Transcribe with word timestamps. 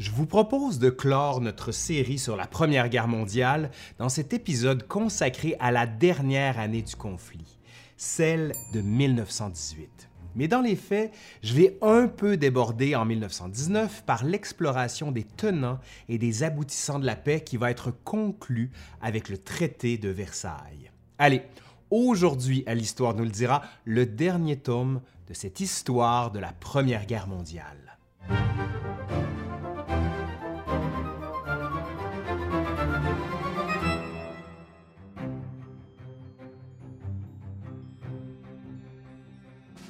Je 0.00 0.12
vous 0.12 0.24
propose 0.24 0.78
de 0.78 0.88
clore 0.88 1.42
notre 1.42 1.72
série 1.72 2.18
sur 2.18 2.34
la 2.34 2.46
Première 2.46 2.88
Guerre 2.88 3.06
mondiale 3.06 3.70
dans 3.98 4.08
cet 4.08 4.32
épisode 4.32 4.88
consacré 4.88 5.56
à 5.60 5.70
la 5.70 5.86
dernière 5.86 6.58
année 6.58 6.80
du 6.80 6.96
conflit, 6.96 7.58
celle 7.98 8.54
de 8.72 8.80
1918. 8.80 10.08
Mais 10.36 10.48
dans 10.48 10.62
les 10.62 10.76
faits, 10.76 11.12
je 11.42 11.52
vais 11.52 11.76
un 11.82 12.08
peu 12.08 12.38
déborder 12.38 12.96
en 12.96 13.04
1919 13.04 14.04
par 14.06 14.24
l'exploration 14.24 15.12
des 15.12 15.24
tenants 15.24 15.80
et 16.08 16.16
des 16.16 16.44
aboutissants 16.44 16.98
de 16.98 17.04
la 17.04 17.16
paix 17.16 17.42
qui 17.44 17.58
va 17.58 17.70
être 17.70 17.90
conclue 17.90 18.70
avec 19.02 19.28
le 19.28 19.36
traité 19.36 19.98
de 19.98 20.08
Versailles. 20.08 20.90
Allez, 21.18 21.42
aujourd'hui 21.90 22.64
à 22.66 22.74
l'Histoire 22.74 23.12
nous 23.14 23.24
le 23.24 23.28
dira, 23.28 23.60
le 23.84 24.06
dernier 24.06 24.56
tome 24.56 25.02
de 25.28 25.34
cette 25.34 25.60
histoire 25.60 26.30
de 26.30 26.38
la 26.38 26.54
Première 26.54 27.04
Guerre 27.04 27.26
mondiale. 27.26 27.98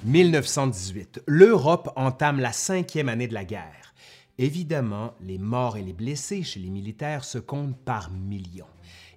1918. 0.04 1.22
L'Europe 1.26 1.92
entame 1.94 2.40
la 2.40 2.52
cinquième 2.52 3.10
année 3.10 3.28
de 3.28 3.34
la 3.34 3.44
guerre. 3.44 3.92
Évidemment, 4.38 5.12
les 5.20 5.36
morts 5.36 5.76
et 5.76 5.82
les 5.82 5.92
blessés 5.92 6.42
chez 6.42 6.58
les 6.58 6.70
militaires 6.70 7.22
se 7.22 7.36
comptent 7.36 7.76
par 7.76 8.10
millions. 8.10 8.64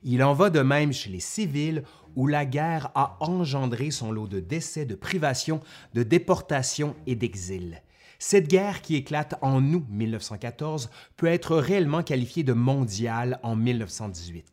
Il 0.03 0.21
en 0.21 0.33
va 0.33 0.49
de 0.49 0.59
même 0.59 0.91
chez 0.91 1.09
les 1.09 1.21
civils 1.21 1.83
où 2.17 2.27
la 2.27 2.45
guerre 2.45 2.91
a 2.95 3.15
engendré 3.21 3.91
son 3.91 4.11
lot 4.11 4.27
de 4.27 4.41
décès, 4.41 4.85
de 4.85 4.95
privations, 4.95 5.61
de 5.93 6.03
déportations 6.03 6.97
et 7.07 7.15
d'exil. 7.15 7.81
Cette 8.19 8.49
guerre 8.49 8.81
qui 8.81 8.95
éclate 8.95 9.35
en 9.41 9.63
août 9.73 9.85
1914 9.89 10.89
peut 11.15 11.27
être 11.27 11.55
réellement 11.55 12.03
qualifiée 12.03 12.43
de 12.43 12.53
mondiale 12.53 13.39
en 13.41 13.55
1918. 13.55 14.45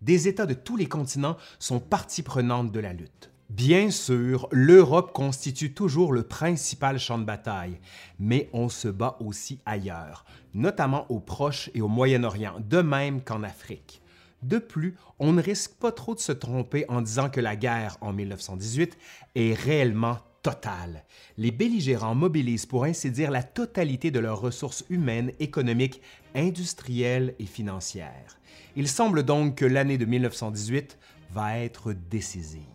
Des 0.00 0.28
États 0.28 0.46
de 0.46 0.54
tous 0.54 0.78
les 0.78 0.86
continents 0.86 1.36
sont 1.58 1.80
partie 1.80 2.22
prenante 2.22 2.72
de 2.72 2.80
la 2.80 2.94
lutte. 2.94 3.33
Bien 3.50 3.90
sûr, 3.90 4.48
l'Europe 4.50 5.12
constitue 5.12 5.74
toujours 5.74 6.12
le 6.12 6.22
principal 6.22 6.98
champ 6.98 7.18
de 7.18 7.24
bataille, 7.24 7.78
mais 8.18 8.48
on 8.52 8.68
se 8.68 8.88
bat 8.88 9.16
aussi 9.20 9.60
ailleurs, 9.66 10.24
notamment 10.54 11.06
au 11.10 11.20
Proche 11.20 11.70
et 11.74 11.82
au 11.82 11.88
Moyen-Orient, 11.88 12.54
de 12.58 12.80
même 12.80 13.20
qu'en 13.22 13.42
Afrique. 13.42 14.00
De 14.42 14.58
plus, 14.58 14.96
on 15.18 15.32
ne 15.32 15.42
risque 15.42 15.74
pas 15.74 15.92
trop 15.92 16.14
de 16.14 16.20
se 16.20 16.32
tromper 16.32 16.84
en 16.88 17.00
disant 17.00 17.30
que 17.30 17.40
la 17.40 17.54
guerre 17.54 17.96
en 18.00 18.12
1918 18.12 18.96
est 19.34 19.54
réellement 19.54 20.18
totale. 20.42 21.04
Les 21.38 21.50
belligérants 21.50 22.14
mobilisent 22.14 22.66
pour 22.66 22.84
ainsi 22.84 23.10
dire 23.10 23.30
la 23.30 23.42
totalité 23.42 24.10
de 24.10 24.20
leurs 24.20 24.40
ressources 24.40 24.84
humaines, 24.90 25.32
économiques, 25.38 26.02
industrielles 26.34 27.34
et 27.38 27.46
financières. 27.46 28.38
Il 28.76 28.88
semble 28.88 29.22
donc 29.22 29.56
que 29.56 29.64
l'année 29.64 29.98
de 29.98 30.04
1918 30.04 30.98
va 31.32 31.58
être 31.58 31.92
décisive. 31.92 32.73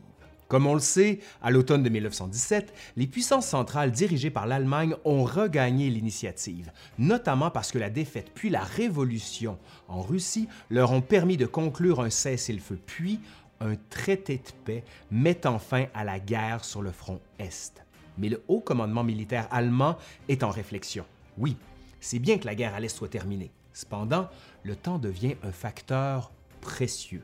Comme 0.49 0.65
on 0.65 0.73
le 0.73 0.79
sait, 0.79 1.19
à 1.43 1.51
l'automne 1.51 1.83
de 1.83 1.89
1917, 1.89 2.73
les 2.97 3.05
puissances 3.05 3.45
centrales 3.45 3.91
dirigées 3.91 4.31
par 4.31 4.47
l'Allemagne 4.47 4.95
ont 5.05 5.23
regagné 5.23 5.91
l'initiative, 5.91 6.71
notamment 6.97 7.51
parce 7.51 7.71
que 7.71 7.77
la 7.77 7.91
défaite 7.91 8.31
puis 8.33 8.49
la 8.49 8.63
révolution 8.63 9.59
en 9.87 10.01
Russie 10.01 10.49
leur 10.71 10.91
ont 10.91 11.01
permis 11.01 11.37
de 11.37 11.45
conclure 11.45 12.01
un 12.01 12.09
cessez-le-feu 12.09 12.79
puis 12.83 13.19
un 13.61 13.75
traité 13.91 14.37
de 14.37 14.51
paix 14.65 14.83
mettant 15.11 15.59
fin 15.59 15.85
à 15.93 16.03
la 16.03 16.19
guerre 16.19 16.65
sur 16.65 16.81
le 16.81 16.91
front 16.91 17.21
Est. 17.37 17.85
Mais 18.17 18.29
le 18.29 18.41
haut 18.47 18.59
commandement 18.59 19.03
militaire 19.03 19.47
allemand 19.51 19.97
est 20.29 20.43
en 20.43 20.49
réflexion. 20.49 21.05
Oui, 21.37 21.57
c'est 21.99 22.17
bien 22.17 22.39
que 22.39 22.47
la 22.47 22.55
guerre 22.55 22.73
à 22.73 22.79
l'Est 22.79 22.95
soit 22.95 23.07
terminée. 23.07 23.51
Cependant, 23.71 24.27
le 24.63 24.75
temps 24.75 24.97
devient 24.97 25.35
un 25.43 25.51
facteur 25.51 26.31
précieux 26.59 27.23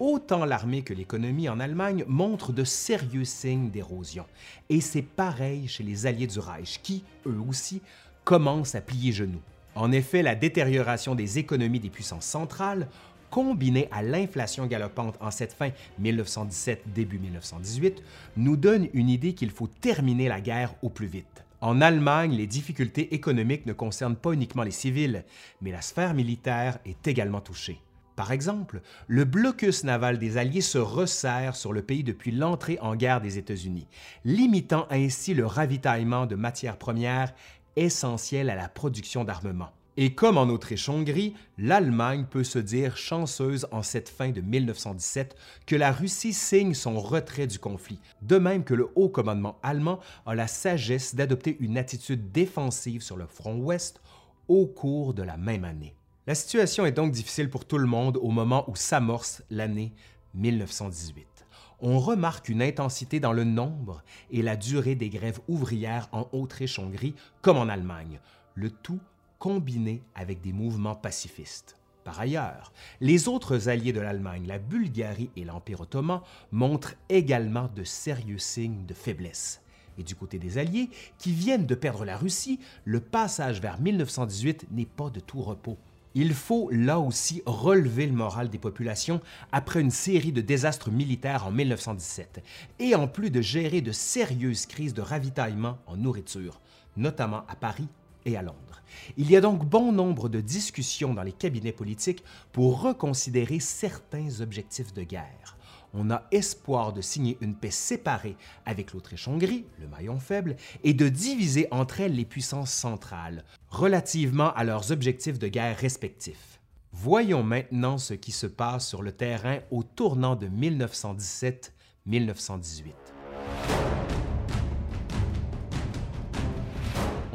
autant 0.00 0.44
l'armée 0.44 0.82
que 0.82 0.94
l'économie 0.94 1.48
en 1.48 1.60
Allemagne 1.60 2.04
montrent 2.06 2.52
de 2.52 2.64
sérieux 2.64 3.24
signes 3.24 3.70
d'érosion. 3.70 4.26
Et 4.68 4.80
c'est 4.80 5.02
pareil 5.02 5.68
chez 5.68 5.82
les 5.82 6.06
alliés 6.06 6.26
du 6.26 6.38
Reich 6.38 6.80
qui, 6.82 7.04
eux 7.26 7.40
aussi, 7.48 7.80
commencent 8.24 8.74
à 8.74 8.80
plier 8.80 9.12
genoux. 9.12 9.42
En 9.74 9.90
effet, 9.92 10.22
la 10.22 10.34
détérioration 10.34 11.14
des 11.14 11.38
économies 11.38 11.80
des 11.80 11.90
puissances 11.90 12.26
centrales, 12.26 12.88
combinée 13.30 13.88
à 13.90 14.02
l'inflation 14.02 14.66
galopante 14.66 15.16
en 15.20 15.32
cette 15.32 15.52
fin 15.52 15.70
1917-début 16.00 17.18
1918, 17.18 18.02
nous 18.36 18.56
donne 18.56 18.88
une 18.92 19.08
idée 19.08 19.34
qu'il 19.34 19.50
faut 19.50 19.66
terminer 19.66 20.28
la 20.28 20.40
guerre 20.40 20.74
au 20.82 20.88
plus 20.88 21.08
vite. 21.08 21.44
En 21.60 21.80
Allemagne, 21.80 22.32
les 22.36 22.46
difficultés 22.46 23.14
économiques 23.14 23.66
ne 23.66 23.72
concernent 23.72 24.16
pas 24.16 24.32
uniquement 24.32 24.62
les 24.62 24.70
civils, 24.70 25.24
mais 25.62 25.72
la 25.72 25.80
sphère 25.80 26.14
militaire 26.14 26.78
est 26.84 27.08
également 27.08 27.40
touchée. 27.40 27.80
Par 28.16 28.30
exemple, 28.30 28.80
le 29.08 29.24
blocus 29.24 29.82
naval 29.82 30.18
des 30.18 30.36
Alliés 30.36 30.60
se 30.60 30.78
resserre 30.78 31.56
sur 31.56 31.72
le 31.72 31.82
pays 31.82 32.04
depuis 32.04 32.30
l'entrée 32.30 32.78
en 32.80 32.94
guerre 32.94 33.20
des 33.20 33.38
États-Unis, 33.38 33.88
limitant 34.24 34.86
ainsi 34.90 35.34
le 35.34 35.46
ravitaillement 35.46 36.26
de 36.26 36.36
matières 36.36 36.78
premières 36.78 37.34
essentielles 37.76 38.50
à 38.50 38.54
la 38.54 38.68
production 38.68 39.24
d'armement. 39.24 39.70
Et 39.96 40.14
comme 40.14 40.38
en 40.38 40.48
Autriche-Hongrie, 40.48 41.34
l'Allemagne 41.56 42.26
peut 42.28 42.42
se 42.42 42.58
dire 42.58 42.96
chanceuse 42.96 43.66
en 43.70 43.82
cette 43.82 44.08
fin 44.08 44.30
de 44.30 44.40
1917 44.40 45.36
que 45.66 45.76
la 45.76 45.92
Russie 45.92 46.32
signe 46.32 46.74
son 46.74 46.98
retrait 47.00 47.46
du 47.46 47.60
conflit, 47.60 48.00
de 48.22 48.38
même 48.38 48.64
que 48.64 48.74
le 48.74 48.88
haut 48.96 49.08
commandement 49.08 49.58
allemand 49.62 50.00
a 50.26 50.34
la 50.34 50.48
sagesse 50.48 51.14
d'adopter 51.14 51.56
une 51.60 51.78
attitude 51.78 52.32
défensive 52.32 53.02
sur 53.02 53.16
le 53.16 53.26
front 53.26 53.56
ouest 53.56 54.00
au 54.48 54.66
cours 54.66 55.14
de 55.14 55.22
la 55.22 55.36
même 55.36 55.64
année. 55.64 55.94
La 56.26 56.34
situation 56.34 56.86
est 56.86 56.92
donc 56.92 57.12
difficile 57.12 57.50
pour 57.50 57.66
tout 57.66 57.76
le 57.76 57.86
monde 57.86 58.16
au 58.16 58.30
moment 58.30 58.64
où 58.70 58.76
s'amorce 58.76 59.42
l'année 59.50 59.92
1918. 60.32 61.44
On 61.80 61.98
remarque 61.98 62.48
une 62.48 62.62
intensité 62.62 63.20
dans 63.20 63.34
le 63.34 63.44
nombre 63.44 64.02
et 64.30 64.40
la 64.40 64.56
durée 64.56 64.94
des 64.94 65.10
grèves 65.10 65.40
ouvrières 65.48 66.08
en 66.12 66.26
Autriche-Hongrie 66.32 67.14
comme 67.42 67.58
en 67.58 67.68
Allemagne, 67.68 68.20
le 68.54 68.70
tout 68.70 69.00
combiné 69.38 70.02
avec 70.14 70.40
des 70.40 70.54
mouvements 70.54 70.94
pacifistes. 70.94 71.76
Par 72.04 72.18
ailleurs, 72.18 72.72
les 73.02 73.28
autres 73.28 73.68
alliés 73.68 73.92
de 73.92 74.00
l'Allemagne, 74.00 74.46
la 74.46 74.58
Bulgarie 74.58 75.30
et 75.36 75.44
l'Empire 75.44 75.82
ottoman, 75.82 76.22
montrent 76.52 76.94
également 77.10 77.68
de 77.76 77.84
sérieux 77.84 78.38
signes 78.38 78.86
de 78.86 78.94
faiblesse. 78.94 79.60
Et 79.98 80.02
du 80.02 80.14
côté 80.14 80.38
des 80.38 80.56
Alliés, 80.56 80.88
qui 81.18 81.32
viennent 81.32 81.66
de 81.66 81.74
perdre 81.74 82.06
la 82.06 82.16
Russie, 82.16 82.60
le 82.86 83.00
passage 83.00 83.60
vers 83.60 83.78
1918 83.78 84.68
n'est 84.70 84.86
pas 84.86 85.10
de 85.10 85.20
tout 85.20 85.42
repos. 85.42 85.76
Il 86.16 86.32
faut 86.32 86.70
là 86.70 87.00
aussi 87.00 87.42
relever 87.44 88.06
le 88.06 88.12
moral 88.12 88.48
des 88.48 88.58
populations 88.58 89.20
après 89.50 89.80
une 89.80 89.90
série 89.90 90.30
de 90.30 90.40
désastres 90.40 90.90
militaires 90.90 91.46
en 91.46 91.50
1917, 91.50 92.42
et 92.78 92.94
en 92.94 93.08
plus 93.08 93.30
de 93.30 93.40
gérer 93.40 93.80
de 93.80 93.90
sérieuses 93.90 94.66
crises 94.66 94.94
de 94.94 95.02
ravitaillement 95.02 95.78
en 95.86 95.96
nourriture, 95.96 96.60
notamment 96.96 97.44
à 97.48 97.56
Paris 97.56 97.88
et 98.24 98.36
à 98.36 98.42
Londres. 98.42 98.82
Il 99.16 99.28
y 99.28 99.36
a 99.36 99.40
donc 99.40 99.64
bon 99.64 99.90
nombre 99.90 100.28
de 100.28 100.40
discussions 100.40 101.14
dans 101.14 101.24
les 101.24 101.32
cabinets 101.32 101.72
politiques 101.72 102.22
pour 102.52 102.80
reconsidérer 102.80 103.58
certains 103.58 104.40
objectifs 104.40 104.94
de 104.94 105.02
guerre 105.02 105.56
on 105.94 106.10
a 106.10 106.24
espoir 106.30 106.92
de 106.92 107.00
signer 107.00 107.38
une 107.40 107.54
paix 107.54 107.70
séparée 107.70 108.36
avec 108.66 108.92
l'Autriche-Hongrie, 108.92 109.64
le 109.80 109.88
maillon 109.88 110.18
faible, 110.18 110.56
et 110.82 110.92
de 110.92 111.08
diviser 111.08 111.68
entre 111.70 112.00
elles 112.00 112.14
les 112.14 112.24
puissances 112.24 112.72
centrales, 112.72 113.44
relativement 113.70 114.52
à 114.54 114.64
leurs 114.64 114.90
objectifs 114.92 115.38
de 115.38 115.48
guerre 115.48 115.78
respectifs. 115.78 116.60
Voyons 116.92 117.42
maintenant 117.42 117.98
ce 117.98 118.14
qui 118.14 118.32
se 118.32 118.46
passe 118.46 118.88
sur 118.88 119.02
le 119.02 119.12
terrain 119.12 119.58
au 119.70 119.82
tournant 119.82 120.36
de 120.36 120.48
1917-1918. 120.48 123.03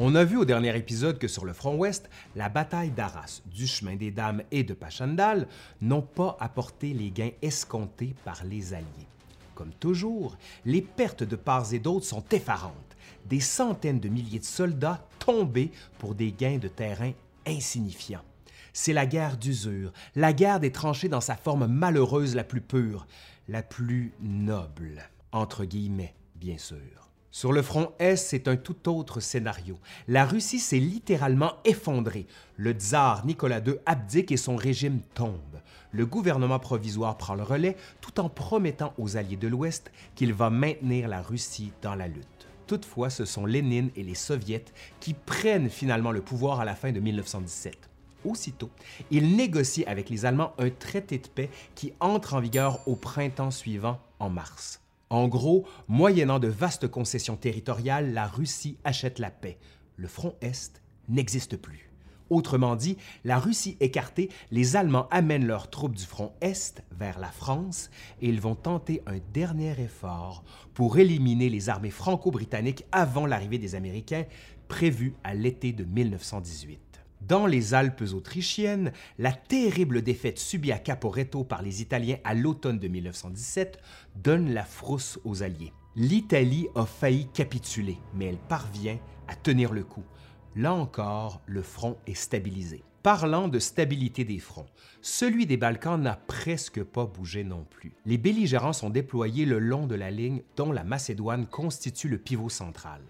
On 0.02 0.16
a 0.16 0.24
vu 0.24 0.38
au 0.38 0.46
dernier 0.46 0.74
épisode 0.78 1.20
que 1.20 1.28
sur 1.28 1.44
le 1.44 1.52
front 1.52 1.76
ouest, 1.76 2.10
la 2.34 2.48
bataille 2.48 2.92
d'Arras, 2.92 3.42
du 3.54 3.68
chemin 3.68 3.98
des 3.98 4.12
Dames 4.12 4.44
et 4.50 4.64
de 4.64 4.74
Pachandal 4.74 5.46
n'ont 5.82 6.02
pas 6.02 6.38
apporté 6.40 6.94
les 6.94 7.12
gains 7.12 7.32
escomptés 7.42 8.16
par 8.24 8.46
les 8.46 8.74
Alliés. 8.74 9.08
Comme 9.56 9.74
toujours, 9.74 10.38
les 10.64 10.82
pertes 10.82 11.24
de 11.24 11.36
part 11.36 11.74
et 11.74 11.80
d'autre 11.80 12.06
sont 12.06 12.24
effarantes. 12.32 12.96
Des 13.26 13.42
centaines 13.42 14.00
de 14.00 14.08
milliers 14.08 14.40
de 14.40 14.46
soldats 14.46 15.06
tombés 15.20 15.70
pour 15.98 16.16
des 16.16 16.32
gains 16.32 16.60
de 16.60 16.70
terrain 16.70 17.12
insignifiants. 17.46 18.24
C'est 18.72 18.94
la 18.94 19.06
guerre 19.06 19.36
d'usure, 19.36 19.92
la 20.16 20.32
guerre 20.32 20.62
des 20.62 20.72
tranchées 20.72 21.10
dans 21.10 21.20
sa 21.20 21.36
forme 21.36 21.68
malheureuse 21.68 22.36
la 22.36 22.46
plus 22.46 22.62
pure, 22.62 23.06
la 23.50 23.64
plus 23.64 24.14
noble, 24.22 25.10
entre 25.34 25.66
guillemets, 25.66 26.16
bien 26.36 26.58
sûr. 26.58 27.09
Sur 27.32 27.54
le 27.54 27.62
front 27.62 27.92
Est, 28.00 28.16
c'est 28.16 28.48
un 28.48 28.56
tout 28.56 28.90
autre 28.90 29.20
scénario. 29.20 29.78
La 30.08 30.26
Russie 30.26 30.58
s'est 30.58 30.80
littéralement 30.80 31.54
effondrée. 31.64 32.26
Le 32.58 32.72
tsar 32.72 33.24
Nicolas 33.24 33.60
II 33.60 33.76
abdique 33.86 34.32
et 34.32 34.38
son 34.38 34.56
régime 34.56 35.02
tombe. 35.14 35.62
Le 35.92 36.08
gouvernement 36.08 36.58
provisoire 36.58 37.18
prend 37.18 37.36
le 37.36 37.44
relais 37.44 37.78
tout 38.02 38.20
en 38.20 38.30
promettant 38.30 38.94
aux 38.98 39.16
alliés 39.16 39.38
de 39.38 39.48
l'Ouest 39.48 39.92
qu'il 40.16 40.34
va 40.34 40.50
maintenir 40.50 41.08
la 41.08 41.22
Russie 41.22 41.72
dans 41.84 41.94
la 41.94 42.08
lutte. 42.08 42.48
Toutefois, 42.66 43.12
ce 43.12 43.26
sont 43.26 43.46
Lénine 43.46 43.92
et 43.96 44.04
les 44.04 44.16
Soviets 44.16 44.66
qui 45.00 45.14
prennent 45.14 45.70
finalement 45.70 46.12
le 46.12 46.22
pouvoir 46.22 46.60
à 46.60 46.66
la 46.66 46.76
fin 46.76 46.92
de 46.92 47.00
1917. 47.00 47.90
Aussitôt, 48.26 48.72
ils 49.12 49.36
négocient 49.36 49.86
avec 49.88 50.10
les 50.10 50.26
Allemands 50.26 50.54
un 50.58 50.72
traité 50.72 51.20
de 51.20 51.28
paix 51.28 51.52
qui 51.76 51.94
entre 52.00 52.34
en 52.34 52.40
vigueur 52.40 52.88
au 52.88 52.96
printemps 52.96 53.52
suivant, 53.52 54.00
en 54.20 54.30
mars. 54.30 54.82
En 55.12 55.28
gros, 55.28 55.66
moyennant 55.88 56.38
de 56.38 56.48
vastes 56.48 56.88
concessions 56.88 57.36
territoriales, 57.36 58.14
la 58.14 58.28
Russie 58.28 58.78
achète 58.84 59.18
la 59.18 59.32
paix. 59.32 59.58
Le 59.96 60.08
front 60.08 60.36
Est 60.42 60.84
n'existe 61.08 61.58
plus. 61.58 61.90
Autrement 62.30 62.76
dit, 62.76 62.96
la 63.24 63.40
Russie 63.40 63.76
écartée, 63.80 64.30
les 64.52 64.76
Allemands 64.76 65.08
amènent 65.10 65.48
leurs 65.48 65.72
troupes 65.72 65.96
du 65.96 66.06
front 66.06 66.34
Est 66.42 66.84
vers 66.92 67.18
la 67.18 67.32
France 67.32 67.90
et 68.22 68.30
ils 68.30 68.40
vont 68.40 68.54
tenter 68.54 69.02
un 69.08 69.18
dernier 69.34 69.74
effort 69.82 70.44
pour 70.76 71.00
éliminer 71.00 71.50
les 71.50 71.70
armées 71.70 71.90
franco-britanniques 71.90 72.86
avant 72.92 73.26
l'arrivée 73.26 73.58
des 73.58 73.74
Américains, 73.74 74.26
prévue 74.68 75.16
à 75.24 75.34
l'été 75.34 75.74
de 75.74 75.86
1918. 75.86 76.90
Dans 77.22 77.48
les 77.48 77.74
Alpes 77.74 78.04
autrichiennes, 78.14 78.94
la 79.18 79.34
terrible 79.34 80.02
défaite 80.02 80.40
subie 80.40 80.72
à 80.72 80.80
Caporetto 80.80 81.44
par 81.44 81.62
les 81.62 81.82
Italiens 81.82 82.18
à 82.24 82.34
l'automne 82.34 82.80
de 82.80 82.88
1917 82.88 83.78
donne 84.24 84.54
la 84.54 84.64
frousse 84.64 85.20
aux 85.24 85.44
Alliés. 85.44 85.74
L'Italie 85.96 86.68
a 86.76 86.86
failli 86.86 87.28
capituler, 87.34 87.98
mais 88.14 88.26
elle 88.26 88.38
parvient 88.38 89.00
à 89.28 89.36
tenir 89.36 89.74
le 89.74 89.84
coup. 89.84 90.04
Là 90.56 90.74
encore, 90.74 91.42
le 91.46 91.62
front 91.62 91.98
est 92.08 92.16
stabilisé. 92.16 92.84
Parlant 93.04 93.48
de 93.48 93.60
stabilité 93.60 94.26
des 94.26 94.40
fronts, 94.40 94.68
celui 95.02 95.46
des 95.46 95.56
Balkans 95.56 96.02
n'a 96.02 96.16
presque 96.16 96.84
pas 96.84 97.06
bougé 97.06 97.44
non 97.44 97.66
plus. 97.70 97.94
Les 98.06 98.18
belligérants 98.18 98.74
sont 98.74 98.90
déployés 98.90 99.46
le 99.46 99.60
long 99.60 99.88
de 99.88 99.96
la 99.96 100.12
ligne 100.12 100.42
dont 100.58 100.72
la 100.72 100.84
Macédoine 100.84 101.48
constitue 101.48 102.10
le 102.10 102.18
pivot 102.18 102.50
central 102.50 103.02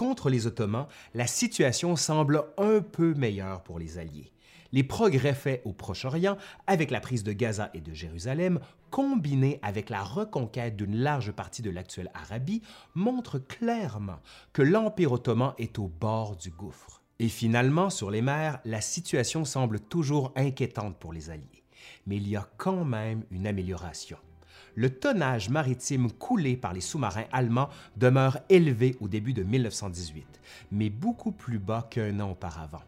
contre 0.00 0.30
les 0.30 0.46
Ottomans, 0.46 0.86
la 1.12 1.26
situation 1.26 1.94
semble 1.94 2.44
un 2.56 2.80
peu 2.80 3.12
meilleure 3.12 3.62
pour 3.62 3.78
les 3.78 3.98
Alliés. 3.98 4.32
Les 4.72 4.84
progrès 4.84 5.34
faits 5.34 5.62
au 5.64 5.72
Proche-Orient, 5.72 6.36
avec 6.66 6.90
la 6.90 7.00
prise 7.00 7.24
de 7.24 7.32
Gaza 7.32 7.70
et 7.74 7.80
de 7.80 7.92
Jérusalem, 7.92 8.60
combinés 8.90 9.58
avec 9.62 9.90
la 9.90 10.02
reconquête 10.02 10.76
d'une 10.76 10.96
large 10.96 11.32
partie 11.32 11.62
de 11.62 11.70
l'actuelle 11.70 12.10
Arabie, 12.14 12.62
montrent 12.94 13.38
clairement 13.38 14.20
que 14.52 14.62
l'Empire 14.62 15.12
ottoman 15.12 15.54
est 15.58 15.78
au 15.78 15.88
bord 15.88 16.36
du 16.36 16.50
gouffre. 16.50 17.02
Et 17.18 17.28
finalement, 17.28 17.90
sur 17.90 18.10
les 18.10 18.22
mers, 18.22 18.60
la 18.64 18.80
situation 18.80 19.44
semble 19.44 19.80
toujours 19.80 20.32
inquiétante 20.36 20.96
pour 20.98 21.12
les 21.12 21.30
Alliés. 21.30 21.64
Mais 22.06 22.16
il 22.16 22.28
y 22.28 22.36
a 22.36 22.48
quand 22.56 22.84
même 22.84 23.24
une 23.30 23.46
amélioration 23.46 24.16
le 24.74 24.90
tonnage 24.90 25.50
maritime 25.50 26.10
coulé 26.12 26.56
par 26.56 26.72
les 26.72 26.80
sous-marins 26.80 27.26
allemands 27.32 27.68
demeure 27.96 28.38
élevé 28.48 28.96
au 29.00 29.08
début 29.08 29.32
de 29.32 29.42
1918, 29.42 30.40
mais 30.72 30.90
beaucoup 30.90 31.32
plus 31.32 31.58
bas 31.58 31.86
qu'un 31.90 32.20
an 32.20 32.30
auparavant. 32.30 32.82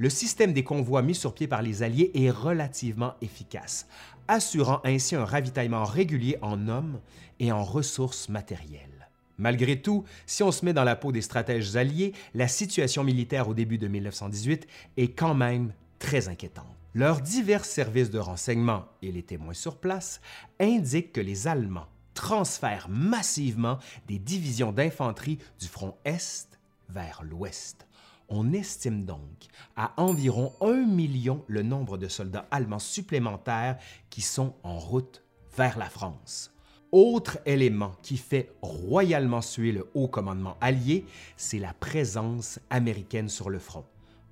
Le 0.00 0.10
système 0.10 0.52
des 0.52 0.62
convois 0.62 1.02
mis 1.02 1.16
sur 1.16 1.34
pied 1.34 1.48
par 1.48 1.60
les 1.60 1.82
Alliés 1.82 2.12
est 2.14 2.30
relativement 2.30 3.14
efficace, 3.20 3.88
assurant 4.28 4.80
ainsi 4.84 5.16
un 5.16 5.24
ravitaillement 5.24 5.82
régulier 5.82 6.38
en 6.40 6.68
hommes 6.68 7.00
et 7.40 7.50
en 7.50 7.64
ressources 7.64 8.28
matérielles. 8.28 9.08
Malgré 9.38 9.82
tout, 9.82 10.04
si 10.24 10.44
on 10.44 10.52
se 10.52 10.64
met 10.64 10.72
dans 10.72 10.84
la 10.84 10.94
peau 10.94 11.10
des 11.10 11.20
stratèges 11.20 11.74
alliés, 11.74 12.12
la 12.32 12.46
situation 12.46 13.02
militaire 13.02 13.48
au 13.48 13.54
début 13.54 13.76
de 13.76 13.88
1918 13.88 14.68
est 14.96 15.08
quand 15.08 15.34
même 15.34 15.72
très 15.98 16.28
inquiétante. 16.28 16.66
Leurs 16.94 17.20
divers 17.20 17.64
services 17.64 18.10
de 18.10 18.20
renseignement 18.20 18.84
et 19.02 19.10
les 19.10 19.24
témoins 19.24 19.52
sur 19.52 19.78
place 19.78 20.20
indiquent 20.60 21.12
que 21.12 21.20
les 21.20 21.48
Allemands 21.48 21.88
transfèrent 22.14 22.88
massivement 22.88 23.78
des 24.06 24.20
divisions 24.20 24.70
d'infanterie 24.70 25.40
du 25.58 25.66
front 25.66 25.96
Est 26.04 26.56
vers 26.88 27.22
l'Ouest. 27.24 27.87
On 28.30 28.52
estime 28.52 29.06
donc 29.06 29.46
à 29.74 29.94
environ 29.96 30.52
un 30.60 30.84
million 30.84 31.42
le 31.46 31.62
nombre 31.62 31.96
de 31.96 32.08
soldats 32.08 32.46
allemands 32.50 32.78
supplémentaires 32.78 33.78
qui 34.10 34.20
sont 34.20 34.54
en 34.62 34.78
route 34.78 35.22
vers 35.56 35.78
la 35.78 35.88
France. 35.88 36.52
Autre 36.92 37.38
élément 37.46 37.92
qui 38.02 38.16
fait 38.16 38.52
royalement 38.60 39.42
suer 39.42 39.72
le 39.72 39.88
haut 39.94 40.08
commandement 40.08 40.56
allié, 40.60 41.06
c'est 41.36 41.58
la 41.58 41.72
présence 41.72 42.58
américaine 42.70 43.28
sur 43.28 43.50
le 43.50 43.58
front. 43.58 43.84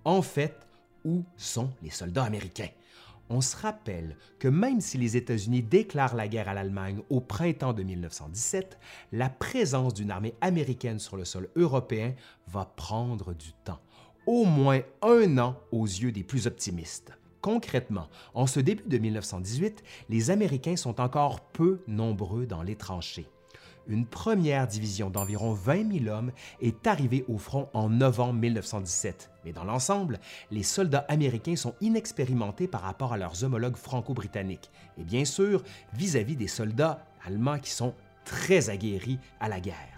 En 0.04 0.22
fait, 0.22 0.66
où 1.04 1.24
sont 1.36 1.70
les 1.82 1.90
soldats 1.90 2.24
américains? 2.24 2.70
On 3.28 3.40
se 3.40 3.56
rappelle 3.56 4.16
que 4.38 4.46
même 4.46 4.80
si 4.80 4.98
les 4.98 5.16
États-Unis 5.16 5.62
déclarent 5.62 6.14
la 6.14 6.28
guerre 6.28 6.48
à 6.48 6.54
l'Allemagne 6.54 7.02
au 7.10 7.20
printemps 7.20 7.72
de 7.72 7.82
1917, 7.82 8.78
la 9.12 9.28
présence 9.28 9.94
d'une 9.94 10.12
armée 10.12 10.34
américaine 10.40 11.00
sur 11.00 11.16
le 11.16 11.24
sol 11.24 11.48
européen 11.56 12.14
va 12.46 12.64
prendre 12.64 13.34
du 13.34 13.52
temps, 13.64 13.80
au 14.26 14.44
moins 14.44 14.80
un 15.02 15.38
an 15.38 15.56
aux 15.72 15.86
yeux 15.86 16.12
des 16.12 16.22
plus 16.22 16.46
optimistes. 16.46 17.12
Concrètement, 17.40 18.08
en 18.34 18.46
ce 18.46 18.60
début 18.60 18.88
de 18.88 18.98
1918, 18.98 19.82
les 20.08 20.30
Américains 20.30 20.76
sont 20.76 21.00
encore 21.00 21.40
peu 21.40 21.80
nombreux 21.86 22.46
dans 22.46 22.62
les 22.62 22.76
tranchées 22.76 23.28
une 23.88 24.06
première 24.06 24.66
division 24.66 25.10
d'environ 25.10 25.52
20 25.52 26.04
000 26.04 26.14
hommes 26.14 26.32
est 26.60 26.86
arrivée 26.86 27.24
au 27.28 27.38
front 27.38 27.68
en 27.72 27.88
novembre 27.88 28.34
1917. 28.34 29.30
Mais 29.44 29.52
dans 29.52 29.64
l'ensemble, 29.64 30.18
les 30.50 30.62
soldats 30.62 31.06
américains 31.08 31.56
sont 31.56 31.74
inexpérimentés 31.80 32.68
par 32.68 32.82
rapport 32.82 33.12
à 33.12 33.16
leurs 33.16 33.44
homologues 33.44 33.76
franco-britanniques 33.76 34.70
et 34.98 35.04
bien 35.04 35.24
sûr 35.24 35.62
vis-à-vis 35.94 36.36
des 36.36 36.48
soldats 36.48 37.04
allemands 37.24 37.58
qui 37.58 37.70
sont 37.70 37.94
très 38.24 38.70
aguerris 38.70 39.18
à 39.40 39.48
la 39.48 39.60
guerre. 39.60 39.95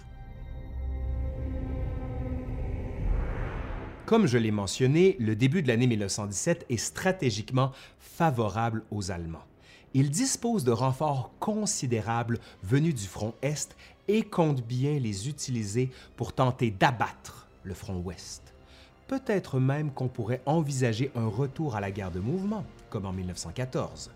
Comme 4.09 4.27
je 4.27 4.39
l'ai 4.39 4.51
mentionné, 4.51 5.17
le 5.21 5.37
début 5.37 5.63
de 5.63 5.69
l'année 5.69 5.87
1917 5.87 6.65
est 6.71 6.79
stratégiquement 6.79 7.73
favorable 8.01 8.83
aux 8.91 9.11
Allemands 9.11 9.45
il 9.95 10.11
dispose 10.11 10.65
de 10.65 10.71
renforts 10.71 11.31
considérables 11.41 12.39
venus 12.63 12.95
du 12.95 13.07
front 13.07 13.35
Est 13.43 13.77
et 14.07 14.23
compte 14.23 14.63
bien 14.63 14.99
les 14.99 15.29
utiliser 15.29 15.91
pour 16.17 16.33
tenter 16.33 16.71
d'abattre 16.71 17.49
le 17.65 17.75
front 17.75 17.97
Ouest. 17.97 18.55
Peut-être 19.07 19.59
même 19.59 19.91
qu'on 19.91 20.09
pourrait 20.09 20.43
envisager 20.47 21.11
un 21.15 21.27
retour 21.27 21.77
à 21.77 21.81
la 21.81 21.91
guerre 21.91 22.11
de 22.11 22.21
mouvement, 22.21 22.65
comme 22.91 23.07
en 23.07 23.13
1914. 23.13 24.11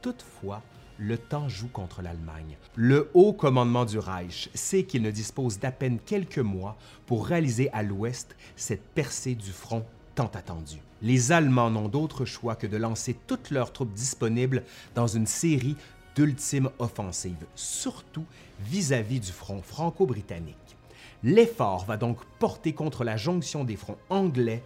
Toutefois, 0.00 0.62
le 0.98 1.16
temps 1.16 1.48
joue 1.48 1.68
contre 1.68 2.02
l'Allemagne. 2.02 2.56
Le 2.74 3.10
haut 3.14 3.32
commandement 3.32 3.84
du 3.84 3.98
Reich 3.98 4.50
sait 4.54 4.84
qu'il 4.84 5.02
ne 5.02 5.10
dispose 5.10 5.58
d'à 5.58 5.72
peine 5.72 5.98
quelques 6.04 6.38
mois 6.38 6.76
pour 7.06 7.26
réaliser 7.26 7.70
à 7.72 7.82
l'ouest 7.82 8.36
cette 8.56 8.82
percée 8.82 9.34
du 9.34 9.50
front 9.50 9.84
tant 10.14 10.30
attendue 10.34 10.82
les 11.02 11.32
Allemands 11.32 11.70
n'ont 11.70 11.88
d'autre 11.88 12.24
choix 12.24 12.56
que 12.56 12.66
de 12.66 12.76
lancer 12.76 13.16
toutes 13.26 13.50
leurs 13.50 13.72
troupes 13.72 13.92
disponibles 13.92 14.64
dans 14.94 15.06
une 15.06 15.26
série 15.26 15.76
d'ultimes 16.14 16.70
offensives, 16.78 17.46
surtout 17.54 18.24
vis-à-vis 18.60 19.20
du 19.20 19.30
front 19.30 19.62
franco-britannique. 19.62 20.56
L'effort 21.22 21.84
va 21.84 21.96
donc 21.96 22.18
porter 22.38 22.72
contre 22.72 23.04
la 23.04 23.16
jonction 23.16 23.64
des 23.64 23.76
fronts 23.76 23.98
anglais 24.08 24.62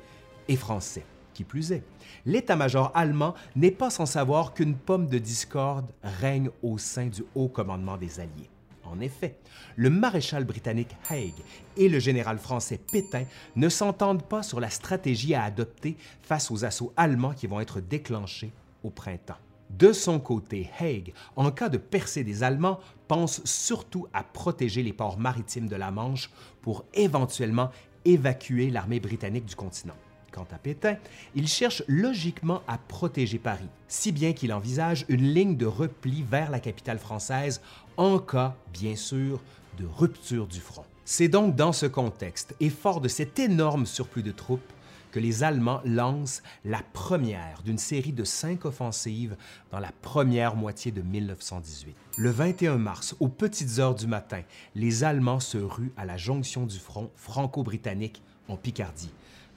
et 0.49 0.57
français. 0.57 1.05
Qui 1.35 1.45
plus 1.45 1.73
est, 1.73 1.83
l'état-major 2.27 2.91
allemand 2.95 3.35
n'est 3.57 3.71
pas 3.71 3.91
sans 3.91 4.07
savoir 4.07 4.53
qu'une 4.53 4.75
pomme 4.75 5.07
de 5.07 5.19
discorde 5.19 5.91
règne 6.03 6.51
au 6.63 6.79
sein 6.79 7.07
du 7.07 7.23
haut 7.35 7.49
commandement 7.49 7.97
des 7.97 8.21
Alliés. 8.21 8.51
En 8.85 9.01
effet, 9.01 9.39
le 9.77 9.89
maréchal 9.89 10.45
britannique 10.45 10.95
Haig 11.11 11.33
et 11.77 11.89
le 11.89 11.99
général 11.99 12.39
français 12.39 12.79
Pétain 12.79 13.25
ne 13.57 13.69
s'entendent 13.71 14.25
pas 14.25 14.43
sur 14.43 14.61
la 14.61 14.69
stratégie 14.69 15.35
à 15.35 15.45
adopter 15.45 15.97
face 16.21 16.51
aux 16.51 16.65
assauts 16.65 16.93
allemands 16.97 17.33
qui 17.33 17.47
vont 17.47 17.61
être 17.61 17.81
déclenchés 17.81 18.53
au 18.83 18.91
printemps. 18.91 19.39
De 19.71 19.95
son 19.95 20.21
côté, 20.21 20.69
Haig, 20.79 21.15
en 21.37 21.51
cas 21.51 21.71
de 21.71 21.79
percée 21.79 22.25
des 22.25 22.43
Allemands, 22.43 22.79
pense 23.09 23.43
surtout 23.45 24.07
à 24.13 24.23
protéger 24.23 24.83
les 24.83 24.93
ports 24.93 25.19
maritimes 25.19 25.69
de 25.69 25.77
la 25.77 25.91
Manche 25.91 26.31
pour 26.61 26.85
éventuellement 26.93 27.71
évacuer 28.05 28.69
l'armée 28.69 29.01
britannique 29.01 29.47
du 29.47 29.57
continent. 29.57 29.97
Quant 30.33 30.47
à 30.51 30.57
Pétain, 30.57 30.97
il 31.35 31.47
cherche 31.47 31.83
logiquement 31.89 32.63
à 32.67 32.79
protéger 32.79 33.39
Paris, 33.39 33.69
si 33.87 34.13
bien 34.13 34.33
qu'il 34.33 34.53
envisage 34.53 35.05
une 35.09 35.33
ligne 35.35 35.57
de 35.59 35.67
repli 35.67 36.23
vers 36.23 36.51
la 36.51 36.59
capitale 36.59 36.99
française 36.99 37.61
en 37.99 38.19
cas, 38.19 38.57
bien 38.73 38.97
sûr, 38.97 39.41
de 39.79 39.85
rupture 39.85 40.47
du 40.47 40.61
front. 40.61 40.85
C'est 41.05 41.29
donc 41.29 41.55
dans 41.55 41.73
ce 41.73 41.85
contexte 41.85 42.55
et 42.61 42.71
fort 42.71 43.03
de 43.03 43.09
cet 43.09 43.39
énorme 43.39 43.85
surplus 43.85 44.23
de 44.23 44.33
troupes 44.33 44.73
que 45.11 45.21
les 45.21 45.45
Allemands 45.45 45.83
lancent 45.85 46.43
la 46.65 46.81
première 46.95 47.61
d'une 47.63 47.77
série 47.77 48.13
de 48.13 48.25
cinq 48.25 48.65
offensives 48.65 49.37
dans 49.71 49.81
la 49.81 49.93
première 50.01 50.57
moitié 50.57 50.91
de 50.91 51.03
1918. 51.03 51.95
Le 52.17 52.31
21 52.31 52.79
mars, 52.79 53.15
aux 53.21 53.29
petites 53.29 53.79
heures 53.79 53.95
du 53.95 54.07
matin, 54.07 54.41
les 54.75 55.05
Allemands 55.05 55.41
se 55.41 55.59
ruent 55.59 55.93
à 55.99 56.07
la 56.07 56.17
jonction 56.17 56.65
du 56.65 56.79
front 56.79 57.11
franco-britannique 57.17 58.23
en 58.49 58.57
Picardie 58.57 59.11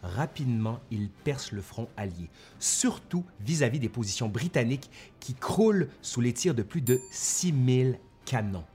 rapidement, 0.05 0.79
ils 0.91 1.09
percent 1.09 1.51
le 1.51 1.61
front 1.61 1.87
allié, 1.97 2.29
surtout 2.59 3.23
vis-à-vis 3.41 3.79
des 3.79 3.89
positions 3.89 4.29
britanniques 4.29 4.89
qui 5.19 5.33
croulent 5.33 5.89
sous 6.01 6.21
les 6.21 6.33
tirs 6.33 6.55
de 6.55 6.63
plus 6.63 6.81
de 6.81 6.99
6000 7.11 7.99
canons. 8.25 8.65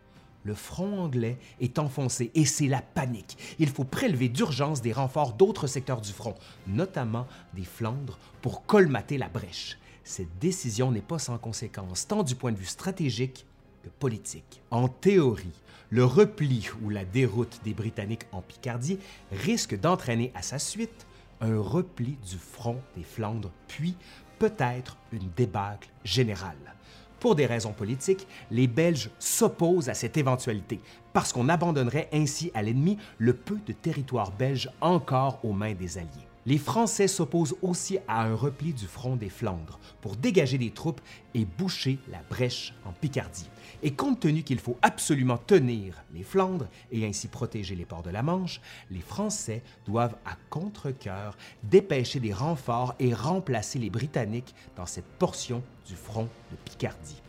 le 0.42 0.54
front 0.54 1.00
anglais 1.00 1.36
est 1.60 1.78
enfoncé 1.78 2.30
et 2.34 2.46
c'est 2.46 2.66
la 2.66 2.80
panique. 2.80 3.36
Il 3.58 3.68
faut 3.68 3.84
prélever 3.84 4.30
d'urgence 4.30 4.80
des 4.80 4.92
renforts 4.92 5.34
d'autres 5.34 5.66
secteurs 5.66 6.00
du 6.00 6.12
front, 6.12 6.34
notamment 6.66 7.26
des 7.52 7.64
Flandres, 7.64 8.18
pour 8.40 8.64
colmater 8.64 9.18
la 9.18 9.28
brèche. 9.28 9.76
Cette 10.02 10.38
décision 10.38 10.92
n'est 10.92 11.02
pas 11.02 11.18
sans 11.18 11.36
conséquence, 11.36 12.08
tant 12.08 12.22
du 12.22 12.36
point 12.36 12.52
de 12.52 12.56
vue 12.56 12.64
stratégique 12.64 13.44
que 13.82 13.90
politique. 13.90 14.62
En 14.70 14.88
théorie, 14.88 15.52
le 15.90 16.04
repli 16.04 16.68
ou 16.82 16.88
la 16.88 17.04
déroute 17.04 17.60
des 17.64 17.74
Britanniques 17.74 18.26
en 18.32 18.40
Picardie 18.40 18.98
risque 19.32 19.78
d'entraîner 19.78 20.32
à 20.34 20.42
sa 20.42 20.58
suite 20.58 21.06
un 21.40 21.58
repli 21.58 22.16
du 22.28 22.36
front 22.36 22.80
des 22.96 23.04
Flandres, 23.04 23.50
puis 23.68 23.94
peut-être 24.38 24.96
une 25.12 25.30
débâcle 25.36 25.90
générale. 26.04 26.74
Pour 27.20 27.34
des 27.34 27.46
raisons 27.46 27.72
politiques, 27.72 28.26
les 28.50 28.66
Belges 28.66 29.10
s'opposent 29.18 29.90
à 29.90 29.94
cette 29.94 30.16
éventualité, 30.16 30.80
parce 31.12 31.32
qu'on 31.32 31.50
abandonnerait 31.50 32.08
ainsi 32.12 32.50
à 32.54 32.62
l'ennemi 32.62 32.96
le 33.18 33.34
peu 33.34 33.58
de 33.66 33.72
territoire 33.72 34.32
belge 34.32 34.70
encore 34.80 35.38
aux 35.44 35.52
mains 35.52 35.74
des 35.74 35.98
Alliés. 35.98 36.08
Les 36.46 36.56
Français 36.56 37.08
s'opposent 37.08 37.56
aussi 37.60 37.98
à 38.08 38.22
un 38.22 38.34
repli 38.34 38.72
du 38.72 38.86
front 38.86 39.16
des 39.16 39.28
Flandres 39.28 39.78
pour 40.00 40.16
dégager 40.16 40.56
des 40.56 40.70
troupes 40.70 41.02
et 41.34 41.44
boucher 41.44 41.98
la 42.10 42.22
brèche 42.30 42.72
en 42.86 42.92
Picardie. 42.92 43.50
Et 43.82 43.92
compte 43.92 44.20
tenu 44.20 44.42
qu'il 44.42 44.58
faut 44.58 44.76
absolument 44.82 45.38
tenir 45.38 46.04
les 46.12 46.22
Flandres 46.22 46.68
et 46.92 47.06
ainsi 47.06 47.28
protéger 47.28 47.74
les 47.74 47.86
ports 47.86 48.02
de 48.02 48.10
la 48.10 48.22
Manche, 48.22 48.60
les 48.90 49.00
Français 49.00 49.62
doivent 49.86 50.16
à 50.26 50.36
contre-coeur 50.50 51.36
dépêcher 51.62 52.20
des 52.20 52.32
renforts 52.32 52.94
et 52.98 53.14
remplacer 53.14 53.78
les 53.78 53.90
Britanniques 53.90 54.54
dans 54.76 54.86
cette 54.86 55.06
portion 55.18 55.62
du 55.86 55.94
front 55.94 56.28
de 56.50 56.56
Picardie. 56.64 57.22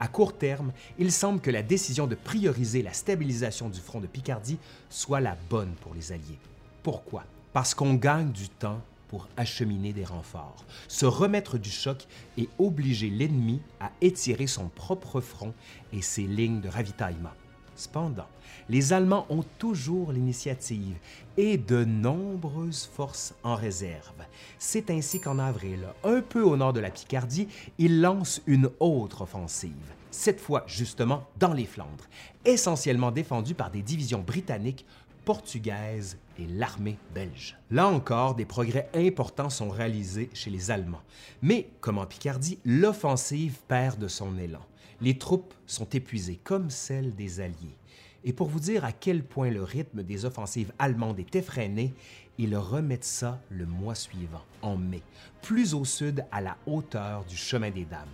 À 0.00 0.08
court 0.08 0.36
terme, 0.36 0.72
il 0.98 1.12
semble 1.12 1.40
que 1.40 1.50
la 1.50 1.62
décision 1.62 2.06
de 2.06 2.14
prioriser 2.14 2.82
la 2.82 2.92
stabilisation 2.92 3.68
du 3.68 3.78
front 3.78 4.00
de 4.00 4.06
Picardie 4.06 4.58
soit 4.88 5.20
la 5.20 5.36
bonne 5.48 5.74
pour 5.82 5.94
les 5.94 6.10
Alliés. 6.10 6.38
Pourquoi? 6.82 7.24
Parce 7.52 7.74
qu'on 7.74 7.94
gagne 7.94 8.32
du 8.32 8.48
temps 8.48 8.80
pour 9.12 9.28
acheminer 9.36 9.92
des 9.92 10.06
renforts, 10.06 10.64
se 10.88 11.04
remettre 11.04 11.58
du 11.58 11.68
choc 11.68 12.06
et 12.38 12.48
obliger 12.58 13.10
l'ennemi 13.10 13.60
à 13.78 13.90
étirer 14.00 14.46
son 14.46 14.70
propre 14.70 15.20
front 15.20 15.52
et 15.92 16.00
ses 16.00 16.22
lignes 16.22 16.62
de 16.62 16.70
ravitaillement. 16.70 17.34
Cependant, 17.76 18.26
les 18.70 18.94
Allemands 18.94 19.26
ont 19.28 19.44
toujours 19.58 20.12
l'initiative 20.12 20.96
et 21.36 21.58
de 21.58 21.84
nombreuses 21.84 22.88
forces 22.90 23.34
en 23.42 23.54
réserve. 23.54 24.24
C'est 24.58 24.90
ainsi 24.90 25.20
qu'en 25.20 25.38
avril, 25.38 25.88
un 26.04 26.22
peu 26.22 26.40
au 26.40 26.56
nord 26.56 26.72
de 26.72 26.80
la 26.80 26.90
Picardie, 26.90 27.48
ils 27.76 28.00
lancent 28.00 28.40
une 28.46 28.70
autre 28.80 29.20
offensive, 29.20 29.92
cette 30.10 30.40
fois 30.40 30.64
justement 30.66 31.28
dans 31.38 31.52
les 31.52 31.66
Flandres, 31.66 32.08
essentiellement 32.46 33.10
défendue 33.10 33.54
par 33.54 33.70
des 33.70 33.82
divisions 33.82 34.22
britanniques 34.22 34.86
portugaise 35.26 36.16
et 36.38 36.46
l'armée 36.46 36.98
belge. 37.14 37.56
Là 37.70 37.88
encore, 37.88 38.34
des 38.34 38.44
progrès 38.44 38.88
importants 38.94 39.50
sont 39.50 39.70
réalisés 39.70 40.30
chez 40.34 40.50
les 40.50 40.70
Allemands. 40.70 41.02
Mais, 41.42 41.68
comme 41.80 41.98
en 41.98 42.06
Picardie, 42.06 42.58
l'offensive 42.64 43.58
perd 43.68 43.98
de 43.98 44.08
son 44.08 44.38
élan. 44.38 44.64
Les 45.00 45.18
troupes 45.18 45.54
sont 45.66 45.88
épuisées, 45.88 46.40
comme 46.44 46.70
celles 46.70 47.14
des 47.14 47.40
Alliés. 47.40 47.76
Et 48.24 48.32
pour 48.32 48.46
vous 48.46 48.60
dire 48.60 48.84
à 48.84 48.92
quel 48.92 49.24
point 49.24 49.50
le 49.50 49.62
rythme 49.62 50.02
des 50.02 50.24
offensives 50.24 50.72
allemandes 50.78 51.18
est 51.18 51.34
effréné, 51.34 51.92
ils 52.38 52.56
remettent 52.56 53.04
ça 53.04 53.40
le 53.50 53.66
mois 53.66 53.94
suivant, 53.94 54.44
en 54.62 54.76
mai, 54.76 55.02
plus 55.42 55.74
au 55.74 55.84
sud 55.84 56.24
à 56.30 56.40
la 56.40 56.56
hauteur 56.66 57.24
du 57.24 57.36
chemin 57.36 57.70
des 57.70 57.84
Dames. 57.84 58.08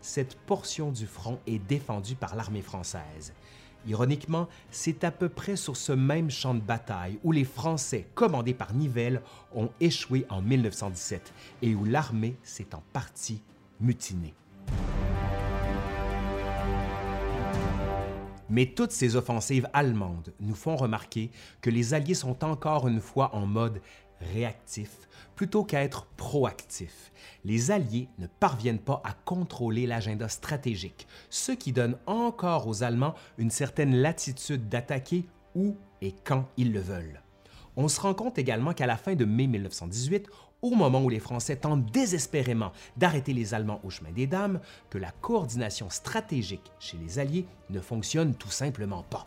Cette 0.00 0.34
portion 0.34 0.90
du 0.90 1.06
front 1.06 1.38
est 1.46 1.58
défendue 1.58 2.14
par 2.14 2.36
l'armée 2.36 2.62
française. 2.62 3.32
Ironiquement, 3.86 4.48
c'est 4.70 5.04
à 5.04 5.10
peu 5.10 5.28
près 5.28 5.56
sur 5.56 5.76
ce 5.76 5.92
même 5.92 6.30
champ 6.30 6.54
de 6.54 6.60
bataille 6.60 7.18
où 7.22 7.32
les 7.32 7.44
Français, 7.44 8.06
commandés 8.14 8.54
par 8.54 8.72
Nivelle, 8.74 9.20
ont 9.54 9.70
échoué 9.80 10.26
en 10.30 10.40
1917 10.40 11.32
et 11.62 11.74
où 11.74 11.84
l'armée 11.84 12.36
s'est 12.42 12.74
en 12.74 12.82
partie 12.92 13.42
mutinée. 13.80 14.34
Mais 18.50 18.66
toutes 18.66 18.92
ces 18.92 19.16
offensives 19.16 19.68
allemandes 19.72 20.32
nous 20.40 20.54
font 20.54 20.76
remarquer 20.76 21.30
que 21.60 21.70
les 21.70 21.94
Alliés 21.94 22.14
sont 22.14 22.44
encore 22.44 22.88
une 22.88 23.00
fois 23.00 23.34
en 23.34 23.46
mode 23.46 23.80
réactif 24.20 24.90
plutôt 25.36 25.64
qu'à 25.64 25.82
être 25.82 26.06
proactif. 26.16 27.12
Les 27.44 27.70
Alliés 27.70 28.08
ne 28.18 28.26
parviennent 28.26 28.78
pas 28.78 29.02
à 29.04 29.12
contrôler 29.12 29.86
l'agenda 29.86 30.28
stratégique, 30.28 31.06
ce 31.30 31.52
qui 31.52 31.72
donne 31.72 31.96
encore 32.06 32.68
aux 32.68 32.82
Allemands 32.82 33.14
une 33.38 33.50
certaine 33.50 33.96
latitude 33.96 34.68
d'attaquer 34.68 35.26
où 35.54 35.76
et 36.00 36.14
quand 36.24 36.48
ils 36.56 36.72
le 36.72 36.80
veulent. 36.80 37.20
On 37.76 37.88
se 37.88 38.00
rend 38.00 38.14
compte 38.14 38.38
également 38.38 38.72
qu'à 38.72 38.86
la 38.86 38.96
fin 38.96 39.14
de 39.14 39.24
mai 39.24 39.46
1918, 39.48 40.28
au 40.62 40.70
moment 40.70 41.02
où 41.02 41.08
les 41.08 41.20
Français 41.20 41.56
tentent 41.56 41.90
désespérément 41.90 42.72
d'arrêter 42.96 43.32
les 43.32 43.52
Allemands 43.52 43.80
au 43.84 43.90
chemin 43.90 44.12
des 44.12 44.26
Dames, 44.26 44.60
que 44.88 44.98
la 44.98 45.10
coordination 45.10 45.90
stratégique 45.90 46.72
chez 46.78 46.96
les 46.96 47.18
Alliés 47.18 47.46
ne 47.70 47.80
fonctionne 47.80 48.34
tout 48.34 48.50
simplement 48.50 49.02
pas. 49.02 49.26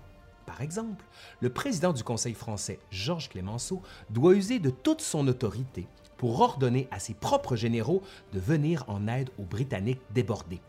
Par 0.57 0.63
exemple, 0.63 1.05
le 1.39 1.51
président 1.51 1.93
du 1.93 2.03
Conseil 2.03 2.33
français, 2.33 2.79
Georges 2.89 3.29
Clémenceau, 3.29 3.83
doit 4.09 4.33
user 4.33 4.57
de 4.57 4.71
toute 4.71 5.01
son 5.01 5.27
autorité 5.27 5.85
pour 6.17 6.41
ordonner 6.41 6.87
à 6.89 6.97
ses 6.97 7.13
propres 7.13 7.55
généraux 7.55 8.01
de 8.33 8.39
venir 8.39 8.83
en 8.87 9.07
aide 9.07 9.29
aux 9.37 9.43
Britanniques 9.43 10.01
débordés. 10.15 10.59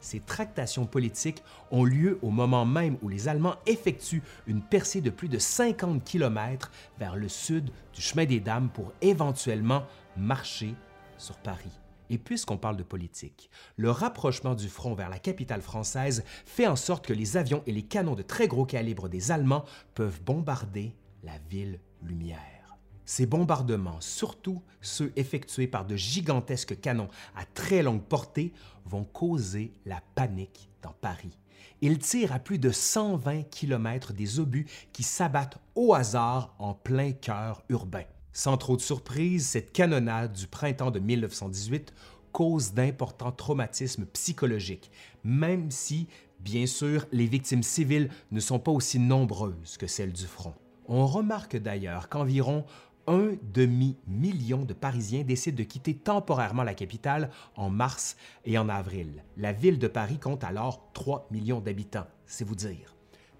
Ces 0.00 0.20
tractations 0.20 0.84
politiques 0.84 1.42
ont 1.70 1.84
lieu 1.84 2.18
au 2.20 2.28
moment 2.28 2.66
même 2.66 2.98
où 3.00 3.08
les 3.08 3.26
Allemands 3.26 3.56
effectuent 3.64 4.22
une 4.46 4.60
percée 4.60 5.00
de 5.00 5.08
plus 5.08 5.30
de 5.30 5.38
50 5.38 6.04
km 6.04 6.70
vers 6.98 7.16
le 7.16 7.30
sud 7.30 7.70
du 7.94 8.02
chemin 8.02 8.26
des 8.26 8.40
Dames 8.40 8.68
pour 8.68 8.92
éventuellement 9.00 9.86
marcher 10.14 10.74
sur 11.16 11.38
Paris. 11.38 11.72
Et 12.10 12.18
puisqu'on 12.18 12.56
parle 12.56 12.76
de 12.76 12.82
politique, 12.82 13.50
le 13.76 13.90
rapprochement 13.90 14.54
du 14.54 14.68
front 14.68 14.94
vers 14.94 15.10
la 15.10 15.18
capitale 15.18 15.62
française 15.62 16.24
fait 16.46 16.66
en 16.66 16.76
sorte 16.76 17.06
que 17.06 17.12
les 17.12 17.36
avions 17.36 17.62
et 17.66 17.72
les 17.72 17.82
canons 17.82 18.14
de 18.14 18.22
très 18.22 18.48
gros 18.48 18.64
calibre 18.64 19.08
des 19.08 19.30
Allemands 19.30 19.64
peuvent 19.94 20.22
bombarder 20.22 20.94
la 21.22 21.38
ville 21.50 21.80
lumière. 22.02 22.76
Ces 23.04 23.26
bombardements, 23.26 24.00
surtout 24.00 24.62
ceux 24.82 25.12
effectués 25.16 25.66
par 25.66 25.86
de 25.86 25.96
gigantesques 25.96 26.78
canons 26.78 27.08
à 27.36 27.44
très 27.46 27.82
longue 27.82 28.02
portée, 28.02 28.52
vont 28.84 29.04
causer 29.04 29.72
la 29.86 30.02
panique 30.14 30.68
dans 30.82 30.92
Paris. 30.92 31.38
Ils 31.80 31.98
tirent 31.98 32.32
à 32.32 32.38
plus 32.38 32.58
de 32.58 32.70
120 32.70 33.44
km 33.44 34.12
des 34.12 34.40
obus 34.40 34.66
qui 34.92 35.02
s'abattent 35.02 35.58
au 35.74 35.94
hasard 35.94 36.54
en 36.58 36.74
plein 36.74 37.12
cœur 37.12 37.62
urbain. 37.68 38.04
Sans 38.38 38.56
trop 38.56 38.76
de 38.76 38.80
surprise, 38.80 39.48
cette 39.48 39.72
canonnade 39.72 40.32
du 40.32 40.46
printemps 40.46 40.92
de 40.92 41.00
1918 41.00 41.92
cause 42.30 42.72
d'importants 42.72 43.32
traumatismes 43.32 44.06
psychologiques, 44.06 44.92
même 45.24 45.72
si, 45.72 46.06
bien 46.38 46.66
sûr, 46.66 47.04
les 47.10 47.26
victimes 47.26 47.64
civiles 47.64 48.10
ne 48.30 48.38
sont 48.38 48.60
pas 48.60 48.70
aussi 48.70 49.00
nombreuses 49.00 49.76
que 49.76 49.88
celles 49.88 50.12
du 50.12 50.26
front. 50.26 50.54
On 50.86 51.08
remarque 51.08 51.56
d'ailleurs 51.56 52.08
qu'environ 52.08 52.64
un 53.08 53.32
demi-million 53.52 54.64
de 54.64 54.72
Parisiens 54.72 55.24
décident 55.24 55.58
de 55.58 55.64
quitter 55.64 55.96
temporairement 55.96 56.62
la 56.62 56.74
capitale 56.74 57.30
en 57.56 57.70
mars 57.70 58.16
et 58.44 58.56
en 58.56 58.68
avril. 58.68 59.24
La 59.36 59.52
ville 59.52 59.80
de 59.80 59.88
Paris 59.88 60.20
compte 60.20 60.44
alors 60.44 60.92
3 60.92 61.26
millions 61.32 61.58
d'habitants, 61.58 62.06
c'est 62.24 62.44
vous 62.44 62.54
dire. 62.54 62.97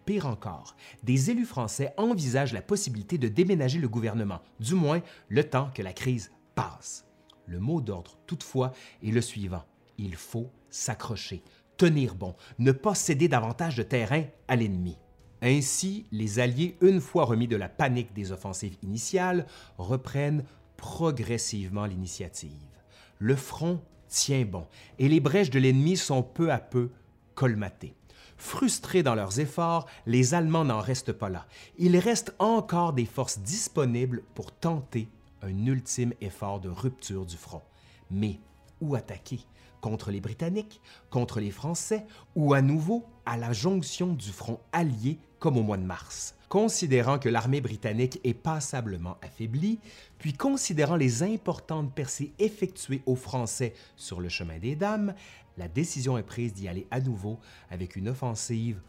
Pire 0.08 0.24
encore, 0.24 0.74
des 1.02 1.30
élus 1.30 1.44
français 1.44 1.92
envisagent 1.98 2.54
la 2.54 2.62
possibilité 2.62 3.18
de 3.18 3.28
déménager 3.28 3.78
le 3.78 3.90
gouvernement, 3.90 4.40
du 4.58 4.72
moins 4.72 5.02
le 5.28 5.44
temps 5.44 5.68
que 5.74 5.82
la 5.82 5.92
crise 5.92 6.30
passe. 6.54 7.04
Le 7.44 7.60
mot 7.60 7.82
d'ordre, 7.82 8.16
toutefois, 8.26 8.72
est 9.02 9.10
le 9.10 9.20
suivant. 9.20 9.66
Il 9.98 10.16
faut 10.16 10.50
s'accrocher, 10.70 11.42
tenir 11.76 12.14
bon, 12.14 12.34
ne 12.58 12.72
pas 12.72 12.94
céder 12.94 13.28
davantage 13.28 13.76
de 13.76 13.82
terrain 13.82 14.24
à 14.48 14.56
l'ennemi. 14.56 14.96
Ainsi, 15.42 16.06
les 16.10 16.38
Alliés, 16.38 16.78
une 16.80 17.02
fois 17.02 17.26
remis 17.26 17.46
de 17.46 17.56
la 17.56 17.68
panique 17.68 18.14
des 18.14 18.32
offensives 18.32 18.78
initiales, 18.82 19.46
reprennent 19.76 20.46
progressivement 20.78 21.84
l'initiative. 21.84 22.80
Le 23.18 23.36
front 23.36 23.82
tient 24.06 24.46
bon 24.46 24.68
et 24.98 25.06
les 25.06 25.20
brèches 25.20 25.50
de 25.50 25.58
l'ennemi 25.58 25.98
sont 25.98 26.22
peu 26.22 26.50
à 26.50 26.60
peu 26.60 26.88
colmatées. 27.34 27.97
Frustrés 28.38 29.02
dans 29.02 29.16
leurs 29.16 29.40
efforts, 29.40 29.86
les 30.06 30.32
Allemands 30.32 30.64
n'en 30.64 30.80
restent 30.80 31.12
pas 31.12 31.28
là. 31.28 31.46
Il 31.76 31.98
reste 31.98 32.34
encore 32.38 32.92
des 32.92 33.04
forces 33.04 33.40
disponibles 33.40 34.22
pour 34.34 34.52
tenter 34.52 35.08
un 35.42 35.66
ultime 35.66 36.14
effort 36.20 36.60
de 36.60 36.68
rupture 36.68 37.26
du 37.26 37.36
front. 37.36 37.62
Mais 38.10 38.38
où 38.80 38.94
attaquer? 38.94 39.40
Contre 39.80 40.10
les 40.10 40.20
Britanniques, 40.20 40.80
contre 41.10 41.40
les 41.40 41.50
Français? 41.50 42.06
Ou 42.36 42.54
à 42.54 42.62
nouveau 42.62 43.04
à 43.26 43.36
la 43.36 43.52
jonction 43.52 44.14
du 44.14 44.30
front 44.30 44.60
allié 44.72 45.18
comme 45.40 45.56
au 45.56 45.62
mois 45.62 45.76
de 45.76 45.84
mars? 45.84 46.34
Considérant 46.48 47.18
que 47.18 47.28
l'armée 47.28 47.60
britannique 47.60 48.20
est 48.24 48.34
passablement 48.34 49.18
affaiblie, 49.20 49.80
puis 50.18 50.32
considérant 50.32 50.96
les 50.96 51.22
importantes 51.22 51.94
percées 51.94 52.32
effectuées 52.38 53.02
aux 53.04 53.16
Français 53.16 53.74
sur 53.96 54.20
le 54.20 54.30
chemin 54.30 54.58
des 54.58 54.74
Dames, 54.74 55.14
la 55.58 55.68
décision 55.68 56.16
est 56.16 56.22
prise 56.22 56.54
d'y 56.54 56.68
aller 56.68 56.86
à 56.90 57.00
nouveau 57.00 57.38
avec 57.70 57.96
une 57.96 58.08
offensive 58.08 58.80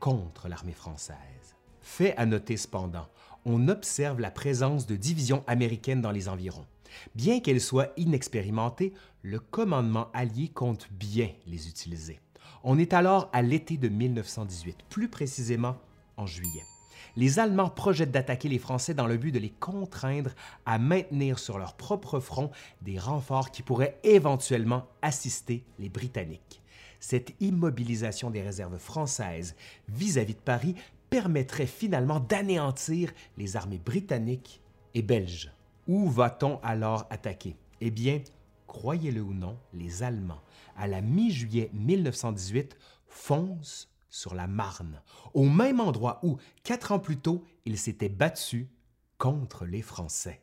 contre 0.00 0.48
l'armée 0.48 0.72
française. 0.72 1.16
Fait 1.82 2.16
à 2.16 2.26
noter 2.26 2.56
cependant, 2.56 3.08
on 3.44 3.68
observe 3.68 4.20
la 4.20 4.30
présence 4.30 4.86
de 4.86 4.96
divisions 4.96 5.44
américaines 5.46 6.00
dans 6.00 6.10
les 6.10 6.28
environs. 6.28 6.66
Bien 7.14 7.40
qu'elles 7.40 7.60
soient 7.60 7.92
inexpérimentées, 7.96 8.94
le 9.22 9.38
commandement 9.38 10.08
allié 10.14 10.48
compte 10.48 10.88
bien 10.90 11.30
les 11.46 11.68
utiliser. 11.68 12.20
On 12.62 12.78
est 12.78 12.94
alors 12.94 13.28
à 13.32 13.42
l'été 13.42 13.76
de 13.76 13.88
1918, 13.88 14.78
plus 14.88 15.08
précisément 15.08 15.76
en 16.16 16.26
juillet. 16.26 16.62
Les 17.16 17.38
Allemands 17.38 17.70
projettent 17.70 18.10
d'attaquer 18.10 18.48
les 18.48 18.58
Français 18.58 18.94
dans 18.94 19.06
le 19.06 19.16
but 19.16 19.30
de 19.30 19.38
les 19.38 19.50
contraindre 19.50 20.32
à 20.66 20.78
maintenir 20.78 21.38
sur 21.38 21.58
leur 21.58 21.74
propre 21.74 22.18
front 22.18 22.50
des 22.82 22.98
renforts 22.98 23.52
qui 23.52 23.62
pourraient 23.62 23.98
éventuellement 24.02 24.88
assister 25.00 25.64
les 25.78 25.88
Britanniques. 25.88 26.60
Cette 26.98 27.34
immobilisation 27.40 28.30
des 28.30 28.42
réserves 28.42 28.78
françaises 28.78 29.54
vis-à-vis 29.88 30.34
de 30.34 30.40
Paris 30.40 30.74
permettrait 31.10 31.66
finalement 31.66 32.18
d'anéantir 32.18 33.12
les 33.38 33.56
armées 33.56 33.78
britanniques 33.78 34.60
et 34.94 35.02
belges. 35.02 35.52
Où 35.86 36.08
va-t-on 36.08 36.58
alors 36.62 37.06
attaquer? 37.10 37.56
Eh 37.80 37.90
bien, 37.90 38.22
croyez-le 38.66 39.20
ou 39.20 39.34
non, 39.34 39.56
les 39.72 40.02
Allemands, 40.02 40.42
à 40.76 40.88
la 40.88 41.00
mi-juillet 41.00 41.70
1918, 41.74 42.76
foncent 43.06 43.93
sur 44.14 44.36
la 44.36 44.46
Marne, 44.46 45.02
au 45.34 45.42
même 45.42 45.80
endroit 45.80 46.20
où, 46.22 46.36
quatre 46.62 46.92
ans 46.92 47.00
plus 47.00 47.16
tôt, 47.16 47.44
ils 47.64 47.76
s'étaient 47.76 48.08
battus 48.08 48.68
contre 49.18 49.64
les 49.64 49.82
Français. 49.82 50.40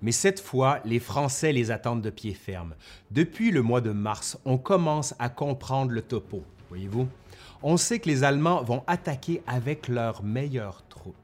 Mais 0.00 0.12
cette 0.12 0.40
fois, 0.40 0.80
les 0.86 1.00
Français 1.00 1.52
les 1.52 1.70
attendent 1.70 2.00
de 2.00 2.08
pied 2.08 2.32
ferme. 2.32 2.76
Depuis 3.10 3.50
le 3.50 3.60
mois 3.60 3.82
de 3.82 3.90
mars, 3.90 4.38
on 4.46 4.56
commence 4.56 5.14
à 5.18 5.28
comprendre 5.28 5.92
le 5.92 6.00
topo, 6.00 6.42
voyez-vous. 6.70 7.06
On 7.62 7.76
sait 7.76 7.98
que 7.98 8.08
les 8.08 8.24
Allemands 8.24 8.62
vont 8.62 8.84
attaquer 8.86 9.42
avec 9.46 9.88
leurs 9.88 10.22
meilleures 10.22 10.82
troupes, 10.88 11.14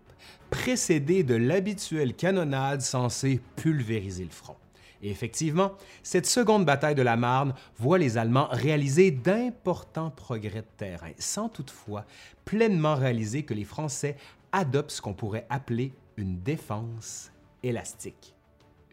précédés 0.51 1.23
de 1.23 1.35
l'habituelle 1.35 2.15
canonnade 2.15 2.83
censée 2.83 3.41
pulvériser 3.57 4.25
le 4.25 4.31
front. 4.31 4.57
Effectivement, 5.05 5.73
cette 6.03 6.27
seconde 6.27 6.65
bataille 6.65 6.95
de 6.95 7.03
la 7.03 7.17
Marne 7.17 7.55
voit 7.79 7.99
les 7.99 8.17
Allemands 8.19 8.49
réaliser 8.51 9.11
d'importants 9.11 10.11
progrès 10.11 10.63
de 10.63 10.67
terrain, 10.77 11.13
sans 11.19 11.49
toutefois 11.49 12.05
pleinement 12.45 12.95
réaliser 12.95 13.43
que 13.43 13.55
les 13.55 13.65
Français 13.65 14.17
adoptent 14.53 14.93
ce 14.93 15.03
qu'on 15.03 15.15
pourrait 15.15 15.47
appeler 15.51 15.93
une 16.17 16.41
défense 16.41 17.31
élastique 17.63 18.35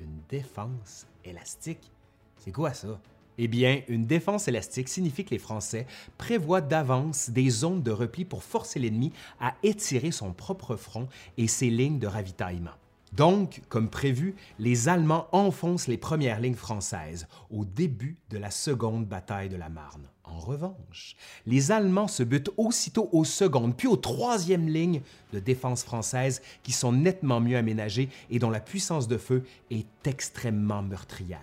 une 0.01 0.22
défense 0.30 1.08
élastique? 1.24 1.91
C'est 2.38 2.51
quoi 2.51 2.74
ça? 2.74 3.00
Eh 3.38 3.48
bien, 3.48 3.82
une 3.88 4.06
défense 4.06 4.48
élastique 4.48 4.89
signifie 4.89 5.24
que 5.24 5.32
les 5.32 5.39
Français 5.39 5.88
prévoient 6.18 6.62
d'avance 6.62 7.30
des 7.30 7.50
zones 7.50 7.82
de 7.82 7.91
repli 7.91 8.25
pour 8.25 8.44
forcer 8.44 8.80
l'ennemi 8.80 9.13
à 9.39 9.56
étirer 9.63 10.12
son 10.12 10.34
propre 10.34 10.75
front 10.75 11.08
et 11.38 11.48
ses 11.48 11.70
lignes 11.70 12.00
de 12.00 12.08
ravitaillement. 12.08 12.72
Donc, 13.13 13.62
comme 13.68 13.89
prévu, 13.89 14.36
les 14.58 14.88
Allemands 14.88 15.27
enfoncent 15.34 15.88
les 15.88 15.98
premières 15.98 16.39
lignes 16.39 16.56
françaises 16.56 17.27
au 17.50 17.65
début 17.65 18.18
de 18.30 18.38
la 18.38 18.51
seconde 18.51 19.06
bataille 19.06 19.50
de 19.50 19.58
la 19.58 19.68
Marne. 19.68 20.08
En 20.24 20.39
revanche, 20.39 21.18
les 21.46 21.74
Allemands 21.74 22.08
se 22.08 22.24
butent 22.24 22.51
aussitôt 22.56 23.10
aux 23.12 23.25
secondes 23.25 23.75
puis 23.75 23.89
aux 23.89 23.98
troisièmes 23.98 24.70
lignes 24.70 25.01
de 25.34 25.39
défense 25.39 25.84
française 25.84 26.41
qui 26.63 26.72
sont 26.72 26.94
nettement 26.94 27.41
mieux 27.41 27.58
aménagées 27.58 28.08
et 28.30 28.39
dont 28.39 28.50
la 28.50 28.62
puissance 28.62 29.10
de 29.10 29.18
feu 29.18 29.44
est 29.72 29.88
extrêmement 30.06 30.82
meurtrière. 30.82 31.39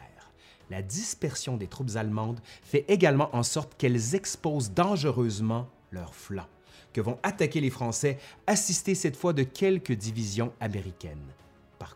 La 0.70 0.80
dispersion 0.80 1.58
des 1.58 1.66
troupes 1.66 1.96
allemandes 1.96 2.40
fait 2.62 2.86
également 2.88 3.34
en 3.36 3.42
sorte 3.42 3.74
qu'elles 3.76 4.14
exposent 4.14 4.72
dangereusement 4.72 5.68
leurs 5.90 6.14
flancs, 6.14 6.48
que 6.94 7.02
vont 7.02 7.18
attaquer 7.22 7.60
les 7.60 7.70
Français, 7.70 8.18
assistés 8.46 8.94
cette 8.94 9.16
fois 9.16 9.34
de 9.34 9.42
quelques 9.42 9.92
divisions 9.92 10.52
américaines. 10.60 11.18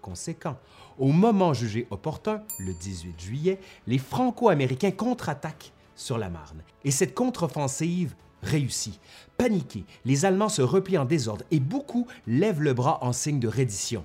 Conséquent, 0.02 0.58
au 0.98 1.12
moment 1.12 1.54
jugé 1.54 1.86
opportun, 1.90 2.42
le 2.58 2.74
18 2.74 3.20
juillet, 3.20 3.60
les 3.86 3.98
Franco-Américains 3.98 4.90
contre-attaquent 4.90 5.72
sur 5.94 6.18
la 6.18 6.28
Marne. 6.28 6.62
Et 6.84 6.90
cette 6.90 7.14
contre-offensive 7.14 8.14
réussit. 8.42 9.00
Paniqués, 9.38 9.84
les 10.04 10.24
Allemands 10.24 10.48
se 10.48 10.62
replient 10.62 10.98
en 10.98 11.04
désordre 11.04 11.44
et 11.52 11.60
beaucoup 11.60 12.08
lèvent 12.26 12.60
le 12.60 12.74
bras 12.74 12.98
en 13.02 13.12
signe 13.12 13.38
de 13.38 13.46
reddition. 13.46 14.04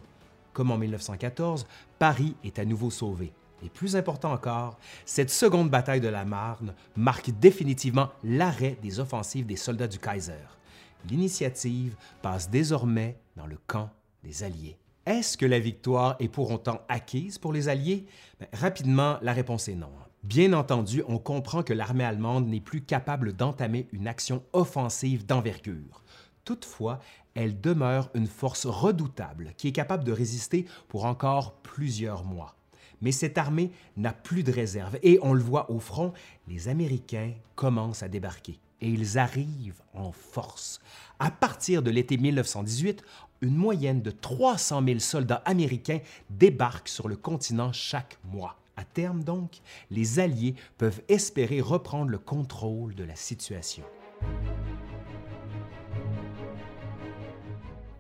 Comme 0.54 0.72
en 0.72 0.78
1914, 0.78 1.66
Paris 1.98 2.36
est 2.44 2.60
à 2.60 2.66
nouveau 2.66 2.92
sauvé. 2.92 3.34
Et 3.64 3.70
plus 3.70 3.96
important 3.96 4.32
encore, 4.32 4.78
cette 5.06 5.32
seconde 5.32 5.72
bataille 5.72 6.02
de 6.02 6.08
la 6.08 6.26
Marne 6.26 6.76
marque 6.96 7.32
définitivement 7.40 8.10
l'arrêt 8.24 8.78
des 8.84 9.00
offensives 9.00 9.48
des 9.48 9.56
soldats 9.56 9.88
du 9.88 9.98
Kaiser. 9.98 10.46
L'initiative 11.10 11.96
passe 12.22 12.52
désormais 12.52 13.18
dans 13.36 13.48
le 13.48 13.58
camp 13.66 13.90
des 14.24 14.44
Alliés. 14.44 14.78
Est-ce 15.08 15.38
que 15.38 15.46
la 15.46 15.60
victoire 15.60 16.18
est 16.20 16.28
pour 16.28 16.52
autant 16.52 16.82
acquise 16.90 17.38
pour 17.38 17.54
les 17.54 17.70
Alliés? 17.70 18.06
Ben, 18.42 18.48
rapidement, 18.52 19.18
la 19.22 19.32
réponse 19.32 19.70
est 19.70 19.76
non. 19.76 19.88
Bien 20.24 20.52
entendu, 20.52 21.02
on 21.08 21.18
comprend 21.18 21.64
que 21.64 21.72
l'armée 21.72 22.04
allemande 22.04 22.50
n'est 22.50 22.60
plus 22.60 22.82
capable 22.82 23.32
d'entamer 23.32 23.88
une 23.94 24.10
action 24.10 24.44
offensive 24.52 25.26
d'envergure. 25.26 26.04
Toutefois, 26.44 27.00
elle 27.36 27.62
demeure 27.62 28.10
une 28.16 28.28
force 28.28 28.66
redoutable 28.66 29.54
qui 29.56 29.70
est 29.70 29.72
capable 29.72 30.04
de 30.04 30.12
résister 30.12 30.66
pour 30.90 31.06
encore 31.06 31.54
plusieurs 31.54 32.26
mois. 32.26 32.58
Mais 33.00 33.14
cette 33.14 33.38
armée 33.38 33.72
n'a 33.96 34.12
plus 34.12 34.44
de 34.44 34.52
réserve 34.52 35.00
et 35.04 35.20
on 35.22 35.32
le 35.32 35.42
voit 35.42 35.72
au 35.72 35.80
front, 35.80 36.12
les 36.50 36.68
Américains 36.68 37.32
commencent 37.56 38.04
à 38.04 38.10
débarquer 38.10 38.60
et 38.82 38.90
ils 38.90 39.18
arrivent 39.18 39.82
en 39.94 40.12
force. 40.12 40.80
À 41.20 41.32
partir 41.32 41.82
de 41.82 41.90
l'été 41.90 42.18
1918, 42.18 43.04
une 43.42 43.56
moyenne 43.56 44.02
de 44.02 44.12
300 44.12 44.84
000 44.86 45.00
soldats 45.00 45.42
américains 45.46 46.00
débarquent 46.30 46.90
sur 46.90 47.08
le 47.08 47.16
continent 47.16 47.72
chaque 47.72 48.18
mois. 48.24 48.58
À 48.76 48.84
terme 48.84 49.24
donc, 49.24 49.60
les 49.90 50.20
Alliés 50.20 50.56
peuvent 50.78 51.02
espérer 51.08 51.62
reprendre 51.62 52.12
le 52.12 52.20
contrôle 52.20 52.94
de 52.94 53.04
la 53.04 53.16
situation. 53.16 53.84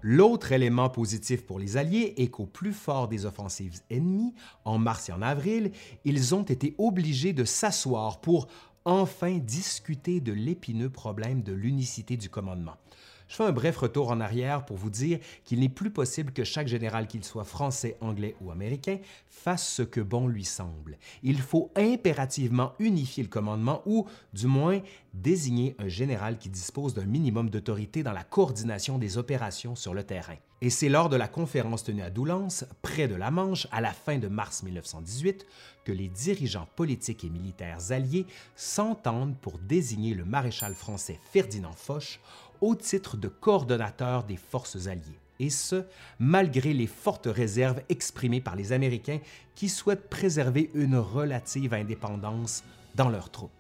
L'autre 0.02 0.52
élément 0.52 0.89
positif 0.89 1.45
pour 1.45 1.60
les 1.60 1.76
Alliés 1.76 2.13
est 2.17 2.28
qu'au 2.28 2.45
plus 2.45 2.71
fort 2.71 3.08
des 3.08 3.26
offensives 3.26 3.82
ennemies, 3.89 4.34
en 4.63 4.78
mars 4.78 5.10
et 5.10 5.12
en 5.12 5.21
avril, 5.21 5.71
ils 6.06 6.36
ont 6.36 6.43
été 6.43 6.76
obligés 6.78 7.34
de 7.34 7.43
s'asseoir 7.43 8.21
pour 8.21 8.47
enfin 8.86 9.38
discuter 9.38 10.21
de 10.21 10.32
l'épineux 10.32 10.89
problème 10.89 11.41
de 11.41 11.52
l'unicité 11.52 12.15
du 12.15 12.30
commandement. 12.30 12.78
Je 13.28 13.36
fais 13.36 13.44
un 13.44 13.52
bref 13.52 13.78
retour 13.78 14.10
en 14.10 14.22
arrière 14.22 14.66
pour 14.66 14.78
vous 14.78 14.90
dire 14.90 15.20
qu'il 15.44 15.60
n'est 15.60 15.68
plus 15.68 15.92
possible 15.92 16.32
que 16.32 16.46
chaque 16.46 16.70
général, 16.70 17.08
qu'il 17.08 17.26
soit 17.26 17.44
français, 17.44 17.98
anglais 18.00 18.36
ou 18.40 18.52
américain, 18.52 19.00
fasse 19.30 19.68
ce 19.68 19.82
que 19.82 20.00
bon 20.00 20.28
lui 20.28 20.46
semble. 20.46 20.98
Il 21.24 21.42
faut 21.42 21.70
impérativement 21.76 22.74
unifier 22.80 23.24
le 23.24 23.30
commandement 23.30 23.82
ou, 23.86 24.08
du 24.34 24.48
moins, 24.48 24.80
désigner 25.13 25.76
un 25.78 25.90
général 25.90 26.38
qui 26.38 26.50
dispose 26.50 26.94
d'un 26.94 27.06
minimum 27.06 27.50
d'autorité 27.50 28.02
dans 28.02 28.13
la 28.13 28.24
coordination 28.24 28.98
des 28.98 29.18
opérations 29.18 29.76
sur 29.76 29.94
le 29.94 30.04
terrain. 30.04 30.38
Et 30.62 30.72
c'est 30.72 30.90
lors 30.90 31.10
de 31.10 31.16
la 31.16 31.28
conférence 31.28 31.84
tenue 31.84 32.02
à 32.02 32.10
Doullens, 32.10 32.66
près 32.82 33.08
de 33.08 33.13
la 33.13 33.30
Manche, 33.30 33.68
à 33.72 33.80
la 33.80 33.94
fin 33.94 34.18
de 34.18 34.28
mars 34.28 34.63
1918, 34.63 35.46
que 35.86 35.92
les 35.92 36.08
dirigeants 36.08 36.68
politiques 36.76 37.24
et 37.24 37.30
militaires 37.30 37.92
alliés 37.92 38.26
s'entendent 38.56 39.38
pour 39.38 39.60
désigner 39.60 40.16
le 40.16 40.26
maréchal 40.26 40.74
français 40.74 41.20
Ferdinand 41.32 41.74
Foch 41.74 42.20
au 42.62 42.76
titre 42.76 43.17
de 43.17 43.28
coordonnateur 43.28 44.24
des 44.24 44.38
forces 44.38 44.88
alliées, 44.88 45.20
et 45.39 45.50
ce, 45.50 45.86
malgré 46.20 46.74
les 46.74 46.88
fortes 46.88 47.28
réserves 47.32 47.82
exprimées 47.89 48.41
par 48.41 48.56
les 48.56 48.72
Américains 48.74 49.20
qui 49.56 49.70
souhaitent 49.70 50.10
préserver 50.10 50.72
une 50.74 50.98
relative 50.98 51.74
indépendance 51.74 52.63
dans 52.96 53.10
leurs 53.10 53.30
troupes. 53.30 53.52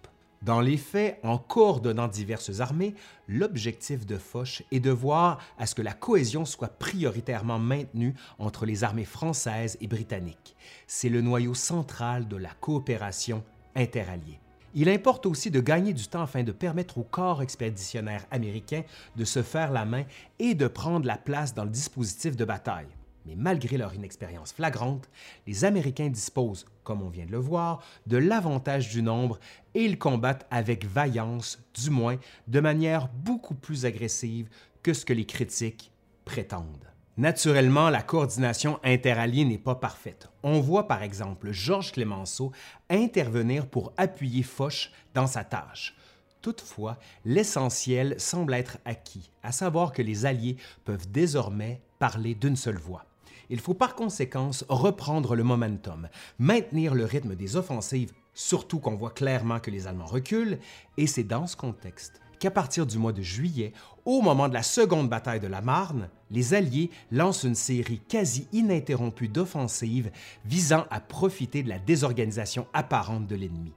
Dans 0.43 0.61
les 0.61 0.77
faits, 0.77 1.19
en 1.23 1.39
coordonnant 1.39 2.07
diverses 2.07 2.59
armées, 2.59 2.93
l'objectif 3.27 4.05
de 4.05 4.17
Foch 4.17 4.63
est 4.71 4.79
de 4.79 4.91
voir 4.91 5.39
à 5.57 5.65
ce 5.65 5.73
que 5.73 5.81
la 5.81 5.93
cohésion 5.93 6.45
soit 6.45 6.77
prioritairement 6.77 7.57
maintenue 7.57 8.13
entre 8.37 8.65
les 8.65 8.83
armées 8.83 9.03
françaises 9.03 9.77
et 9.81 9.87
britanniques. 9.87 10.55
C'est 10.85 11.09
le 11.09 11.21
noyau 11.21 11.55
central 11.55 12.27
de 12.27 12.37
la 12.37 12.51
coopération 12.61 13.43
interalliée. 13.75 14.39
Il 14.79 14.89
importe 14.89 15.25
aussi 15.25 15.49
de 15.49 15.59
gagner 15.59 15.91
du 15.91 16.05
temps 16.05 16.21
afin 16.21 16.43
de 16.43 16.51
permettre 16.51 16.99
au 16.99 17.03
corps 17.03 17.41
expéditionnaire 17.41 18.27
américain 18.29 18.83
de 19.15 19.25
se 19.25 19.41
faire 19.41 19.71
la 19.71 19.85
main 19.85 20.03
et 20.37 20.53
de 20.53 20.67
prendre 20.67 21.07
la 21.07 21.17
place 21.17 21.55
dans 21.55 21.63
le 21.63 21.71
dispositif 21.71 22.37
de 22.37 22.45
bataille. 22.45 22.85
Mais 23.25 23.33
malgré 23.35 23.75
leur 23.79 23.95
inexpérience 23.95 24.53
flagrante, 24.53 25.09
les 25.47 25.65
Américains 25.65 26.09
disposent, 26.09 26.67
comme 26.83 27.01
on 27.01 27.09
vient 27.09 27.25
de 27.25 27.31
le 27.31 27.39
voir, 27.39 27.81
de 28.05 28.17
l'avantage 28.17 28.89
du 28.89 29.01
nombre 29.01 29.39
et 29.73 29.83
ils 29.83 29.97
combattent 29.97 30.45
avec 30.51 30.85
vaillance, 30.85 31.57
du 31.73 31.89
moins 31.89 32.19
de 32.47 32.59
manière 32.59 33.07
beaucoup 33.07 33.55
plus 33.55 33.83
agressive 33.83 34.47
que 34.83 34.93
ce 34.93 35.05
que 35.05 35.13
les 35.13 35.25
critiques 35.25 35.91
prétendent. 36.23 36.87
Naturellement, 37.17 37.89
la 37.89 38.03
coordination 38.03 38.79
interalliée 38.83 39.43
n'est 39.43 39.57
pas 39.57 39.73
parfaite. 39.73 40.29
On 40.43 40.59
voit 40.59 40.87
par 40.87 41.01
exemple 41.01 41.51
Georges 41.51 41.91
Clémenceau 41.91 42.51
intervenir 42.91 43.65
pour 43.65 43.91
appuyer 43.97 44.43
Foch 44.43 44.91
dans 45.15 45.25
sa 45.25 45.43
tâche. 45.43 45.95
Toutefois, 46.43 46.99
l'essentiel 47.25 48.19
semble 48.19 48.53
être 48.53 48.77
acquis, 48.85 49.31
à 49.41 49.51
savoir 49.51 49.93
que 49.93 50.03
les 50.03 50.27
Alliés 50.27 50.57
peuvent 50.85 51.09
désormais 51.09 51.81
parler 51.97 52.35
d'une 52.35 52.55
seule 52.55 52.77
voix. 52.77 53.05
Il 53.49 53.59
faut 53.61 53.73
par 53.73 53.95
conséquent 53.95 54.51
reprendre 54.69 55.35
le 55.35 55.43
momentum, 55.43 56.09
maintenir 56.37 56.93
le 56.93 57.05
rythme 57.05 57.33
des 57.33 57.55
offensives, 57.55 58.13
surtout 58.35 58.77
qu'on 58.77 58.95
voit 58.95 59.09
clairement 59.09 59.59
que 59.59 59.71
les 59.71 59.87
Allemands 59.87 60.05
reculent, 60.05 60.59
et 60.97 61.07
c'est 61.07 61.23
dans 61.23 61.47
ce 61.47 61.55
contexte 61.55 62.21
qu'à 62.39 62.51
partir 62.51 62.85
du 62.85 62.97
mois 62.97 63.13
de 63.13 63.21
juillet, 63.21 63.73
au 64.05 64.21
moment 64.21 64.47
de 64.47 64.53
la 64.53 64.63
seconde 64.63 65.09
bataille 65.09 65.39
de 65.39 65.47
la 65.47 65.61
Marne, 65.61 66.09
les 66.31 66.53
Alliés 66.53 66.89
lancent 67.11 67.43
une 67.43 67.55
série 67.55 68.01
quasi 68.07 68.47
ininterrompue 68.53 69.27
d'offensives 69.27 70.11
visant 70.45 70.85
à 70.89 70.99
profiter 70.99 71.63
de 71.63 71.69
la 71.69 71.79
désorganisation 71.79 72.67
apparente 72.73 73.27
de 73.27 73.35
l'ennemi. 73.35 73.73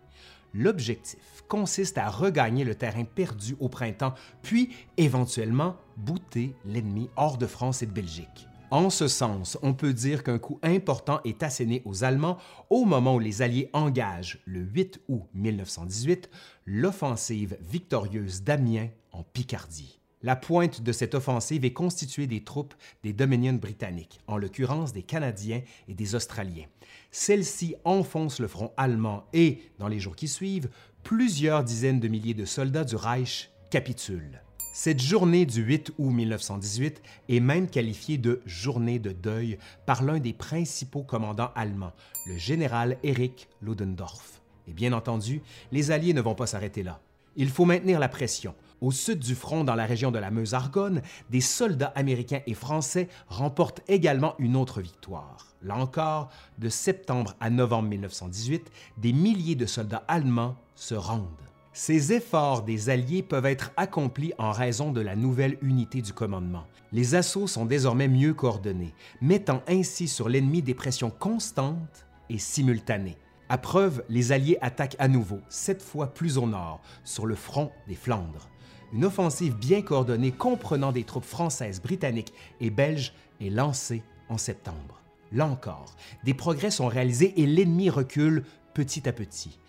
L'objectif 0.52 1.44
consiste 1.48 1.98
à 1.98 2.08
regagner 2.08 2.64
le 2.64 2.74
terrain 2.74 3.04
perdu 3.04 3.56
au 3.60 3.68
printemps, 3.68 4.14
puis 4.42 4.70
éventuellement 4.96 5.76
bouter 5.96 6.54
l'ennemi 6.64 7.08
hors 7.16 7.38
de 7.38 7.46
France 7.46 7.82
et 7.82 7.86
de 7.86 7.92
Belgique. 7.92 8.49
En 8.70 8.88
ce 8.88 9.08
sens, 9.08 9.58
on 9.62 9.74
peut 9.74 9.92
dire 9.92 10.22
qu'un 10.22 10.38
coup 10.38 10.60
important 10.62 11.20
est 11.24 11.42
asséné 11.42 11.82
aux 11.84 12.04
Allemands 12.04 12.38
au 12.70 12.84
moment 12.84 13.16
où 13.16 13.18
les 13.18 13.42
Alliés 13.42 13.68
engagent, 13.72 14.40
le 14.44 14.60
8 14.60 15.00
août 15.08 15.24
1918, 15.34 16.30
l'offensive 16.66 17.58
victorieuse 17.60 18.42
d'Amiens 18.42 18.88
en 19.10 19.24
Picardie. 19.24 19.98
La 20.22 20.36
pointe 20.36 20.82
de 20.82 20.92
cette 20.92 21.16
offensive 21.16 21.64
est 21.64 21.72
constituée 21.72 22.28
des 22.28 22.44
troupes 22.44 22.74
des 23.02 23.12
Dominions 23.12 23.54
britanniques, 23.54 24.20
en 24.28 24.36
l'occurrence 24.36 24.92
des 24.92 25.02
Canadiens 25.02 25.62
et 25.88 25.94
des 25.94 26.14
Australiens. 26.14 26.66
Celles-ci 27.10 27.74
enfoncent 27.84 28.38
le 28.38 28.46
front 28.46 28.72
allemand 28.76 29.24
et, 29.32 29.62
dans 29.80 29.88
les 29.88 29.98
jours 29.98 30.14
qui 30.14 30.28
suivent, 30.28 30.70
plusieurs 31.02 31.64
dizaines 31.64 32.00
de 32.00 32.08
milliers 32.08 32.34
de 32.34 32.44
soldats 32.44 32.84
du 32.84 32.94
Reich 32.94 33.50
capitulent. 33.70 34.40
Cette 34.72 35.02
journée 35.02 35.46
du 35.46 35.62
8 35.62 35.94
août 35.98 36.10
1918 36.12 37.02
est 37.28 37.40
même 37.40 37.68
qualifiée 37.68 38.18
de 38.18 38.40
journée 38.46 39.00
de 39.00 39.10
deuil 39.10 39.58
par 39.84 40.04
l'un 40.04 40.20
des 40.20 40.32
principaux 40.32 41.02
commandants 41.02 41.50
allemands, 41.56 41.92
le 42.26 42.36
général 42.38 42.96
Erich 43.02 43.48
Ludendorff. 43.62 44.40
Et 44.68 44.72
bien 44.72 44.92
entendu, 44.92 45.42
les 45.72 45.90
Alliés 45.90 46.14
ne 46.14 46.20
vont 46.20 46.36
pas 46.36 46.46
s'arrêter 46.46 46.84
là. 46.84 47.00
Il 47.34 47.50
faut 47.50 47.64
maintenir 47.64 47.98
la 47.98 48.08
pression. 48.08 48.54
Au 48.80 48.92
sud 48.92 49.18
du 49.18 49.34
front, 49.34 49.64
dans 49.64 49.74
la 49.74 49.86
région 49.86 50.12
de 50.12 50.20
la 50.20 50.30
Meuse-Argonne, 50.30 51.02
des 51.30 51.40
soldats 51.40 51.92
américains 51.96 52.42
et 52.46 52.54
français 52.54 53.08
remportent 53.26 53.82
également 53.88 54.36
une 54.38 54.54
autre 54.54 54.80
victoire. 54.80 55.48
Là 55.62 55.76
encore, 55.76 56.30
de 56.58 56.68
septembre 56.68 57.34
à 57.40 57.50
novembre 57.50 57.88
1918, 57.88 58.70
des 58.98 59.12
milliers 59.12 59.56
de 59.56 59.66
soldats 59.66 60.04
allemands 60.06 60.54
se 60.76 60.94
rendent. 60.94 61.49
Ces 61.72 62.12
efforts 62.12 62.62
des 62.62 62.90
Alliés 62.90 63.22
peuvent 63.22 63.46
être 63.46 63.70
accomplis 63.76 64.32
en 64.38 64.50
raison 64.50 64.90
de 64.90 65.00
la 65.00 65.14
nouvelle 65.14 65.56
unité 65.62 66.02
du 66.02 66.12
commandement. 66.12 66.64
Les 66.90 67.14
assauts 67.14 67.46
sont 67.46 67.64
désormais 67.64 68.08
mieux 68.08 68.34
coordonnés, 68.34 68.92
mettant 69.20 69.62
ainsi 69.68 70.08
sur 70.08 70.28
l'ennemi 70.28 70.62
des 70.62 70.74
pressions 70.74 71.10
constantes 71.10 72.06
et 72.28 72.38
simultanées. 72.38 73.16
À 73.48 73.56
preuve, 73.56 74.02
les 74.08 74.32
Alliés 74.32 74.58
attaquent 74.60 74.96
à 74.98 75.06
nouveau, 75.06 75.38
cette 75.48 75.82
fois 75.82 76.12
plus 76.12 76.38
au 76.38 76.46
nord, 76.46 76.80
sur 77.04 77.24
le 77.24 77.36
front 77.36 77.70
des 77.86 77.94
Flandres. 77.94 78.48
Une 78.92 79.04
offensive 79.04 79.54
bien 79.54 79.82
coordonnée 79.82 80.32
comprenant 80.32 80.90
des 80.90 81.04
troupes 81.04 81.24
françaises, 81.24 81.80
britanniques 81.80 82.32
et 82.60 82.70
belges 82.70 83.14
est 83.40 83.50
lancée 83.50 84.02
en 84.28 84.38
septembre. 84.38 85.00
Là 85.30 85.46
encore, 85.46 85.94
des 86.24 86.34
progrès 86.34 86.72
sont 86.72 86.88
réalisés 86.88 87.40
et 87.40 87.46
l'ennemi 87.46 87.90
recule 87.90 88.42
petit 88.74 89.08
à 89.08 89.12
petit. 89.12 89.60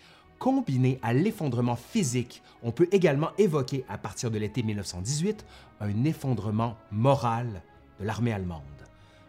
Combiné 0.42 0.98
à 1.02 1.12
l'effondrement 1.12 1.76
physique, 1.76 2.42
on 2.64 2.72
peut 2.72 2.88
également 2.90 3.30
évoquer 3.38 3.84
à 3.88 3.96
partir 3.96 4.28
de 4.28 4.38
l'été 4.38 4.64
1918 4.64 5.46
un 5.78 6.02
effondrement 6.02 6.76
moral 6.90 7.62
de 8.00 8.04
l'armée 8.04 8.32
allemande. 8.32 8.62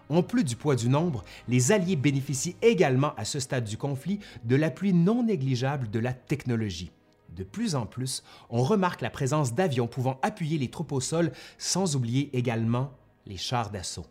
En 0.10 0.23
plus 0.23 0.43
du 0.43 0.56
poids 0.56 0.76
du 0.76 0.89
nombre, 0.89 1.23
les 1.47 1.71
Alliés 1.71 1.97
bénéficient 1.97 2.56
également 2.63 3.13
à 3.15 3.26
ce 3.26 3.39
stade 3.39 3.65
du 3.65 3.78
conflit 3.78 4.21
de 4.43 4.56
l'appui 4.56 4.91
non 4.91 5.21
négligeable 5.21 5.91
de 5.91 5.99
la 5.99 6.13
technologie. 6.13 6.89
De 7.30 7.43
plus 7.43 7.76
en 7.76 7.86
plus, 7.86 8.23
on 8.49 8.63
remarque 8.63 9.02
la 9.02 9.12
présence 9.12 9.54
d'avions 9.54 9.86
pouvant 9.86 10.17
appuyer 10.23 10.58
les 10.58 10.71
troupes 10.71 10.93
au 10.93 10.99
sol, 10.99 11.32
sans 11.60 11.95
oublier 11.95 12.36
également 12.36 12.91
les 13.28 13.38
chars 13.38 13.69
d'assaut. 13.69 14.08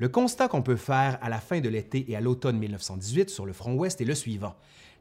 Le 0.00 0.08
constat 0.08 0.46
qu'on 0.46 0.62
peut 0.62 0.76
faire 0.76 1.18
à 1.22 1.28
la 1.28 1.40
fin 1.40 1.60
de 1.60 1.68
l'été 1.68 2.08
et 2.08 2.14
à 2.14 2.20
l'automne 2.20 2.56
1918 2.56 3.30
sur 3.30 3.46
le 3.46 3.52
front 3.52 3.74
ouest 3.74 4.00
est 4.00 4.04
le 4.04 4.14
suivant. 4.14 4.54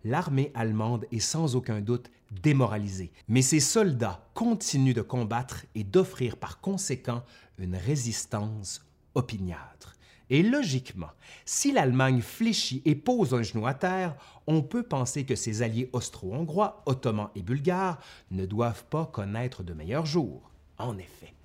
L'armée 0.03 0.51
allemande 0.55 1.05
est 1.11 1.19
sans 1.19 1.55
aucun 1.55 1.81
doute 1.81 2.09
démoralisée, 2.41 3.11
mais 3.27 3.43
ses 3.43 3.59
soldats 3.59 4.27
continuent 4.33 4.95
de 4.95 5.03
combattre 5.03 5.65
et 5.75 5.83
d'offrir 5.83 6.37
par 6.37 6.61
conséquent 6.61 7.23
une 7.59 7.75
résistance 7.75 8.87
opiniâtre. 9.13 9.95
Et 10.31 10.41
logiquement, 10.41 11.11
si 11.45 11.71
l'Allemagne 11.71 12.21
fléchit 12.21 12.81
et 12.83 12.95
pose 12.95 13.35
un 13.35 13.43
genou 13.43 13.67
à 13.67 13.75
terre, 13.75 14.15
on 14.47 14.63
peut 14.63 14.83
penser 14.83 15.25
que 15.25 15.35
ses 15.35 15.61
alliés 15.61 15.91
austro-hongrois, 15.93 16.81
ottomans 16.87 17.29
et 17.35 17.43
bulgares 17.43 17.99
ne 18.31 18.47
doivent 18.47 18.85
pas 18.85 19.05
connaître 19.05 19.61
de 19.61 19.73
meilleurs 19.73 20.07
jours. 20.07 20.49
En 20.79 20.97
effet, 20.97 21.36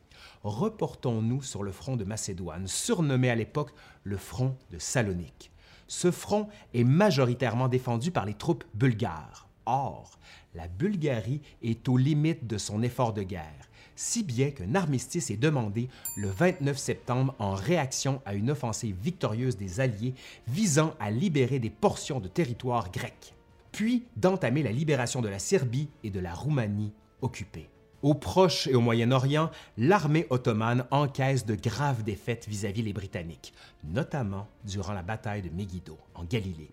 reportons-nous 0.44 1.42
sur 1.42 1.62
le 1.62 1.72
front 1.72 1.96
de 1.96 2.04
Macédoine, 2.04 2.66
surnommé 2.66 3.30
à 3.30 3.34
l'époque 3.34 3.72
le 4.04 4.16
front 4.16 4.56
de 4.70 4.78
Salonique. 4.78 5.50
Ce 5.86 6.10
front 6.10 6.48
est 6.74 6.84
majoritairement 6.84 7.68
défendu 7.68 8.10
par 8.10 8.24
les 8.24 8.34
troupes 8.34 8.64
bulgares. 8.74 9.48
Or, 9.66 10.18
la 10.54 10.68
Bulgarie 10.68 11.40
est 11.62 11.88
aux 11.88 11.96
limites 11.96 12.46
de 12.46 12.58
son 12.58 12.82
effort 12.82 13.12
de 13.12 13.22
guerre, 13.22 13.68
si 13.94 14.22
bien 14.22 14.50
qu'un 14.50 14.74
armistice 14.74 15.30
est 15.30 15.36
demandé 15.36 15.88
le 16.16 16.28
29 16.28 16.76
septembre 16.76 17.34
en 17.38 17.54
réaction 17.54 18.20
à 18.24 18.34
une 18.34 18.50
offensive 18.50 18.96
victorieuse 19.02 19.56
des 19.56 19.80
Alliés 19.80 20.14
visant 20.48 20.94
à 20.98 21.10
libérer 21.10 21.58
des 21.58 21.70
portions 21.70 22.20
de 22.20 22.28
territoire 22.28 22.90
grec, 22.90 23.34
puis 23.70 24.04
d'entamer 24.16 24.62
la 24.62 24.72
libération 24.72 25.22
de 25.22 25.28
la 25.28 25.38
Serbie 25.38 25.88
et 26.02 26.10
de 26.10 26.20
la 26.20 26.34
Roumanie 26.34 26.92
occupées. 27.20 27.68
Au 28.02 28.14
Proche 28.14 28.66
et 28.66 28.74
au 28.74 28.80
Moyen-Orient, 28.80 29.48
l'armée 29.78 30.26
ottomane 30.30 30.84
encaisse 30.90 31.46
de 31.46 31.54
graves 31.54 32.02
défaites 32.02 32.48
vis-à-vis 32.48 32.82
les 32.82 32.92
Britanniques, 32.92 33.54
notamment 33.84 34.48
durant 34.64 34.92
la 34.92 35.02
bataille 35.02 35.42
de 35.42 35.50
Megiddo, 35.50 35.96
en 36.16 36.24
Galilée. 36.24 36.72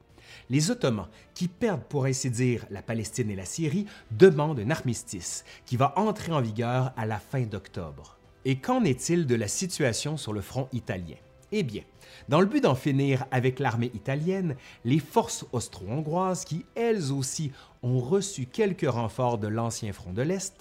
Les 0.50 0.72
Ottomans, 0.72 1.08
qui 1.36 1.48
perdent 1.48 1.84
pour 1.84 2.06
ainsi 2.06 2.32
dire 2.32 2.66
la 2.72 2.82
Palestine 2.82 3.30
et 3.30 3.36
la 3.36 3.46
Syrie, 3.46 3.86
demandent 4.10 4.60
un 4.60 4.72
armistice 4.72 5.46
qui 5.68 5.78
va 5.78 5.94
entrer 5.98 6.32
en 6.32 6.42
vigueur 6.42 6.94
à 6.98 7.06
la 7.06 7.20
fin 7.20 7.42
d'octobre. 7.42 8.18
Et 8.44 8.56
qu'en 8.56 8.84
est-il 8.84 9.28
de 9.28 9.36
la 9.36 9.48
situation 9.48 10.18
sur 10.18 10.34
le 10.34 10.42
front 10.42 10.68
italien? 10.74 11.18
Eh 11.52 11.64
bien, 11.64 11.82
dans 12.28 12.42
le 12.42 12.46
but 12.46 12.62
d'en 12.62 12.76
finir 12.76 13.26
avec 13.32 13.60
l'armée 13.60 13.92
italienne, 13.94 14.56
les 14.86 15.00
forces 15.00 15.46
austro-hongroises, 15.52 16.46
qui 16.46 16.66
elles 16.76 17.12
aussi 17.12 17.52
ont 17.82 18.00
reçu 18.00 18.46
quelques 18.46 18.90
renforts 18.90 19.38
de 19.38 19.48
l'ancien 19.48 19.94
front 19.94 20.14
de 20.14 20.22
l'Est, 20.22 20.56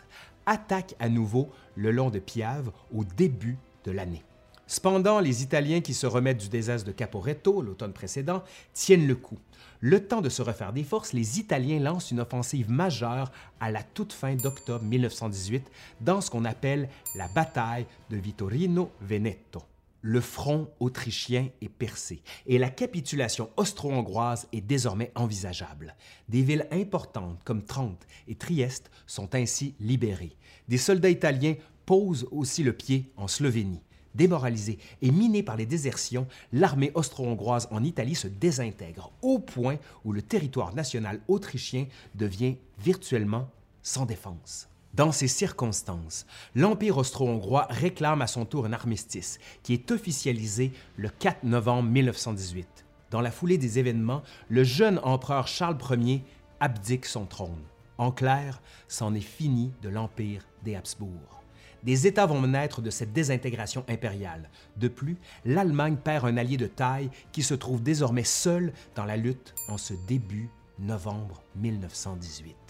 attaque 0.48 0.96
à 0.98 1.08
nouveau 1.08 1.50
le 1.76 1.92
long 1.92 2.10
de 2.10 2.18
Piave 2.18 2.72
au 2.92 3.04
début 3.04 3.58
de 3.84 3.92
l'année. 3.92 4.24
Cependant, 4.66 5.20
les 5.20 5.42
Italiens 5.42 5.80
qui 5.80 5.94
se 5.94 6.06
remettent 6.06 6.40
du 6.40 6.48
désastre 6.48 6.86
de 6.86 6.92
Caporetto 6.92 7.62
l'automne 7.62 7.92
précédent 7.92 8.42
tiennent 8.74 9.06
le 9.06 9.14
coup. 9.14 9.38
Le 9.80 10.06
temps 10.06 10.20
de 10.20 10.28
se 10.28 10.42
refaire 10.42 10.72
des 10.72 10.84
forces, 10.84 11.12
les 11.12 11.38
Italiens 11.38 11.78
lancent 11.78 12.10
une 12.10 12.20
offensive 12.20 12.70
majeure 12.70 13.30
à 13.60 13.70
la 13.70 13.82
toute 13.82 14.12
fin 14.12 14.34
d'octobre 14.34 14.84
1918 14.84 15.70
dans 16.00 16.20
ce 16.20 16.30
qu'on 16.30 16.44
appelle 16.44 16.88
la 17.14 17.28
bataille 17.28 17.86
de 18.10 18.16
Vittorino 18.16 18.90
Veneto 19.00 19.62
le 20.08 20.22
front 20.22 20.70
autrichien 20.80 21.50
est 21.60 21.68
percé 21.68 22.22
et 22.46 22.56
la 22.56 22.70
capitulation 22.70 23.50
austro-hongroise 23.58 24.48
est 24.54 24.62
désormais 24.62 25.12
envisageable. 25.14 25.94
Des 26.30 26.40
villes 26.40 26.66
importantes 26.70 27.44
comme 27.44 27.62
Trente 27.62 28.06
et 28.26 28.34
Trieste 28.34 28.90
sont 29.06 29.34
ainsi 29.34 29.74
libérées. 29.80 30.34
Des 30.66 30.78
soldats 30.78 31.10
italiens 31.10 31.56
posent 31.84 32.26
aussi 32.30 32.62
le 32.62 32.72
pied 32.72 33.12
en 33.18 33.28
Slovénie. 33.28 33.82
Démoralisée 34.14 34.78
et 35.02 35.10
minée 35.10 35.42
par 35.42 35.58
les 35.58 35.66
désertions, 35.66 36.26
l'armée 36.54 36.90
austro-hongroise 36.94 37.68
en 37.70 37.84
Italie 37.84 38.14
se 38.14 38.28
désintègre 38.28 39.12
au 39.20 39.38
point 39.38 39.76
où 40.06 40.12
le 40.12 40.22
territoire 40.22 40.74
national 40.74 41.20
autrichien 41.28 41.86
devient 42.14 42.56
virtuellement 42.78 43.50
sans 43.82 44.06
défense. 44.06 44.70
Dans 44.98 45.12
ces 45.12 45.28
circonstances, 45.28 46.26
l'Empire 46.56 46.98
austro-hongrois 46.98 47.68
réclame 47.70 48.20
à 48.20 48.26
son 48.26 48.44
tour 48.44 48.66
un 48.66 48.72
armistice 48.72 49.38
qui 49.62 49.72
est 49.72 49.92
officialisé 49.92 50.72
le 50.96 51.08
4 51.08 51.44
novembre 51.44 51.88
1918. 51.88 52.84
Dans 53.12 53.20
la 53.20 53.30
foulée 53.30 53.58
des 53.58 53.78
événements, 53.78 54.24
le 54.48 54.64
jeune 54.64 54.98
empereur 55.04 55.46
Charles 55.46 55.78
Ier 56.00 56.24
abdique 56.58 57.06
son 57.06 57.26
trône. 57.26 57.62
En 57.96 58.10
clair, 58.10 58.60
c'en 58.88 59.14
est 59.14 59.20
fini 59.20 59.70
de 59.82 59.88
l'Empire 59.88 60.44
des 60.64 60.74
Habsbourg. 60.74 61.44
Des 61.84 62.08
États 62.08 62.26
vont 62.26 62.42
naître 62.42 62.82
de 62.82 62.90
cette 62.90 63.12
désintégration 63.12 63.84
impériale. 63.88 64.50
De 64.78 64.88
plus, 64.88 65.16
l'Allemagne 65.44 65.96
perd 65.96 66.26
un 66.26 66.36
allié 66.36 66.56
de 66.56 66.66
taille 66.66 67.10
qui 67.30 67.44
se 67.44 67.54
trouve 67.54 67.84
désormais 67.84 68.24
seul 68.24 68.72
dans 68.96 69.04
la 69.04 69.16
lutte 69.16 69.54
en 69.68 69.78
ce 69.78 69.94
début 70.08 70.50
novembre 70.80 71.44
1918. 71.54 72.67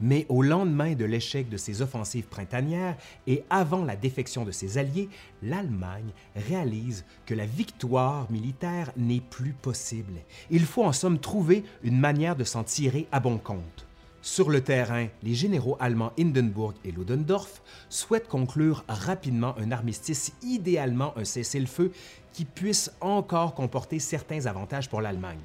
Mais 0.00 0.26
au 0.28 0.42
lendemain 0.42 0.94
de 0.94 1.04
l'échec 1.04 1.48
de 1.48 1.56
ses 1.56 1.82
offensives 1.82 2.26
printanières 2.26 2.96
et 3.26 3.44
avant 3.50 3.84
la 3.84 3.96
défection 3.96 4.44
de 4.44 4.50
ses 4.50 4.78
alliés, 4.78 5.08
l'Allemagne 5.42 6.12
réalise 6.34 7.04
que 7.24 7.34
la 7.34 7.46
victoire 7.46 8.30
militaire 8.30 8.92
n'est 8.96 9.20
plus 9.20 9.52
possible. 9.52 10.20
Il 10.50 10.64
faut 10.64 10.84
en 10.84 10.92
somme 10.92 11.18
trouver 11.18 11.64
une 11.82 11.98
manière 11.98 12.36
de 12.36 12.44
s'en 12.44 12.64
tirer 12.64 13.06
à 13.12 13.20
bon 13.20 13.38
compte. 13.38 13.86
Sur 14.26 14.50
le 14.50 14.60
terrain, 14.60 15.06
les 15.22 15.34
généraux 15.34 15.76
allemands 15.78 16.12
Hindenburg 16.18 16.74
et 16.84 16.90
Ludendorff 16.90 17.62
souhaitent 17.88 18.26
conclure 18.26 18.84
rapidement 18.88 19.54
un 19.56 19.70
armistice, 19.70 20.32
idéalement 20.42 21.16
un 21.16 21.24
cessez-le-feu 21.24 21.92
qui 22.32 22.44
puisse 22.44 22.90
encore 23.00 23.54
comporter 23.54 24.00
certains 24.00 24.46
avantages 24.46 24.90
pour 24.90 25.00
l'Allemagne. 25.00 25.38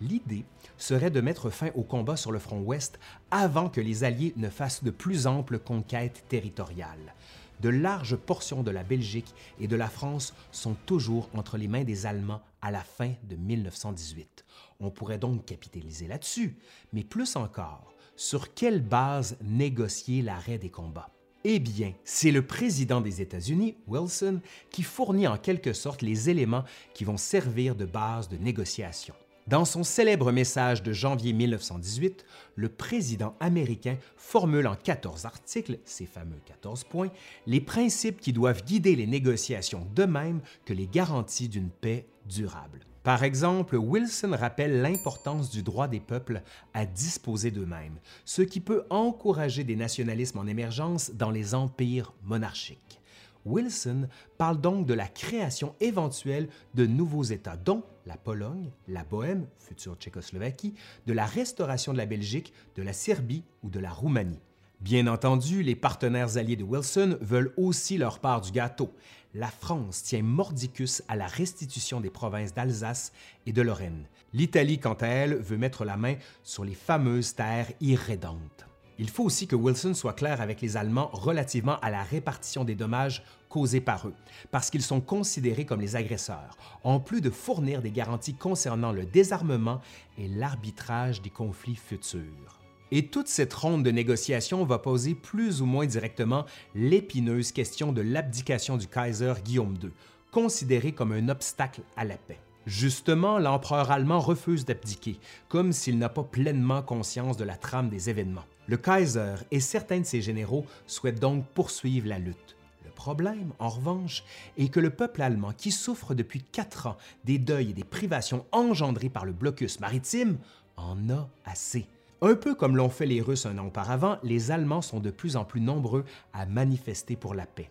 L'idée 0.00 0.44
serait 0.82 1.10
de 1.10 1.20
mettre 1.20 1.48
fin 1.48 1.70
au 1.76 1.82
combat 1.82 2.16
sur 2.16 2.32
le 2.32 2.40
front 2.40 2.60
ouest 2.60 2.98
avant 3.30 3.68
que 3.68 3.80
les 3.80 4.02
Alliés 4.02 4.34
ne 4.36 4.48
fassent 4.48 4.82
de 4.82 4.90
plus 4.90 5.28
amples 5.28 5.60
conquêtes 5.60 6.24
territoriales. 6.28 7.14
De 7.60 7.68
larges 7.68 8.16
portions 8.16 8.64
de 8.64 8.72
la 8.72 8.82
Belgique 8.82 9.32
et 9.60 9.68
de 9.68 9.76
la 9.76 9.88
France 9.88 10.34
sont 10.50 10.74
toujours 10.84 11.30
entre 11.34 11.56
les 11.56 11.68
mains 11.68 11.84
des 11.84 12.04
Allemands 12.06 12.42
à 12.60 12.72
la 12.72 12.82
fin 12.82 13.12
de 13.28 13.36
1918. 13.36 14.44
On 14.80 14.90
pourrait 14.90 15.18
donc 15.18 15.44
capitaliser 15.44 16.08
là-dessus, 16.08 16.56
mais 16.92 17.04
plus 17.04 17.36
encore, 17.36 17.94
sur 18.16 18.52
quelle 18.52 18.82
base 18.82 19.36
négocier 19.40 20.20
l'arrêt 20.20 20.58
des 20.58 20.70
combats? 20.70 21.10
Eh 21.44 21.60
bien, 21.60 21.92
c'est 22.04 22.32
le 22.32 22.44
président 22.44 23.00
des 23.00 23.20
États-Unis, 23.20 23.76
Wilson, 23.86 24.40
qui 24.70 24.82
fournit 24.82 25.28
en 25.28 25.38
quelque 25.38 25.72
sorte 25.74 26.02
les 26.02 26.28
éléments 26.28 26.64
qui 26.92 27.04
vont 27.04 27.16
servir 27.16 27.76
de 27.76 27.84
base 27.84 28.28
de 28.28 28.36
négociation. 28.36 29.14
Dans 29.48 29.64
son 29.64 29.82
célèbre 29.82 30.30
message 30.30 30.84
de 30.84 30.92
janvier 30.92 31.32
1918, 31.32 32.24
le 32.54 32.68
président 32.68 33.34
américain 33.40 33.96
formule 34.16 34.68
en 34.68 34.76
14 34.76 35.26
articles, 35.26 35.80
ces 35.84 36.06
fameux 36.06 36.38
14 36.46 36.84
points, 36.84 37.10
les 37.48 37.60
principes 37.60 38.20
qui 38.20 38.32
doivent 38.32 38.64
guider 38.64 38.94
les 38.94 39.08
négociations 39.08 39.88
de 39.96 40.04
même 40.04 40.42
que 40.64 40.72
les 40.72 40.86
garanties 40.86 41.48
d'une 41.48 41.70
paix 41.70 42.06
durable. 42.24 42.86
Par 43.02 43.24
exemple, 43.24 43.74
Wilson 43.74 44.36
rappelle 44.38 44.80
l'importance 44.80 45.50
du 45.50 45.64
droit 45.64 45.88
des 45.88 45.98
peuples 45.98 46.42
à 46.72 46.86
disposer 46.86 47.50
d'eux-mêmes, 47.50 47.98
ce 48.24 48.42
qui 48.42 48.60
peut 48.60 48.84
encourager 48.90 49.64
des 49.64 49.74
nationalismes 49.74 50.38
en 50.38 50.46
émergence 50.46 51.10
dans 51.14 51.32
les 51.32 51.56
empires 51.56 52.12
monarchiques. 52.22 53.00
Wilson 53.44 54.06
parle 54.38 54.60
donc 54.60 54.86
de 54.86 54.94
la 54.94 55.08
création 55.08 55.74
éventuelle 55.80 56.48
de 56.74 56.86
nouveaux 56.86 57.24
États, 57.24 57.56
dont 57.56 57.82
la 58.06 58.16
Pologne, 58.16 58.70
la 58.88 59.04
Bohème, 59.04 59.46
future 59.58 59.96
Tchécoslovaquie, 59.96 60.74
de 61.06 61.12
la 61.12 61.26
restauration 61.26 61.92
de 61.92 61.98
la 61.98 62.06
Belgique, 62.06 62.52
de 62.76 62.82
la 62.82 62.92
Serbie 62.92 63.44
ou 63.62 63.70
de 63.70 63.80
la 63.80 63.90
Roumanie. 63.90 64.40
Bien 64.80 65.06
entendu, 65.06 65.62
les 65.62 65.76
partenaires 65.76 66.36
alliés 66.36 66.56
de 66.56 66.64
Wilson 66.64 67.16
veulent 67.20 67.52
aussi 67.56 67.98
leur 67.98 68.18
part 68.18 68.40
du 68.40 68.50
gâteau. 68.50 68.92
La 69.32 69.46
France 69.46 70.02
tient 70.02 70.22
mordicus 70.22 71.02
à 71.06 71.14
la 71.14 71.26
restitution 71.26 72.00
des 72.00 72.10
provinces 72.10 72.52
d'Alsace 72.52 73.12
et 73.46 73.52
de 73.52 73.62
Lorraine. 73.62 74.08
L'Italie, 74.32 74.80
quant 74.80 74.94
à 74.94 75.06
elle, 75.06 75.36
veut 75.36 75.56
mettre 75.56 75.84
la 75.84 75.96
main 75.96 76.16
sur 76.42 76.64
les 76.64 76.74
fameuses 76.74 77.34
terres 77.34 77.70
irrédentes. 77.80 78.66
Il 78.98 79.08
faut 79.08 79.24
aussi 79.24 79.46
que 79.46 79.56
Wilson 79.56 79.94
soit 79.94 80.12
clair 80.12 80.40
avec 80.40 80.60
les 80.60 80.76
Allemands 80.76 81.10
relativement 81.12 81.78
à 81.80 81.90
la 81.90 82.02
répartition 82.02 82.64
des 82.64 82.74
dommages 82.74 83.22
causés 83.48 83.80
par 83.80 84.08
eux, 84.08 84.14
parce 84.50 84.70
qu'ils 84.70 84.82
sont 84.82 85.00
considérés 85.00 85.66
comme 85.66 85.80
les 85.80 85.96
agresseurs, 85.96 86.56
en 86.84 87.00
plus 87.00 87.20
de 87.20 87.30
fournir 87.30 87.82
des 87.82 87.90
garanties 87.90 88.34
concernant 88.34 88.92
le 88.92 89.04
désarmement 89.04 89.80
et 90.18 90.28
l'arbitrage 90.28 91.20
des 91.22 91.30
conflits 91.30 91.76
futurs. 91.76 92.60
Et 92.90 93.06
toute 93.06 93.28
cette 93.28 93.54
ronde 93.54 93.84
de 93.84 93.90
négociations 93.90 94.64
va 94.64 94.78
poser 94.78 95.14
plus 95.14 95.62
ou 95.62 95.66
moins 95.66 95.86
directement 95.86 96.44
l'épineuse 96.74 97.52
question 97.52 97.92
de 97.92 98.02
l'abdication 98.02 98.76
du 98.76 98.86
Kaiser 98.86 99.34
Guillaume 99.42 99.78
II, 99.82 99.90
considéré 100.30 100.92
comme 100.92 101.12
un 101.12 101.28
obstacle 101.28 101.80
à 101.96 102.04
la 102.04 102.16
paix. 102.16 102.38
Justement, 102.66 103.38
l'empereur 103.38 103.90
allemand 103.90 104.20
refuse 104.20 104.64
d'abdiquer, 104.64 105.18
comme 105.48 105.72
s'il 105.72 105.98
n'a 105.98 106.08
pas 106.08 106.22
pleinement 106.22 106.82
conscience 106.82 107.36
de 107.36 107.44
la 107.44 107.56
trame 107.56 107.88
des 107.88 108.08
événements. 108.08 108.44
Le 108.66 108.76
Kaiser 108.76 109.34
et 109.50 109.60
certains 109.60 110.00
de 110.00 110.06
ses 110.06 110.22
généraux 110.22 110.66
souhaitent 110.86 111.20
donc 111.20 111.44
poursuivre 111.48 112.08
la 112.08 112.18
lutte. 112.18 112.56
Le 112.84 112.90
problème, 112.90 113.52
en 113.58 113.68
revanche, 113.68 114.22
est 114.56 114.68
que 114.68 114.80
le 114.80 114.90
peuple 114.90 115.22
allemand, 115.22 115.52
qui 115.52 115.72
souffre 115.72 116.14
depuis 116.14 116.42
quatre 116.42 116.86
ans 116.86 116.96
des 117.24 117.38
deuils 117.38 117.70
et 117.70 117.74
des 117.74 117.84
privations 117.84 118.46
engendrés 118.52 119.08
par 119.08 119.24
le 119.24 119.32
blocus 119.32 119.80
maritime, 119.80 120.38
en 120.76 121.10
a 121.10 121.28
assez. 121.44 121.86
Un 122.20 122.36
peu 122.36 122.54
comme 122.54 122.76
l'ont 122.76 122.88
fait 122.88 123.06
les 123.06 123.20
Russes 123.20 123.46
un 123.46 123.58
an 123.58 123.66
auparavant, 123.66 124.18
les 124.22 124.52
Allemands 124.52 124.82
sont 124.82 125.00
de 125.00 125.10
plus 125.10 125.36
en 125.36 125.44
plus 125.44 125.60
nombreux 125.60 126.04
à 126.32 126.46
manifester 126.46 127.16
pour 127.16 127.34
la 127.34 127.46
paix 127.46 127.70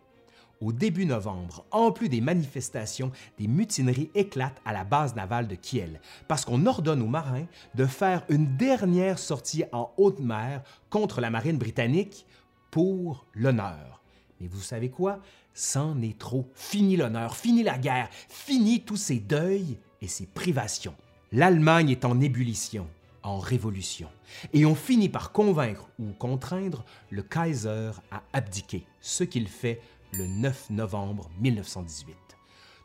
au 0.62 0.72
début 0.72 1.06
novembre, 1.06 1.66
en 1.72 1.92
plus 1.92 2.08
des 2.08 2.22
manifestations, 2.22 3.12
des 3.38 3.48
mutineries 3.48 4.12
éclatent 4.16 4.62
à 4.64 4.74
la 4.74 4.84
base 4.84 5.16
navale 5.16 5.48
de 5.48 5.56
Kiel 5.56 6.00
parce 6.28 6.46
qu'on 6.46 6.66
ordonne 6.66 7.02
aux 7.02 7.08
marins 7.08 7.48
de 7.76 7.86
faire 7.86 8.24
une 8.30 8.56
dernière 8.56 9.20
sortie 9.20 9.64
en 9.72 9.92
haute 9.98 10.20
mer 10.20 10.64
contre 10.90 11.20
la 11.20 11.32
marine 11.32 11.58
britannique 11.58 12.26
pour 12.70 13.26
l'honneur. 13.34 14.02
Mais 14.40 14.48
vous 14.48 14.62
savez 14.62 14.90
quoi? 14.90 15.20
C'en 15.54 16.02
est 16.02 16.18
trop. 16.18 16.50
Fini 16.56 16.96
l'honneur, 16.96 17.36
fini 17.36 17.64
la 17.64 17.78
guerre, 17.78 18.10
fini 18.30 18.82
tous 18.82 18.98
ces 18.98 19.20
deuils 19.20 19.78
et 20.02 20.08
ces 20.08 20.26
privations. 20.26 20.96
L'Allemagne 21.32 21.90
est 21.90 22.06
en 22.06 22.20
ébullition, 22.20 22.88
en 23.24 23.38
révolution, 23.38 24.10
et 24.54 24.66
on 24.66 24.76
finit 24.76 25.10
par 25.10 25.32
convaincre 25.32 25.88
ou 26.00 26.12
contraindre 26.14 26.84
le 27.10 27.22
Kaiser 27.22 27.92
à 28.12 28.24
abdiquer, 28.34 28.86
ce 29.00 29.24
qu'il 29.24 29.48
fait 29.48 29.80
le 30.14 30.28
9 30.28 30.70
novembre 30.72 31.30
1918. 31.40 32.16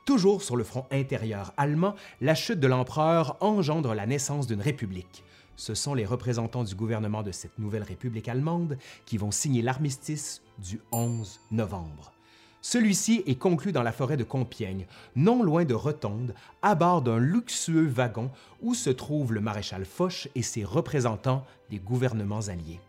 Toujours 0.05 0.43
sur 0.43 0.57
le 0.57 0.65
front 0.65 0.87
intérieur 0.93 1.53
allemand, 1.57 1.95
la 2.21 2.35
chute 2.35 2.61
de 2.61 2.67
l'empereur 2.67 3.37
engendre 3.41 3.95
la 3.95 4.07
naissance 4.07 4.47
d'une 4.47 4.61
république. 4.61 5.25
Ce 5.57 5.75
sont 5.75 5.95
les 5.95 6.05
représentants 6.05 6.65
du 6.65 6.75
gouvernement 6.75 7.23
de 7.23 7.33
cette 7.33 7.59
nouvelle 7.59 7.83
république 7.83 8.29
allemande 8.29 8.79
qui 9.05 9.17
vont 9.17 9.31
signer 9.31 9.62
l'armistice 9.62 10.43
du 10.59 10.81
11 10.93 11.41
novembre. 11.51 12.12
Celui-ci 12.61 13.23
est 13.27 13.39
conclu 13.39 13.73
dans 13.73 13.83
la 13.83 13.93
forêt 13.93 14.17
de 14.17 14.25
Compiègne, 14.25 14.87
non 15.15 15.43
loin 15.43 15.65
de 15.65 15.75
Rotonde, 15.75 16.35
à 16.62 16.75
bord 16.75 17.01
d'un 17.01 17.19
luxueux 17.19 17.87
wagon 17.87 18.31
où 18.61 18.75
se 18.75 18.91
trouvent 18.91 19.33
le 19.33 19.41
maréchal 19.41 19.85
Foch 19.85 20.29
et 20.35 20.43
ses 20.43 20.65
représentants 20.65 21.45
des 21.71 21.79
gouvernements 21.79 22.49
alliés. 22.49 22.81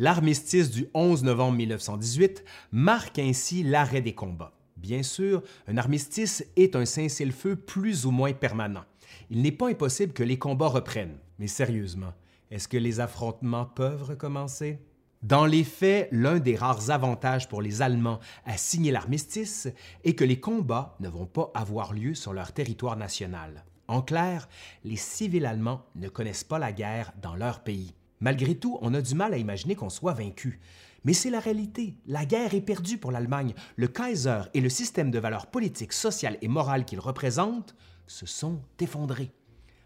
L'armistice 0.00 0.70
du 0.70 0.86
11 0.94 1.24
novembre 1.24 1.56
1918 1.56 2.44
marque 2.70 3.18
ainsi 3.18 3.64
l'arrêt 3.64 4.00
des 4.00 4.14
combats. 4.14 4.52
Bien 4.76 5.02
sûr, 5.02 5.42
un 5.66 5.76
armistice 5.76 6.46
est 6.54 6.76
un 6.76 6.84
cessez-le-feu 6.84 7.56
plus 7.56 8.06
ou 8.06 8.12
moins 8.12 8.32
permanent. 8.32 8.84
Il 9.28 9.42
n'est 9.42 9.50
pas 9.50 9.70
impossible 9.70 10.12
que 10.12 10.22
les 10.22 10.38
combats 10.38 10.68
reprennent. 10.68 11.18
Mais 11.40 11.48
sérieusement, 11.48 12.14
est-ce 12.52 12.68
que 12.68 12.76
les 12.76 13.00
affrontements 13.00 13.66
peuvent 13.66 14.04
recommencer? 14.04 14.78
Dans 15.24 15.46
les 15.46 15.64
faits, 15.64 16.08
l'un 16.12 16.38
des 16.38 16.54
rares 16.54 16.90
avantages 16.90 17.48
pour 17.48 17.60
les 17.60 17.82
Allemands 17.82 18.20
à 18.44 18.56
signer 18.56 18.92
l'armistice 18.92 19.66
est 20.04 20.14
que 20.14 20.24
les 20.24 20.38
combats 20.38 20.96
ne 21.00 21.08
vont 21.08 21.26
pas 21.26 21.50
avoir 21.54 21.92
lieu 21.92 22.14
sur 22.14 22.32
leur 22.32 22.52
territoire 22.52 22.96
national. 22.96 23.64
En 23.88 24.00
clair, 24.00 24.48
les 24.84 24.94
civils 24.94 25.44
allemands 25.44 25.84
ne 25.96 26.08
connaissent 26.08 26.44
pas 26.44 26.60
la 26.60 26.70
guerre 26.70 27.12
dans 27.20 27.34
leur 27.34 27.64
pays. 27.64 27.97
Malgré 28.20 28.54
tout, 28.54 28.78
on 28.80 28.94
a 28.94 29.00
du 29.00 29.14
mal 29.14 29.34
à 29.34 29.38
imaginer 29.38 29.74
qu'on 29.74 29.90
soit 29.90 30.14
vaincu. 30.14 30.60
Mais 31.04 31.12
c'est 31.12 31.30
la 31.30 31.40
réalité. 31.40 31.94
La 32.06 32.24
guerre 32.24 32.54
est 32.54 32.60
perdue 32.60 32.98
pour 32.98 33.12
l'Allemagne. 33.12 33.54
Le 33.76 33.88
Kaiser 33.88 34.42
et 34.54 34.60
le 34.60 34.68
système 34.68 35.10
de 35.10 35.18
valeurs 35.18 35.46
politiques, 35.46 35.92
sociales 35.92 36.38
et 36.42 36.48
morales 36.48 36.84
qu'il 36.84 37.00
représente 37.00 37.74
se 38.06 38.26
sont 38.26 38.60
effondrés. 38.80 39.30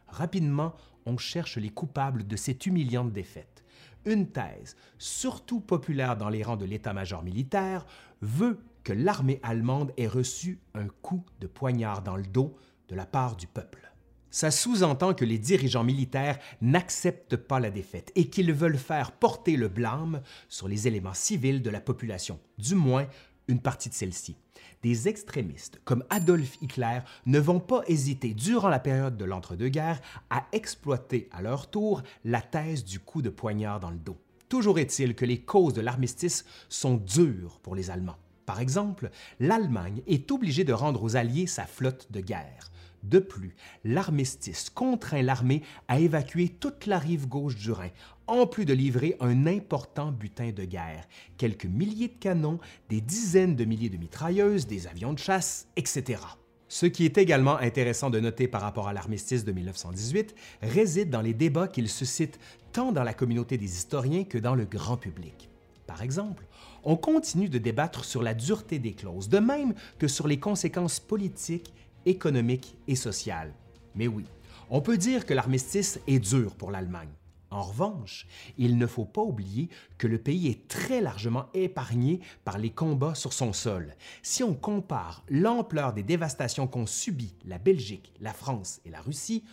Rapidement, 0.09 0.75
on 1.07 1.17
cherche 1.19 1.59
les 1.59 1.71
coupables 1.71 2.27
de 2.27 2.37
cette 2.37 2.67
humiliante 2.67 3.13
défaite. 3.13 3.65
Une 4.05 4.29
thèse, 4.29 4.77
surtout 4.99 5.61
populaire 5.61 6.17
dans 6.17 6.29
les 6.29 6.43
rangs 6.43 6.57
de 6.57 6.65
l'état-major 6.65 7.23
militaire, 7.23 7.87
veut 8.21 8.59
que 8.83 8.93
l'armée 8.93 9.39
allemande 9.43 9.93
ait 9.97 10.09
reçu 10.09 10.59
un 10.75 10.89
coup 10.89 11.25
de 11.41 11.47
poignard 11.47 12.03
dans 12.03 12.17
le 12.17 12.27
dos 12.27 12.57
de 12.89 12.97
la 12.97 13.07
part 13.07 13.37
du 13.37 13.47
peuple. 13.47 13.92
Ça 14.33 14.51
sous-entend 14.51 15.13
que 15.13 15.27
les 15.27 15.39
dirigeants 15.39 15.85
militaires 15.85 16.39
n'acceptent 16.63 17.37
pas 17.37 17.61
la 17.61 17.71
défaite 17.71 18.11
et 18.17 18.31
qu'ils 18.31 18.55
veulent 18.55 18.79
faire 18.79 19.13
porter 19.13 19.57
le 19.57 19.69
blâme 19.69 20.23
sur 20.49 20.69
les 20.69 20.89
éléments 20.89 21.13
civils 21.13 21.61
de 21.61 21.69
la 21.69 21.83
population, 21.83 22.41
du 22.57 22.75
moins 22.75 23.07
une 23.47 23.61
partie 23.61 23.91
de 23.91 23.95
celle-ci. 23.95 24.39
Des 24.83 25.07
extrémistes 25.07 25.83
comme 25.85 26.03
Adolf 26.09 26.57
Hitler 26.63 27.01
ne 27.27 27.39
vont 27.39 27.61
pas 27.61 27.83
hésiter 27.89 28.33
durant 28.33 28.71
la 28.71 28.81
période 28.81 29.19
de 29.19 29.27
l'entre-deux-guerres 29.27 30.01
à 30.31 30.47
exploiter 30.53 31.29
à 31.31 31.43
leur 31.43 31.69
tour 31.71 32.03
la 32.25 32.41
thèse 32.41 32.87
du 32.87 33.01
coup 33.01 33.21
de 33.21 33.29
poignard 33.29 33.81
dans 33.81 33.91
le 33.91 33.99
dos. 33.99 34.17
Toujours 34.49 34.79
est-il 34.79 35.15
que 35.15 35.27
les 35.27 35.43
causes 35.43 35.75
de 35.75 35.83
l'armistice 35.83 36.47
sont 36.71 36.97
dures 36.97 37.61
pour 37.63 37.75
les 37.75 37.91
Allemands. 37.91 38.19
Par 38.47 38.61
exemple, 38.61 39.11
l'Allemagne 39.41 40.01
est 40.07 40.33
obligée 40.33 40.65
de 40.65 40.73
rendre 40.73 41.03
aux 41.03 41.17
Alliés 41.17 41.47
sa 41.47 41.67
flotte 41.67 42.11
de 42.11 42.21
guerre. 42.21 42.71
De 43.03 43.19
plus, 43.19 43.55
l'armistice 43.85 44.71
contraint 44.71 45.23
l'armée 45.23 45.63
à 45.89 45.99
évacuer 45.99 46.49
toute 46.49 46.87
la 46.87 46.99
rive 46.99 47.27
gauche 47.27 47.57
du 47.57 47.73
Rhin, 47.73 47.91
en 48.29 48.47
plus 48.47 48.65
de 48.65 48.73
livrer 48.73 49.17
un 49.21 49.47
important 49.47 50.13
butin 50.13 50.53
de 50.53 50.65
guerre, 50.65 51.09
quelques 51.37 51.67
milliers 51.67 52.09
de 52.09 52.19
canons, 52.19 52.61
des 52.89 53.01
dizaines 53.01 53.57
de 53.57 53.65
milliers 53.65 53.91
de 53.91 53.97
mitrailleuses, 53.97 54.67
des 54.67 54.87
avions 54.87 55.13
de 55.13 55.19
chasse, 55.19 55.67
etc. 55.77 56.21
Ce 56.69 56.87
qui 56.87 57.05
est 57.05 57.19
également 57.19 57.59
intéressant 57.59 58.09
de 58.09 58.21
noter 58.21 58.49
par 58.49 58.63
rapport 58.63 58.89
à 58.89 58.93
l'armistice 58.93 59.45
de 59.45 59.53
1918 59.53 60.35
réside 60.63 61.11
dans 61.11 61.21
les 61.21 61.35
débats 61.35 61.69
qu'il 61.69 61.89
suscite 61.89 62.39
tant 62.73 62.93
dans 62.93 63.03
la 63.03 63.13
communauté 63.13 63.59
des 63.59 63.77
historiens 63.77 64.25
que 64.25 64.39
dans 64.39 64.55
le 64.55 64.65
grand 64.65 64.97
public. 64.97 65.51
Par 65.87 66.01
exemple, 66.01 66.47
on 66.85 66.97
continue 66.97 67.51
de 67.51 67.59
débattre 67.59 68.05
sur 68.05 68.23
la 68.23 68.33
dureté 68.33 68.79
des 68.79 68.95
clauses, 68.95 69.29
de 69.29 69.39
même 69.39 69.75
que 69.99 70.09
sur 70.09 70.27
les 70.27 70.41
conséquences 70.41 70.99
politiques, 70.99 71.75
économiques 72.07 72.77
et 72.89 72.97
sociales. 72.97 73.53
Mais 73.95 74.09
oui, 74.09 74.25
on 74.71 74.81
peut 74.81 74.97
dire 74.97 75.27
que 75.27 75.35
l'armistice 75.35 76.01
est 76.07 76.19
dur 76.19 76.55
pour 76.57 76.71
l'Allemagne. 76.71 77.13
En 77.53 77.61
revanche, 77.61 78.27
il 78.57 78.79
ne 78.79 78.87
faut 78.87 79.05
pas 79.05 79.21
oublier 79.21 79.69
que 79.99 80.07
le 80.07 80.17
pays 80.17 80.49
est 80.49 80.67
très 80.69 81.03
largement 81.03 81.45
épargné 81.53 82.21
par 82.47 82.57
les 82.57 82.71
combats 82.71 83.15
sur 83.15 83.35
son 83.35 83.53
sol. 83.53 83.95
Si 84.23 84.43
on 84.43 84.55
compare 84.55 85.23
l'ampleur 85.29 85.93
des 85.93 86.03
dévastations 86.03 86.67
qu'ont 86.67 86.87
subies 86.87 87.37
la 87.45 87.59
Belgique, 87.59 88.15
la 88.21 88.33
France 88.33 88.81
et 88.87 88.91
la 88.91 89.03
Russie, 89.03 89.45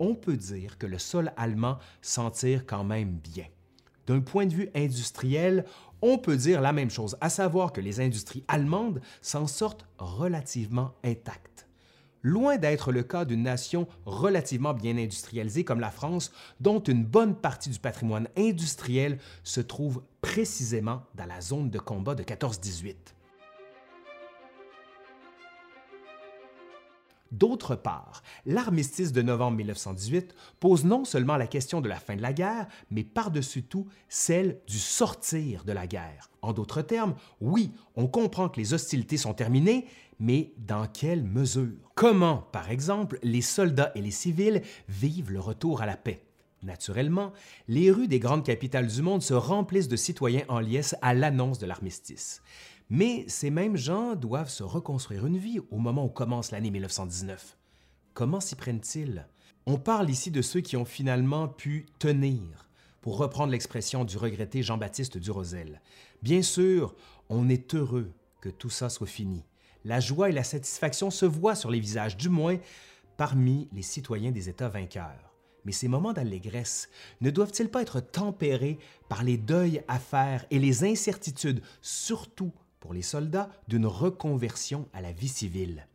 on 0.00 0.16
peut 0.16 0.36
dire 0.36 0.78
que 0.78 0.86
le 0.86 0.98
sol 0.98 1.32
allemand 1.36 1.78
s'en 2.02 2.32
tire 2.32 2.66
quand 2.66 2.82
même 2.82 3.18
bien. 3.18 3.46
D'un 4.08 4.20
point 4.20 4.46
de 4.46 4.54
vue 4.54 4.70
industriel, 4.74 5.64
on 6.02 6.18
peut 6.18 6.36
dire 6.36 6.60
la 6.60 6.72
même 6.72 6.90
chose, 6.90 7.16
à 7.20 7.30
savoir 7.30 7.72
que 7.72 7.80
les 7.80 8.00
industries 8.00 8.44
allemandes 8.48 9.00
s'en 9.22 9.46
sortent 9.46 9.86
relativement 9.98 10.92
intactes 11.04 11.63
loin 12.24 12.56
d'être 12.56 12.90
le 12.90 13.04
cas 13.04 13.24
d'une 13.24 13.44
nation 13.44 13.86
relativement 14.06 14.74
bien 14.74 14.98
industrialisée 14.98 15.62
comme 15.62 15.78
la 15.78 15.92
France, 15.92 16.32
dont 16.58 16.80
une 16.80 17.04
bonne 17.04 17.36
partie 17.36 17.70
du 17.70 17.78
patrimoine 17.78 18.28
industriel 18.36 19.18
se 19.44 19.60
trouve 19.60 20.02
précisément 20.20 21.02
dans 21.14 21.26
la 21.26 21.40
zone 21.40 21.70
de 21.70 21.78
combat 21.78 22.16
de 22.16 22.24
14-18. 22.24 22.94
D'autre 27.34 27.74
part, 27.74 28.22
l'armistice 28.46 29.12
de 29.12 29.20
novembre 29.20 29.56
1918 29.56 30.36
pose 30.60 30.84
non 30.84 31.04
seulement 31.04 31.36
la 31.36 31.48
question 31.48 31.80
de 31.80 31.88
la 31.88 31.98
fin 31.98 32.14
de 32.14 32.22
la 32.22 32.32
guerre, 32.32 32.68
mais 32.92 33.02
par-dessus 33.02 33.64
tout 33.64 33.88
celle 34.08 34.60
du 34.68 34.78
sortir 34.78 35.64
de 35.64 35.72
la 35.72 35.88
guerre. 35.88 36.30
En 36.42 36.52
d'autres 36.52 36.82
termes, 36.82 37.16
oui, 37.40 37.72
on 37.96 38.06
comprend 38.06 38.48
que 38.48 38.60
les 38.60 38.72
hostilités 38.72 39.16
sont 39.16 39.34
terminées, 39.34 39.86
mais 40.18 40.52
dans 40.58 40.86
quelle 40.86 41.24
mesure? 41.24 41.92
Comment, 41.94 42.38
par 42.52 42.70
exemple, 42.70 43.18
les 43.22 43.42
soldats 43.42 43.92
et 43.94 44.00
les 44.02 44.10
civils 44.10 44.62
vivent 44.88 45.32
le 45.32 45.40
retour 45.40 45.82
à 45.82 45.86
la 45.86 45.96
paix? 45.96 46.22
Naturellement, 46.62 47.32
les 47.68 47.90
rues 47.90 48.08
des 48.08 48.18
grandes 48.18 48.44
capitales 48.44 48.86
du 48.86 49.02
monde 49.02 49.22
se 49.22 49.34
remplissent 49.34 49.88
de 49.88 49.96
citoyens 49.96 50.44
en 50.48 50.60
liesse 50.60 50.96
à 51.02 51.12
l'annonce 51.12 51.58
de 51.58 51.66
l'armistice. 51.66 52.42
Mais 52.88 53.24
ces 53.28 53.50
mêmes 53.50 53.76
gens 53.76 54.14
doivent 54.14 54.50
se 54.50 54.62
reconstruire 54.62 55.26
une 55.26 55.38
vie 55.38 55.60
au 55.70 55.78
moment 55.78 56.04
où 56.04 56.08
commence 56.08 56.50
l'année 56.50 56.70
1919. 56.70 57.56
Comment 58.14 58.40
s'y 58.40 58.56
prennent-ils? 58.56 59.26
On 59.66 59.78
parle 59.78 60.10
ici 60.10 60.30
de 60.30 60.42
ceux 60.42 60.60
qui 60.60 60.76
ont 60.76 60.84
finalement 60.84 61.48
pu 61.48 61.86
tenir, 61.98 62.68
pour 63.00 63.18
reprendre 63.18 63.52
l'expression 63.52 64.04
du 64.04 64.16
regretté 64.16 64.62
Jean-Baptiste 64.62 65.18
Durosel. 65.18 65.80
Bien 66.22 66.42
sûr, 66.42 66.94
on 67.28 67.48
est 67.48 67.74
heureux 67.74 68.10
que 68.40 68.48
tout 68.48 68.70
ça 68.70 68.88
soit 68.88 69.06
fini. 69.06 69.44
La 69.84 70.00
joie 70.00 70.30
et 70.30 70.32
la 70.32 70.44
satisfaction 70.44 71.10
se 71.10 71.26
voient 71.26 71.54
sur 71.54 71.70
les 71.70 71.80
visages, 71.80 72.16
du 72.16 72.30
moins 72.30 72.56
parmi 73.16 73.68
les 73.72 73.82
citoyens 73.82 74.32
des 74.32 74.48
États 74.48 74.70
vainqueurs. 74.70 75.34
Mais 75.64 75.72
ces 75.72 75.88
moments 75.88 76.12
d'allégresse 76.12 76.88
ne 77.20 77.30
doivent-ils 77.30 77.68
pas 77.68 77.82
être 77.82 78.00
tempérés 78.00 78.78
par 79.08 79.22
les 79.22 79.36
deuils 79.36 79.82
à 79.88 79.98
faire 79.98 80.46
et 80.50 80.58
les 80.58 80.84
incertitudes, 80.84 81.62
surtout 81.82 82.52
pour 82.80 82.94
les 82.94 83.02
soldats 83.02 83.50
d'une 83.68 83.86
reconversion 83.86 84.88
à 84.92 85.00
la 85.00 85.12
vie 85.12 85.28
civile? 85.28 85.86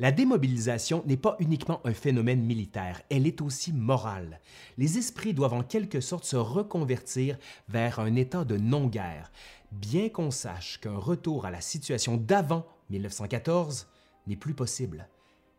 La 0.00 0.12
démobilisation 0.12 1.02
n'est 1.06 1.16
pas 1.16 1.36
uniquement 1.40 1.80
un 1.84 1.92
phénomène 1.92 2.42
militaire, 2.42 3.02
elle 3.10 3.26
est 3.26 3.40
aussi 3.40 3.72
morale. 3.72 4.40
Les 4.76 4.96
esprits 4.96 5.34
doivent 5.34 5.54
en 5.54 5.64
quelque 5.64 6.00
sorte 6.00 6.24
se 6.24 6.36
reconvertir 6.36 7.36
vers 7.68 7.98
un 7.98 8.14
état 8.14 8.44
de 8.44 8.56
non-guerre, 8.56 9.32
bien 9.72 10.08
qu'on 10.08 10.30
sache 10.30 10.78
qu'un 10.80 10.96
retour 10.96 11.46
à 11.46 11.50
la 11.50 11.60
situation 11.60 12.16
d'avant 12.16 12.64
1914 12.90 13.88
n'est 14.26 14.36
plus 14.36 14.54
possible. 14.54 15.08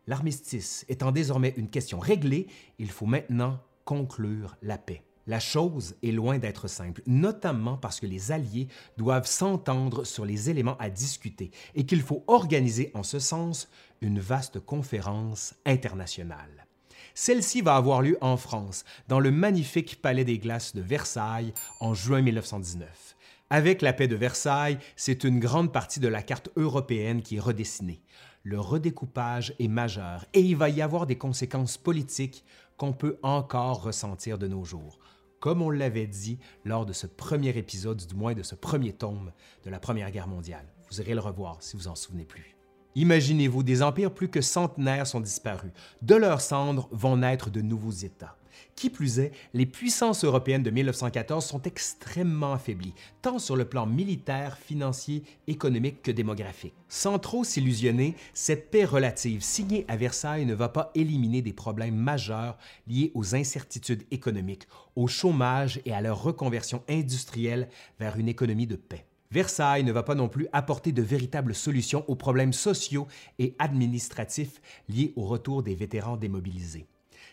L'armistice 0.06 0.84
étant 0.88 1.12
désormais 1.12 1.54
une 1.56 1.70
question 1.70 1.98
réglée, 1.98 2.46
il 2.78 2.90
faut 2.90 3.06
maintenant 3.06 3.60
conclure 3.84 4.56
la 4.62 4.78
paix. 4.78 5.04
La 5.26 5.38
chose 5.38 5.94
est 6.02 6.10
loin 6.10 6.38
d'être 6.38 6.66
simple, 6.66 7.02
notamment 7.06 7.76
parce 7.76 8.00
que 8.00 8.06
les 8.06 8.32
Alliés 8.32 8.68
doivent 8.96 9.26
s'entendre 9.26 10.04
sur 10.04 10.24
les 10.24 10.50
éléments 10.50 10.78
à 10.78 10.90
discuter 10.90 11.50
et 11.74 11.86
qu'il 11.86 12.02
faut 12.02 12.24
organiser 12.26 12.90
en 12.94 13.02
ce 13.02 13.18
sens 13.18 13.68
une 14.00 14.18
vaste 14.18 14.58
conférence 14.60 15.54
internationale. 15.66 16.66
Celle-ci 17.14 17.60
va 17.60 17.76
avoir 17.76 18.02
lieu 18.02 18.16
en 18.20 18.36
France, 18.36 18.84
dans 19.08 19.20
le 19.20 19.30
magnifique 19.30 20.00
Palais 20.00 20.24
des 20.24 20.38
Glaces 20.38 20.74
de 20.74 20.80
Versailles, 20.80 21.52
en 21.80 21.92
juin 21.92 22.22
1919. 22.22 23.16
Avec 23.52 23.82
la 23.82 23.92
paix 23.92 24.06
de 24.06 24.14
Versailles, 24.14 24.78
c'est 24.94 25.24
une 25.24 25.40
grande 25.40 25.72
partie 25.72 25.98
de 25.98 26.06
la 26.06 26.22
carte 26.22 26.50
européenne 26.54 27.20
qui 27.20 27.34
est 27.34 27.40
redessinée. 27.40 28.00
Le 28.44 28.60
redécoupage 28.60 29.54
est 29.58 29.66
majeur 29.66 30.24
et 30.34 30.40
il 30.40 30.56
va 30.56 30.68
y 30.68 30.80
avoir 30.80 31.04
des 31.04 31.18
conséquences 31.18 31.76
politiques 31.76 32.44
qu'on 32.76 32.92
peut 32.92 33.18
encore 33.24 33.82
ressentir 33.82 34.38
de 34.38 34.46
nos 34.46 34.64
jours, 34.64 35.00
comme 35.40 35.62
on 35.62 35.70
l'avait 35.70 36.06
dit 36.06 36.38
lors 36.64 36.86
de 36.86 36.92
ce 36.92 37.08
premier 37.08 37.48
épisode, 37.58 38.06
du 38.06 38.14
moins 38.14 38.34
de 38.34 38.44
ce 38.44 38.54
premier 38.54 38.92
tome 38.92 39.32
de 39.64 39.70
la 39.70 39.80
Première 39.80 40.12
Guerre 40.12 40.28
mondiale. 40.28 40.72
Vous 40.88 41.00
irez 41.00 41.14
le 41.14 41.20
revoir 41.20 41.56
si 41.58 41.76
vous 41.76 41.88
en 41.88 41.96
souvenez 41.96 42.24
plus. 42.24 42.56
Imaginez-vous, 42.94 43.64
des 43.64 43.82
empires 43.82 44.14
plus 44.14 44.28
que 44.28 44.42
centenaires 44.42 45.08
sont 45.08 45.20
disparus. 45.20 45.72
De 46.02 46.14
leurs 46.14 46.40
cendres 46.40 46.88
vont 46.92 47.16
naître 47.16 47.50
de 47.50 47.62
nouveaux 47.62 47.90
États. 47.90 48.36
Qui 48.76 48.90
plus 48.90 49.18
est, 49.18 49.32
les 49.52 49.66
puissances 49.66 50.24
européennes 50.24 50.62
de 50.62 50.70
1914 50.70 51.44
sont 51.44 51.62
extrêmement 51.62 52.52
affaiblies, 52.52 52.94
tant 53.22 53.38
sur 53.38 53.56
le 53.56 53.64
plan 53.64 53.86
militaire, 53.86 54.58
financier, 54.58 55.22
économique 55.46 56.02
que 56.02 56.10
démographique. 56.10 56.74
Sans 56.88 57.18
trop 57.18 57.44
s'illusionner, 57.44 58.16
cette 58.34 58.70
paix 58.70 58.84
relative 58.84 59.42
signée 59.42 59.84
à 59.88 59.96
Versailles 59.96 60.46
ne 60.46 60.54
va 60.54 60.68
pas 60.68 60.90
éliminer 60.94 61.42
des 61.42 61.52
problèmes 61.52 61.96
majeurs 61.96 62.56
liés 62.86 63.12
aux 63.14 63.34
incertitudes 63.34 64.04
économiques, 64.10 64.66
au 64.96 65.06
chômage 65.06 65.80
et 65.84 65.92
à 65.92 66.00
leur 66.00 66.22
reconversion 66.22 66.82
industrielle 66.88 67.68
vers 67.98 68.16
une 68.16 68.28
économie 68.28 68.66
de 68.66 68.76
paix. 68.76 69.06
Versailles 69.32 69.84
ne 69.84 69.92
va 69.92 70.02
pas 70.02 70.16
non 70.16 70.28
plus 70.28 70.48
apporter 70.52 70.90
de 70.90 71.02
véritables 71.02 71.54
solutions 71.54 72.04
aux 72.08 72.16
problèmes 72.16 72.52
sociaux 72.52 73.06
et 73.38 73.54
administratifs 73.60 74.60
liés 74.88 75.12
au 75.14 75.24
retour 75.24 75.62
des 75.62 75.76
vétérans 75.76 76.16
démobilisés 76.16 76.86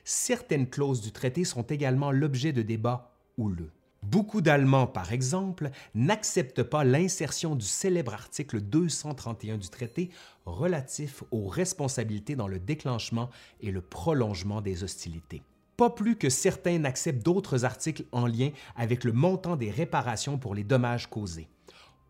certaines 0.08 0.70
clauses 0.70 1.02
du 1.02 1.12
traité 1.12 1.43
sont 1.43 1.63
également 1.63 2.12
l'objet 2.12 2.54
de 2.54 2.62
débats 2.62 3.12
houleux. 3.38 3.72
Beaucoup 4.04 4.39
d'Allemands, 4.39 4.88
par 4.88 5.12
exemple, 5.12 5.70
n'acceptent 5.96 6.63
pas 6.63 6.86
l'insertion 6.86 7.56
du 7.56 7.65
célèbre 7.65 8.13
article 8.13 8.62
231 8.62 9.58
du 9.58 9.67
traité 9.67 10.10
relatif 10.46 11.24
aux 11.32 11.48
responsabilités 11.48 12.38
dans 12.38 12.48
le 12.48 12.58
déclenchement 12.58 13.30
et 13.60 13.70
le 13.70 13.82
prolongement 13.82 14.62
des 14.62 14.86
hostilités. 14.86 15.41
Pas 15.76 15.89
plus 15.89 16.15
que 16.15 16.30
certains 16.30 16.80
n'acceptent 16.80 17.26
d'autres 17.26 17.65
articles 17.65 18.06
en 18.13 18.28
lien 18.28 18.52
avec 18.78 19.04
le 19.04 19.12
montant 19.12 19.58
des 19.58 19.72
réparations 19.72 20.38
pour 20.38 20.56
les 20.56 20.63
dommages 20.63 21.10
causés. 21.10 21.50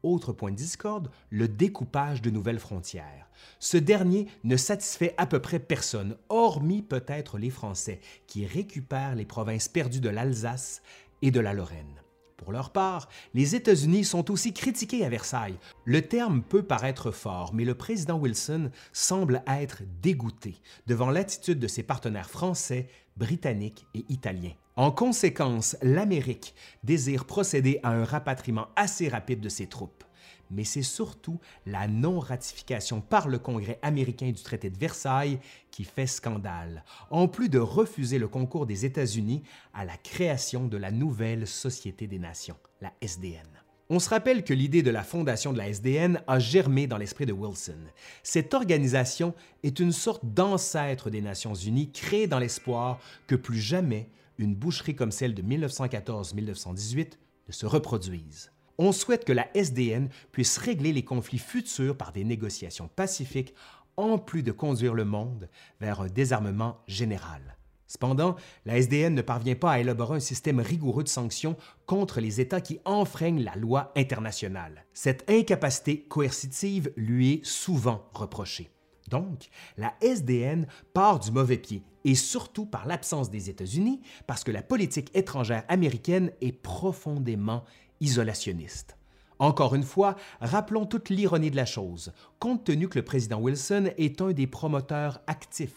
Autre 0.08 0.32
point 0.32 0.52
de 0.52 0.56
discorde, 0.56 1.12
le 1.30 1.50
découpage 1.50 2.22
de 2.22 2.30
nouvelles 2.30 2.62
frontières. 2.62 3.28
Ce 3.60 3.76
dernier 3.76 4.28
ne 4.46 4.56
satisfait 4.56 5.13
à 5.17 5.26
peu 5.26 5.41
près 5.41 5.60
personne, 5.60 6.15
hormis 6.30 6.82
peut-être 6.82 7.38
les 7.38 7.50
Français, 7.50 8.00
qui 8.26 8.46
récupèrent 8.46 9.15
les 9.15 9.26
provinces 9.26 9.67
perdues 9.67 10.00
de 10.00 10.08
l'Alsace 10.08 10.82
et 11.22 11.30
de 11.30 11.41
la 11.41 11.51
Lorraine. 11.51 12.01
Pour 12.38 12.53
leur 12.53 12.72
part, 12.72 13.10
les 13.34 13.53
États-Unis 13.53 14.05
sont 14.05 14.32
aussi 14.32 14.53
critiqués 14.53 15.03
à 15.03 15.10
Versailles. 15.10 15.60
Le 15.84 16.01
terme 16.01 16.41
peut 16.41 16.64
paraître 16.64 17.12
fort, 17.12 17.53
mais 17.53 17.66
le 17.66 17.76
président 17.76 18.18
Wilson 18.18 18.72
semble 18.93 19.43
être 19.45 19.82
dégoûté 20.01 20.55
devant 20.86 21.10
l'attitude 21.10 21.60
de 21.60 21.68
ses 21.68 21.84
partenaires 21.84 22.30
français, 22.30 22.88
britanniques 23.18 23.86
et 23.93 24.05
italiens. 24.08 24.55
En 24.78 24.91
conséquence, 24.91 25.75
l'Amérique 25.82 26.53
désire 26.84 27.25
procéder 27.25 27.80
à 27.82 27.89
un 27.89 28.03
rapatriement 28.03 28.67
assez 28.75 29.09
rapide 29.09 29.39
de 29.39 29.49
ses 29.49 29.65
troupes. 29.65 30.03
Mais 30.51 30.65
c'est 30.65 30.84
surtout 30.84 31.39
la 31.65 31.88
non-ratification 31.88 33.01
par 33.01 33.28
le 33.28 33.39
Congrès 33.39 33.80
américain 33.82 34.28
du 34.28 34.43
traité 34.43 34.69
de 34.69 34.78
Versailles 34.78 35.39
qui 35.71 35.84
fait 35.84 36.05
scandale, 36.05 36.84
en 37.09 37.28
plus 37.28 37.49
de 37.49 37.57
refuser 37.57 38.19
le 38.19 38.28
concours 38.28 38.67
des 38.67 38.86
États-Unis 38.86 39.41
à 39.73 39.84
la 39.84 39.97
création 39.97 40.67
de 40.67 40.78
la 40.78 40.91
nouvelle 40.91 41.47
Société 41.47 42.05
des 42.05 42.19
Nations, 42.19 42.57
la 42.80 42.93
SDN. 43.01 43.47
On 43.89 43.97
se 43.97 44.09
rappelle 44.09 44.43
que 44.43 44.53
l'idée 44.53 44.84
de 44.84 44.91
la 44.91 45.03
fondation 45.03 45.53
de 45.53 45.57
la 45.57 45.69
SDN 45.69 46.21
a 46.28 46.38
germé 46.38 46.86
dans 46.86 46.97
l'esprit 46.97 47.25
de 47.25 47.34
Wilson. 47.34 47.80
Cette 48.21 48.53
organisation 48.53 49.34
est 49.63 49.80
une 49.80 49.91
sorte 49.91 50.23
d'ancêtre 50.23 51.09
des 51.09 51.21
Nations 51.21 51.55
Unies 51.55 51.91
créée 51.91 52.28
dans 52.28 52.38
l'espoir 52.38 52.99
que 53.25 53.36
plus 53.36 53.59
jamais 53.59 54.07
une 54.38 54.56
boucherie 54.56 54.96
comme 54.96 55.12
celle 55.12 55.34
de 55.34 55.42
1914-1918 55.42 57.14
ne 57.48 57.54
se 57.54 57.66
reproduise. 57.66 58.52
On 58.78 58.92
souhaite 58.92 59.26
que 59.26 59.34
la 59.34 59.48
SDN 59.56 60.10
puisse 60.32 60.58
régler 60.58 60.94
les 60.94 61.04
conflits 61.04 61.40
futurs 61.40 61.98
par 61.98 62.12
des 62.12 62.24
négociations 62.24 62.88
pacifiques 62.88 63.56
en 63.96 64.20
plus 64.20 64.44
de 64.44 64.52
conduire 64.52 64.94
le 64.94 65.06
monde 65.06 65.50
vers 65.82 66.02
un 66.02 66.08
désarmement 66.08 66.78
général. 66.88 67.58
Cependant, 67.88 68.36
la 68.66 68.78
SDN 68.78 69.16
ne 69.16 69.22
parvient 69.22 69.56
pas 69.56 69.72
à 69.72 69.80
élaborer 69.80 70.18
un 70.18 70.22
système 70.22 70.60
rigoureux 70.60 71.04
de 71.04 71.10
sanctions 71.10 71.56
contre 71.86 72.20
les 72.20 72.42
États 72.42 72.62
qui 72.62 72.80
enfreignent 72.86 73.44
la 73.44 73.56
loi 73.56 73.94
internationale. 73.96 74.86
Cette 74.94 75.28
incapacité 75.30 76.02
coercitive 76.02 76.92
lui 76.98 77.36
est 77.36 77.46
souvent 77.46 78.10
reprochée. 78.14 78.70
Donc, 79.08 79.49
la 79.78 79.93
SDN 80.01 80.68
part 80.93 81.20
du 81.20 81.32
mauvais 81.32 81.58
pied, 81.58 81.84
et 82.03 82.16
surtout 82.16 82.66
par 82.66 82.86
l'absence 82.86 83.30
des 83.30 83.49
États-Unis, 83.49 84.01
parce 84.28 84.43
que 84.43 84.51
la 84.51 84.62
politique 84.62 85.12
étrangère 85.14 85.64
américaine 85.68 86.32
est 86.41 86.51
profondément 86.51 87.64
isolationniste. 87.99 88.97
Encore 89.39 89.76
une 89.76 89.84
fois, 89.84 90.16
rappelons 90.41 90.86
toute 90.86 91.10
l'ironie 91.10 91.51
de 91.51 91.55
la 91.55 91.66
chose, 91.66 92.12
compte 92.39 92.64
tenu 92.64 92.88
que 92.88 92.97
le 92.97 93.05
président 93.05 93.39
Wilson 93.39 93.91
est 93.97 94.22
un 94.22 94.32
des 94.32 94.47
promoteurs 94.47 95.22
actifs 95.28 95.72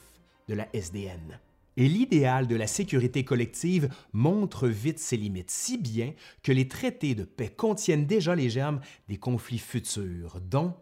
de 0.49 0.55
la 0.55 0.67
SDN. 0.73 1.39
Et 1.77 1.89
l'idéal 1.89 2.47
de 2.47 2.57
la 2.57 2.67
sécurité 2.67 3.25
collective 3.25 3.89
montre 4.13 4.67
vite 4.67 4.99
ses 4.99 5.17
limites, 5.17 5.51
si 5.51 5.79
bien 5.79 6.15
que 6.43 6.53
les 6.53 6.69
traités 6.69 7.15
de 7.15 7.25
paix 7.25 7.49
contiennent 7.49 8.07
déjà 8.07 8.35
les 8.35 8.51
germes 8.51 8.81
des 9.09 9.19
conflits 9.19 9.59
futurs, 9.59 10.41
dont 10.41 10.75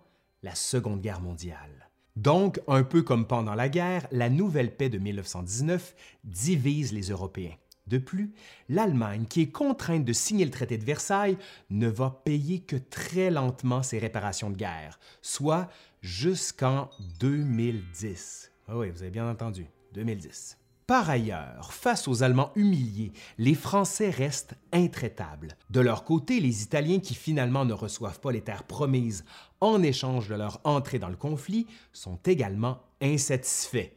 la 0.43 0.55
Seconde 0.55 1.01
Guerre 1.01 1.21
mondiale. 1.21 1.88
Donc, 2.19 2.61
un 2.67 2.83
peu 2.83 3.03
comme 3.03 3.29
pendant 3.29 3.55
la 3.55 3.69
guerre, 3.69 4.09
la 4.11 4.29
nouvelle 4.29 4.75
paix 4.75 4.89
de 4.89 4.99
1919 4.99 5.95
divise 6.25 6.93
les 6.93 7.11
Européens. 7.11 7.55
De 7.87 7.99
plus, 7.99 8.35
l'Allemagne, 8.69 9.25
qui 9.29 9.43
est 9.43 9.53
contrainte 9.53 10.05
de 10.05 10.13
signer 10.13 10.45
le 10.45 10.51
traité 10.51 10.79
de 10.79 10.85
Versailles, 10.85 11.39
ne 11.71 11.87
va 11.87 12.21
payer 12.25 12.59
que 12.59 12.75
très 12.75 13.31
lentement 13.31 13.85
ses 13.85 14.01
réparations 14.01 14.51
de 14.51 14.57
guerre, 14.57 14.99
soit 15.23 15.71
jusqu'en 16.03 16.91
2010. 17.21 18.51
Ah 18.67 18.77
oui, 18.77 18.91
vous 18.91 19.03
avez 19.03 19.13
bien 19.13 19.31
entendu, 19.31 19.67
2010. 19.95 20.59
Par 20.89 21.11
ailleurs, 21.11 21.75
face 21.75 22.09
aux 22.09 22.23
Allemands 22.23 22.51
humiliés, 22.57 23.13
les 23.37 23.55
Français 23.55 24.09
restent 24.09 24.55
intraitables. 24.73 25.59
De 25.69 25.81
leur 25.81 26.03
côté, 26.03 26.41
les 26.41 26.63
Italiens 26.63 26.99
qui 26.99 27.15
finalement 27.15 27.67
ne 27.67 27.75
reçoivent 27.75 28.21
pas 28.21 28.33
les 28.33 28.41
terres 28.41 28.65
promises 28.65 29.27
en 29.61 29.83
échange 29.83 30.31
de 30.31 30.35
leur 30.35 30.63
entrée 30.65 30.99
dans 30.99 31.11
le 31.11 31.17
conflit 31.17 31.67
sont 31.93 32.19
également 32.25 32.81
insatisfaits, 33.03 33.91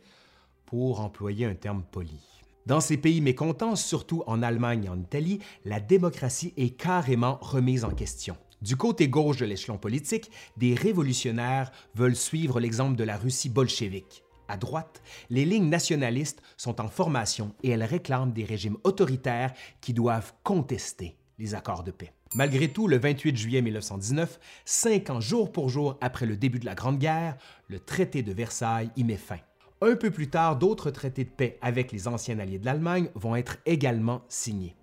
pour 0.65 0.99
employer 0.99 1.45
un 1.45 1.55
terme 1.55 1.83
poli. 1.89 2.19
Dans 2.65 2.81
ces 2.81 2.97
pays 2.97 3.21
mécontents, 3.21 3.77
surtout 3.77 4.23
en 4.27 4.43
Allemagne 4.43 4.83
et 4.83 4.89
en 4.89 4.99
Italie, 4.99 5.39
la 5.63 5.79
démocratie 5.79 6.53
est 6.57 6.71
carrément 6.71 7.37
remise 7.39 7.85
en 7.85 7.91
question. 7.91 8.35
Du 8.61 8.75
côté 8.75 9.07
gauche 9.07 9.37
de 9.37 9.45
l'échelon 9.45 9.77
politique, 9.77 10.29
des 10.57 10.75
révolutionnaires 10.75 11.71
veulent 11.95 12.17
suivre 12.17 12.59
l'exemple 12.59 12.97
de 12.97 13.05
la 13.05 13.15
Russie 13.15 13.49
bolchevique. 13.49 14.25
À 14.51 14.57
droite, 14.57 15.01
les 15.29 15.45
lignes 15.45 15.69
nationalistes 15.69 16.41
sont 16.57 16.81
en 16.81 16.89
formation 16.89 17.55
et 17.63 17.69
elles 17.69 17.85
réclament 17.85 18.33
des 18.33 18.43
régimes 18.43 18.75
autoritaires 18.83 19.53
qui 19.79 19.93
doivent 19.93 20.33
contester 20.43 21.15
les 21.39 21.55
accords 21.55 21.85
de 21.85 21.91
paix. 21.91 22.11
Malgré 22.35 22.67
tout, 22.67 22.89
le 22.89 22.97
28 22.97 23.37
juillet 23.37 23.61
1919, 23.61 24.41
cinq 24.65 25.09
ans 25.09 25.21
jour 25.21 25.53
pour 25.53 25.69
jour 25.69 25.97
après 26.01 26.25
le 26.25 26.35
début 26.35 26.59
de 26.59 26.65
la 26.65 26.75
Grande 26.75 26.99
Guerre, 26.99 27.37
le 27.69 27.79
traité 27.79 28.23
de 28.23 28.33
Versailles 28.33 28.91
y 28.97 29.05
met 29.05 29.15
fin. 29.15 29.39
Un 29.79 29.95
peu 29.95 30.11
plus 30.11 30.29
tard, 30.29 30.57
d'autres 30.57 30.91
traités 30.91 31.23
de 31.23 31.29
paix 31.29 31.57
avec 31.61 31.93
les 31.93 32.09
anciens 32.09 32.37
alliés 32.39 32.59
de 32.59 32.65
l'Allemagne 32.65 33.07
vont 33.15 33.37
être 33.37 33.55
également 33.65 34.21
signés. 34.27 34.75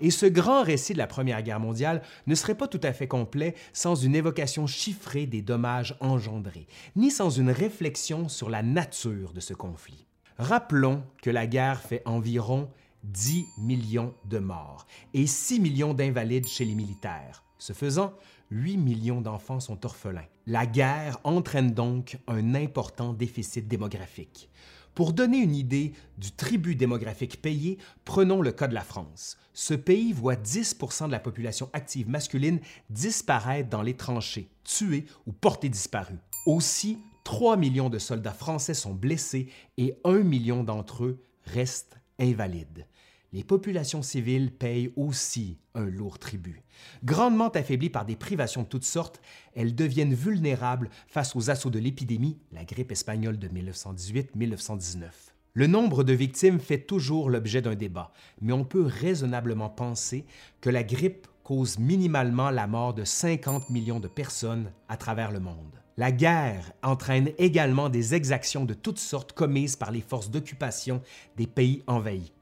Et 0.00 0.10
ce 0.10 0.26
grand 0.26 0.62
récit 0.62 0.92
de 0.92 0.98
la 0.98 1.06
Première 1.06 1.42
Guerre 1.42 1.60
mondiale 1.60 2.02
ne 2.26 2.34
serait 2.34 2.56
pas 2.56 2.68
tout 2.68 2.80
à 2.82 2.92
fait 2.92 3.08
complet 3.08 3.54
sans 3.72 3.94
une 3.94 4.14
évocation 4.14 4.66
chiffrée 4.66 5.26
des 5.26 5.42
dommages 5.42 5.96
engendrés, 6.00 6.66
ni 6.96 7.10
sans 7.10 7.30
une 7.30 7.50
réflexion 7.50 8.28
sur 8.28 8.50
la 8.50 8.62
nature 8.62 9.32
de 9.32 9.40
ce 9.40 9.54
conflit. 9.54 10.06
Rappelons 10.38 11.02
que 11.22 11.30
la 11.30 11.46
guerre 11.46 11.80
fait 11.80 12.02
environ 12.04 12.68
10 13.04 13.46
millions 13.58 14.14
de 14.24 14.38
morts 14.38 14.86
et 15.12 15.26
6 15.26 15.60
millions 15.60 15.94
d'invalides 15.94 16.48
chez 16.48 16.64
les 16.64 16.74
militaires. 16.74 17.44
Ce 17.58 17.72
faisant, 17.72 18.14
8 18.50 18.76
millions 18.76 19.20
d'enfants 19.20 19.60
sont 19.60 19.84
orphelins. 19.86 20.26
La 20.46 20.66
guerre 20.66 21.18
entraîne 21.24 21.72
donc 21.72 22.18
un 22.26 22.54
important 22.54 23.12
déficit 23.12 23.68
démographique. 23.68 24.50
Pour 24.94 25.12
donner 25.12 25.38
une 25.38 25.56
idée 25.56 25.92
du 26.18 26.30
tribut 26.30 26.76
démographique 26.76 27.42
payé, 27.42 27.78
prenons 28.04 28.42
le 28.42 28.52
cas 28.52 28.68
de 28.68 28.74
la 28.74 28.84
France. 28.84 29.36
Ce 29.52 29.74
pays 29.74 30.12
voit 30.12 30.36
10% 30.36 31.06
de 31.06 31.12
la 31.12 31.18
population 31.18 31.68
active 31.72 32.08
masculine 32.08 32.60
disparaître 32.90 33.68
dans 33.68 33.82
les 33.82 33.96
tranchées, 33.96 34.48
tués 34.62 35.06
ou 35.26 35.32
portés 35.32 35.68
disparus. 35.68 36.18
Aussi, 36.46 36.98
3 37.24 37.56
millions 37.56 37.90
de 37.90 37.98
soldats 37.98 38.32
français 38.32 38.74
sont 38.74 38.94
blessés 38.94 39.48
et 39.78 39.98
1 40.04 40.18
million 40.18 40.62
d'entre 40.62 41.04
eux 41.04 41.24
restent 41.44 41.96
invalides 42.20 42.86
les 43.34 43.42
populations 43.42 44.02
civiles 44.02 44.52
payent 44.52 44.92
aussi 44.94 45.58
un 45.74 45.86
lourd 45.86 46.20
tribut. 46.20 46.62
Grandement 47.02 47.48
affaiblies 47.48 47.90
par 47.90 48.06
des 48.06 48.14
privations 48.14 48.62
de 48.62 48.68
toutes 48.68 48.84
sortes, 48.84 49.20
elles 49.56 49.74
deviennent 49.74 50.14
vulnérables 50.14 50.88
face 51.08 51.34
aux 51.34 51.50
assauts 51.50 51.68
de 51.70 51.80
l'épidémie, 51.80 52.38
la 52.52 52.64
grippe 52.64 52.92
espagnole 52.92 53.40
de 53.40 53.48
1918-1919. 53.48 55.08
Le 55.52 55.66
nombre 55.66 56.04
de 56.04 56.12
victimes 56.12 56.60
fait 56.60 56.78
toujours 56.78 57.28
l'objet 57.28 57.60
d'un 57.60 57.74
débat, 57.74 58.12
mais 58.40 58.52
on 58.52 58.64
peut 58.64 58.86
raisonnablement 58.86 59.68
penser 59.68 60.26
que 60.60 60.70
la 60.70 60.84
grippe 60.84 61.26
cause 61.42 61.80
minimalement 61.80 62.50
la 62.50 62.68
mort 62.68 62.94
de 62.94 63.04
50 63.04 63.68
millions 63.68 64.00
de 64.00 64.08
personnes 64.08 64.70
à 64.88 64.96
travers 64.96 65.32
le 65.32 65.40
monde. 65.40 65.80
La 65.96 66.12
guerre 66.12 66.72
entraîne 66.84 67.30
également 67.38 67.88
des 67.88 68.14
exactions 68.14 68.64
de 68.64 68.74
toutes 68.74 68.98
sortes 68.98 69.32
commises 69.32 69.74
par 69.74 69.90
les 69.90 70.00
forces 70.02 70.30
d'occupation 70.30 71.02
des 71.36 71.48
pays 71.48 71.82
envahis. 71.88 72.32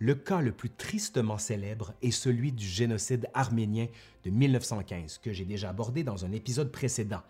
Le 0.00 0.14
cas 0.14 0.40
le 0.40 0.52
plus 0.52 0.70
tristement 0.70 1.38
célèbre 1.38 1.92
est 2.02 2.12
celui 2.12 2.52
du 2.52 2.64
génocide 2.64 3.28
arménien 3.34 3.88
de 4.24 4.30
1915, 4.30 5.18
que 5.18 5.32
j'ai 5.32 5.44
déjà 5.44 5.70
abordé 5.70 6.04
dans 6.04 6.24
un 6.24 6.30
épisode 6.30 6.70
précédent, 6.70 7.22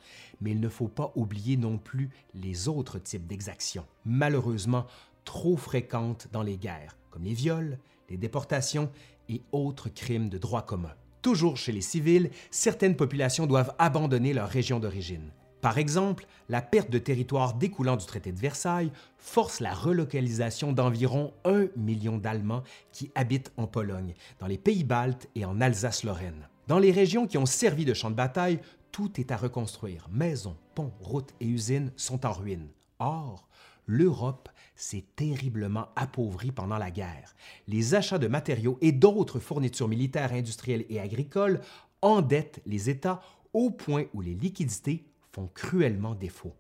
mais 0.42 0.50
il 0.50 0.60
ne 0.60 0.68
faut 0.68 0.88
pas 0.88 1.10
oublier 1.16 1.56
non 1.56 1.78
plus 1.78 2.10
les 2.34 2.68
autres 2.68 2.98
types 2.98 3.26
d'exactions, 3.26 3.86
malheureusement 4.04 4.86
trop 5.24 5.56
fréquentes 5.56 6.28
dans 6.30 6.42
les 6.42 6.58
guerres, 6.58 6.98
comme 7.10 7.24
les 7.24 7.32
viols, 7.32 7.78
les 8.10 8.18
déportations 8.18 8.90
et 9.30 9.40
autres 9.50 9.88
crimes 9.88 10.28
de 10.28 10.36
droit 10.36 10.66
commun. 10.66 10.92
Toujours 11.22 11.56
chez 11.56 11.72
les 11.72 11.80
civils, 11.80 12.30
certaines 12.50 12.96
populations 12.96 13.46
doivent 13.46 13.74
abandonner 13.78 14.34
leur 14.34 14.48
région 14.48 14.78
d'origine. 14.78 15.32
Par 15.60 15.78
exemple, 15.78 16.26
la 16.48 16.62
perte 16.62 16.90
de 16.90 16.98
territoire 16.98 17.54
découlant 17.54 17.96
du 17.96 18.06
traité 18.06 18.30
de 18.30 18.38
Versailles 18.38 18.92
force 19.16 19.60
la 19.60 19.74
relocalisation 19.74 20.72
d'environ 20.72 21.32
un 21.44 21.66
million 21.76 22.16
d'Allemands 22.16 22.62
qui 22.92 23.10
habitent 23.14 23.52
en 23.56 23.66
Pologne, 23.66 24.14
dans 24.38 24.46
les 24.46 24.58
pays 24.58 24.84
baltes 24.84 25.28
et 25.34 25.44
en 25.44 25.60
Alsace-Lorraine. 25.60 26.48
Dans 26.68 26.78
les 26.78 26.92
régions 26.92 27.26
qui 27.26 27.38
ont 27.38 27.46
servi 27.46 27.84
de 27.84 27.94
champ 27.94 28.10
de 28.10 28.14
bataille, 28.14 28.60
tout 28.92 29.20
est 29.20 29.32
à 29.32 29.36
reconstruire. 29.36 30.08
Maisons, 30.12 30.56
ponts, 30.74 30.92
routes 31.00 31.34
et 31.40 31.46
usines 31.46 31.92
sont 31.96 32.24
en 32.24 32.32
ruine. 32.32 32.68
Or, 33.00 33.48
l'Europe 33.86 34.48
s'est 34.76 35.04
terriblement 35.16 35.88
appauvrie 35.96 36.52
pendant 36.52 36.78
la 36.78 36.90
guerre. 36.90 37.34
Les 37.66 37.94
achats 37.94 38.18
de 38.18 38.28
matériaux 38.28 38.78
et 38.80 38.92
d'autres 38.92 39.40
fournitures 39.40 39.88
militaires, 39.88 40.32
industrielles 40.32 40.86
et 40.88 41.00
agricoles 41.00 41.60
endettent 42.00 42.60
les 42.64 42.90
États 42.90 43.20
au 43.52 43.70
point 43.70 44.04
où 44.14 44.20
les 44.20 44.34
liquidités 44.34 45.04
font 45.32 45.48
cruellement 45.54 46.14
défaut. 46.14 46.54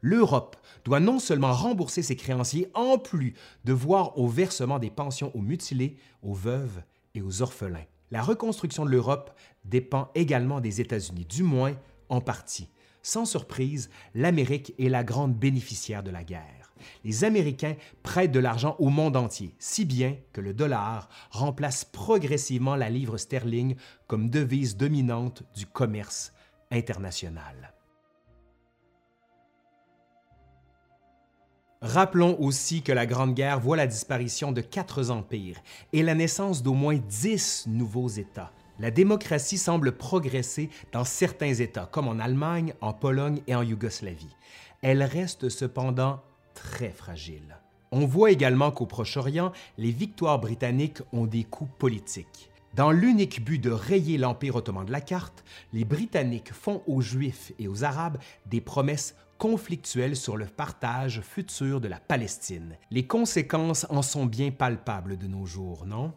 L'Europe 0.00 0.56
doit 0.84 1.00
non 1.00 1.18
seulement 1.18 1.52
rembourser 1.52 2.02
ses 2.02 2.16
créanciers, 2.16 2.70
en 2.74 2.98
plus 2.98 3.34
de 3.64 3.72
voir 3.72 4.16
au 4.18 4.28
versement 4.28 4.78
des 4.78 4.90
pensions 4.90 5.34
aux 5.34 5.40
mutilés, 5.40 5.96
aux 6.22 6.34
veuves 6.34 6.82
et 7.14 7.22
aux 7.22 7.42
orphelins. 7.42 7.86
La 8.10 8.22
reconstruction 8.22 8.84
de 8.84 8.90
l'Europe 8.90 9.32
dépend 9.64 10.10
également 10.14 10.60
des 10.60 10.80
États-Unis, 10.80 11.24
du 11.24 11.42
moins 11.42 11.74
en 12.08 12.20
partie. 12.20 12.68
Sans 13.02 13.24
surprise, 13.24 13.90
l'Amérique 14.14 14.74
est 14.78 14.88
la 14.88 15.04
grande 15.04 15.34
bénéficiaire 15.34 16.02
de 16.02 16.10
la 16.10 16.24
guerre. 16.24 16.72
Les 17.04 17.24
Américains 17.24 17.76
prêtent 18.02 18.32
de 18.32 18.38
l'argent 18.38 18.76
au 18.78 18.88
monde 18.88 19.16
entier, 19.16 19.54
si 19.58 19.84
bien 19.84 20.16
que 20.32 20.40
le 20.40 20.54
dollar 20.54 21.08
remplace 21.30 21.84
progressivement 21.84 22.76
la 22.76 22.88
livre 22.88 23.18
sterling 23.18 23.74
comme 24.06 24.30
devise 24.30 24.76
dominante 24.76 25.42
du 25.54 25.66
commerce 25.66 26.32
international. 26.70 27.77
Rappelons 31.80 32.36
aussi 32.40 32.82
que 32.82 32.90
la 32.90 33.06
Grande 33.06 33.34
Guerre 33.34 33.60
voit 33.60 33.76
la 33.76 33.86
disparition 33.86 34.50
de 34.50 34.60
quatre 34.60 35.10
empires 35.10 35.60
et 35.92 36.02
la 36.02 36.16
naissance 36.16 36.64
d'au 36.64 36.74
moins 36.74 36.96
dix 36.96 37.66
nouveaux 37.68 38.08
États. 38.08 38.50
La 38.80 38.90
démocratie 38.90 39.58
semble 39.58 39.92
progresser 39.92 40.70
dans 40.90 41.04
certains 41.04 41.54
États, 41.54 41.86
comme 41.86 42.08
en 42.08 42.18
Allemagne, 42.18 42.74
en 42.80 42.92
Pologne 42.92 43.42
et 43.46 43.54
en 43.54 43.62
Yougoslavie. 43.62 44.34
Elle 44.82 45.04
reste 45.04 45.50
cependant 45.50 46.20
très 46.54 46.90
fragile. 46.90 47.58
On 47.92 48.06
voit 48.06 48.32
également 48.32 48.72
qu'au 48.72 48.86
Proche-Orient, 48.86 49.52
les 49.78 49.92
victoires 49.92 50.40
britanniques 50.40 51.02
ont 51.12 51.26
des 51.26 51.44
coûts 51.44 51.70
politiques. 51.78 52.50
Dans 52.74 52.90
l'unique 52.90 53.44
but 53.44 53.58
de 53.58 53.70
rayer 53.70 54.18
l'Empire 54.18 54.56
ottoman 54.56 54.84
de 54.84 54.92
la 54.92 55.00
carte, 55.00 55.44
les 55.72 55.84
Britanniques 55.84 56.52
font 56.52 56.82
aux 56.86 57.00
Juifs 57.00 57.52
et 57.58 57.68
aux 57.68 57.84
Arabes 57.84 58.18
des 58.46 58.60
promesses 58.60 59.14
conflictuelles 59.38 60.16
sur 60.16 60.36
le 60.36 60.46
partage 60.46 61.20
futur 61.22 61.80
de 61.80 61.88
la 61.88 62.00
Palestine. 62.00 62.76
Les 62.90 63.06
conséquences 63.06 63.86
en 63.88 64.02
sont 64.02 64.26
bien 64.26 64.50
palpables 64.50 65.16
de 65.16 65.26
nos 65.26 65.46
jours, 65.46 65.86
non? 65.86 66.12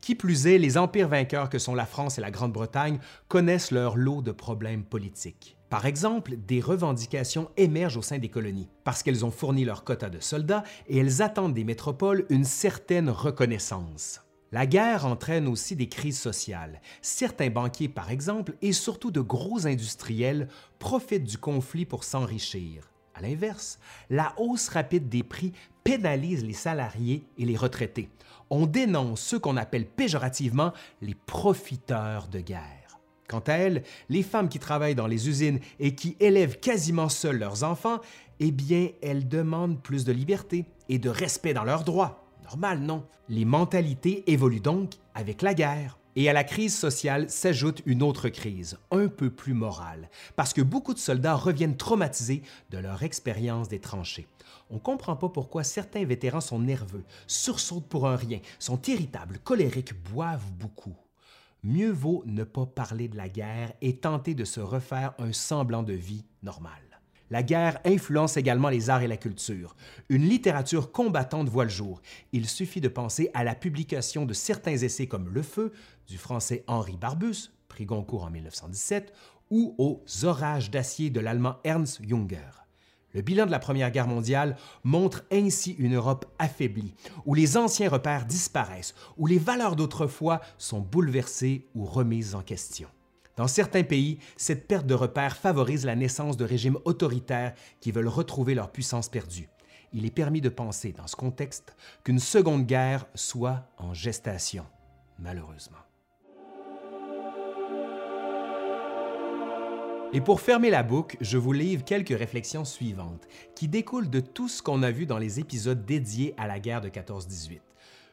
Qui 0.00 0.14
plus 0.14 0.46
est, 0.46 0.58
les 0.58 0.78
empires 0.78 1.08
vainqueurs 1.08 1.48
que 1.48 1.58
sont 1.58 1.74
la 1.74 1.86
France 1.86 2.18
et 2.18 2.20
la 2.20 2.30
Grande-Bretagne 2.30 2.98
connaissent 3.28 3.70
leur 3.70 3.96
lot 3.96 4.22
de 4.22 4.32
problèmes 4.32 4.84
politiques. 4.84 5.56
Par 5.70 5.86
exemple, 5.86 6.36
des 6.36 6.60
revendications 6.60 7.50
émergent 7.56 7.98
au 7.98 8.02
sein 8.02 8.18
des 8.18 8.28
colonies, 8.28 8.68
parce 8.84 9.02
qu'elles 9.02 9.24
ont 9.24 9.30
fourni 9.30 9.64
leur 9.64 9.84
quota 9.84 10.10
de 10.10 10.20
soldats 10.20 10.64
et 10.88 10.98
elles 10.98 11.22
attendent 11.22 11.54
des 11.54 11.64
métropoles 11.64 12.26
une 12.30 12.44
certaine 12.44 13.10
reconnaissance. 13.10 14.20
La 14.52 14.66
guerre 14.66 15.06
entraîne 15.06 15.48
aussi 15.48 15.76
des 15.76 15.88
crises 15.88 16.20
sociales. 16.20 16.82
Certains 17.00 17.48
banquiers, 17.48 17.88
par 17.88 18.10
exemple, 18.10 18.52
et 18.60 18.74
surtout 18.74 19.10
de 19.10 19.22
gros 19.22 19.66
industriels, 19.66 20.46
profitent 20.78 21.24
du 21.24 21.38
conflit 21.38 21.86
pour 21.86 22.04
s'enrichir. 22.04 22.90
À 23.14 23.22
l'inverse, 23.22 23.78
la 24.10 24.34
hausse 24.36 24.68
rapide 24.68 25.08
des 25.08 25.22
prix 25.22 25.52
pénalise 25.84 26.44
les 26.44 26.52
salariés 26.52 27.24
et 27.38 27.46
les 27.46 27.56
retraités. 27.56 28.10
On 28.50 28.66
dénonce 28.66 29.22
ceux 29.22 29.38
qu'on 29.38 29.56
appelle 29.56 29.86
péjorativement 29.86 30.74
les 31.00 31.14
profiteurs 31.14 32.28
de 32.28 32.40
guerre. 32.40 32.98
Quant 33.28 33.42
à 33.46 33.54
elles, 33.54 33.82
les 34.10 34.22
femmes 34.22 34.50
qui 34.50 34.58
travaillent 34.58 34.94
dans 34.94 35.06
les 35.06 35.30
usines 35.30 35.60
et 35.80 35.94
qui 35.94 36.14
élèvent 36.20 36.60
quasiment 36.60 37.08
seules 37.08 37.38
leurs 37.38 37.64
enfants, 37.64 38.00
eh 38.38 38.50
bien, 38.50 38.90
elles 39.00 39.26
demandent 39.26 39.82
plus 39.82 40.04
de 40.04 40.12
liberté 40.12 40.66
et 40.90 40.98
de 40.98 41.08
respect 41.08 41.54
dans 41.54 41.64
leurs 41.64 41.84
droits. 41.84 42.21
Normal, 42.52 42.80
non? 42.80 43.06
Les 43.30 43.46
mentalités 43.46 44.30
évoluent 44.30 44.60
donc 44.60 44.92
avec 45.14 45.40
la 45.40 45.54
guerre. 45.54 45.98
Et 46.16 46.28
à 46.28 46.34
la 46.34 46.44
crise 46.44 46.76
sociale 46.76 47.30
s'ajoute 47.30 47.80
une 47.86 48.02
autre 48.02 48.28
crise, 48.28 48.76
un 48.90 49.08
peu 49.08 49.30
plus 49.30 49.54
morale, 49.54 50.10
parce 50.36 50.52
que 50.52 50.60
beaucoup 50.60 50.92
de 50.92 50.98
soldats 50.98 51.34
reviennent 51.34 51.78
traumatisés 51.78 52.42
de 52.68 52.76
leur 52.76 53.02
expérience 53.02 53.68
des 53.68 53.78
tranchées. 53.78 54.26
On 54.68 54.74
ne 54.74 54.80
comprend 54.80 55.16
pas 55.16 55.30
pourquoi 55.30 55.64
certains 55.64 56.04
vétérans 56.04 56.42
sont 56.42 56.58
nerveux, 56.58 57.04
sursautent 57.26 57.88
pour 57.88 58.06
un 58.06 58.16
rien, 58.16 58.40
sont 58.58 58.82
irritables, 58.82 59.38
colériques, 59.38 59.94
boivent 60.12 60.52
beaucoup 60.52 60.94
mieux 61.64 61.92
vaut 61.92 62.24
ne 62.26 62.42
pas 62.42 62.66
parler 62.66 63.06
de 63.06 63.16
la 63.16 63.28
guerre 63.28 63.72
et 63.80 63.96
tenter 63.96 64.34
de 64.34 64.44
se 64.44 64.58
refaire 64.58 65.14
un 65.18 65.32
semblant 65.32 65.84
de 65.84 65.92
vie 65.92 66.24
normale. 66.42 66.91
La 67.32 67.42
guerre 67.42 67.78
influence 67.86 68.36
également 68.36 68.68
les 68.68 68.90
arts 68.90 69.00
et 69.00 69.08
la 69.08 69.16
culture. 69.16 69.74
Une 70.10 70.28
littérature 70.28 70.92
combattante 70.92 71.48
voit 71.48 71.64
le 71.64 71.70
jour. 71.70 72.02
Il 72.32 72.46
suffit 72.46 72.82
de 72.82 72.88
penser 72.88 73.30
à 73.32 73.42
la 73.42 73.54
publication 73.54 74.26
de 74.26 74.34
certains 74.34 74.76
essais 74.76 75.06
comme 75.06 75.30
Le 75.30 75.40
Feu 75.40 75.72
du 76.06 76.18
français 76.18 76.62
Henri 76.66 76.98
Barbus, 76.98 77.48
prix 77.68 77.86
Goncourt 77.86 78.24
en 78.24 78.30
1917, 78.30 79.14
ou 79.48 79.74
aux 79.78 80.04
Orages 80.24 80.70
d'acier 80.70 81.08
de 81.08 81.20
l'allemand 81.20 81.56
Ernst 81.64 82.06
Junger. 82.06 82.50
Le 83.14 83.22
bilan 83.22 83.46
de 83.46 83.50
la 83.50 83.58
Première 83.58 83.92
Guerre 83.92 84.08
mondiale 84.08 84.58
montre 84.84 85.24
ainsi 85.32 85.70
une 85.78 85.94
Europe 85.94 86.26
affaiblie, 86.38 86.92
où 87.24 87.32
les 87.32 87.56
anciens 87.56 87.88
repères 87.88 88.26
disparaissent, 88.26 88.94
où 89.16 89.26
les 89.26 89.38
valeurs 89.38 89.76
d'autrefois 89.76 90.42
sont 90.58 90.80
bouleversées 90.80 91.66
ou 91.74 91.86
remises 91.86 92.34
en 92.34 92.42
question. 92.42 92.88
Dans 93.36 93.48
certains 93.48 93.82
pays, 93.82 94.18
cette 94.36 94.68
perte 94.68 94.86
de 94.86 94.94
repères 94.94 95.36
favorise 95.36 95.86
la 95.86 95.96
naissance 95.96 96.36
de 96.36 96.44
régimes 96.44 96.78
autoritaires 96.84 97.54
qui 97.80 97.90
veulent 97.90 98.08
retrouver 98.08 98.54
leur 98.54 98.70
puissance 98.70 99.08
perdue. 99.08 99.48
Il 99.94 100.04
est 100.04 100.10
permis 100.10 100.40
de 100.40 100.48
penser, 100.48 100.92
dans 100.92 101.06
ce 101.06 101.16
contexte, 101.16 101.74
qu'une 102.04 102.18
seconde 102.18 102.66
guerre 102.66 103.06
soit 103.14 103.68
en 103.78 103.94
gestation, 103.94 104.64
malheureusement. 105.18 105.78
Et 110.14 110.20
pour 110.20 110.42
fermer 110.42 110.68
la 110.68 110.82
boucle, 110.82 111.16
je 111.22 111.38
vous 111.38 111.54
livre 111.54 111.84
quelques 111.84 112.16
réflexions 112.16 112.66
suivantes, 112.66 113.26
qui 113.54 113.66
découlent 113.66 114.10
de 114.10 114.20
tout 114.20 114.48
ce 114.48 114.62
qu'on 114.62 114.82
a 114.82 114.90
vu 114.90 115.06
dans 115.06 115.16
les 115.16 115.40
épisodes 115.40 115.86
dédiés 115.86 116.34
à 116.36 116.46
la 116.46 116.60
guerre 116.60 116.82
de 116.82 116.90
14-18. 116.90 117.60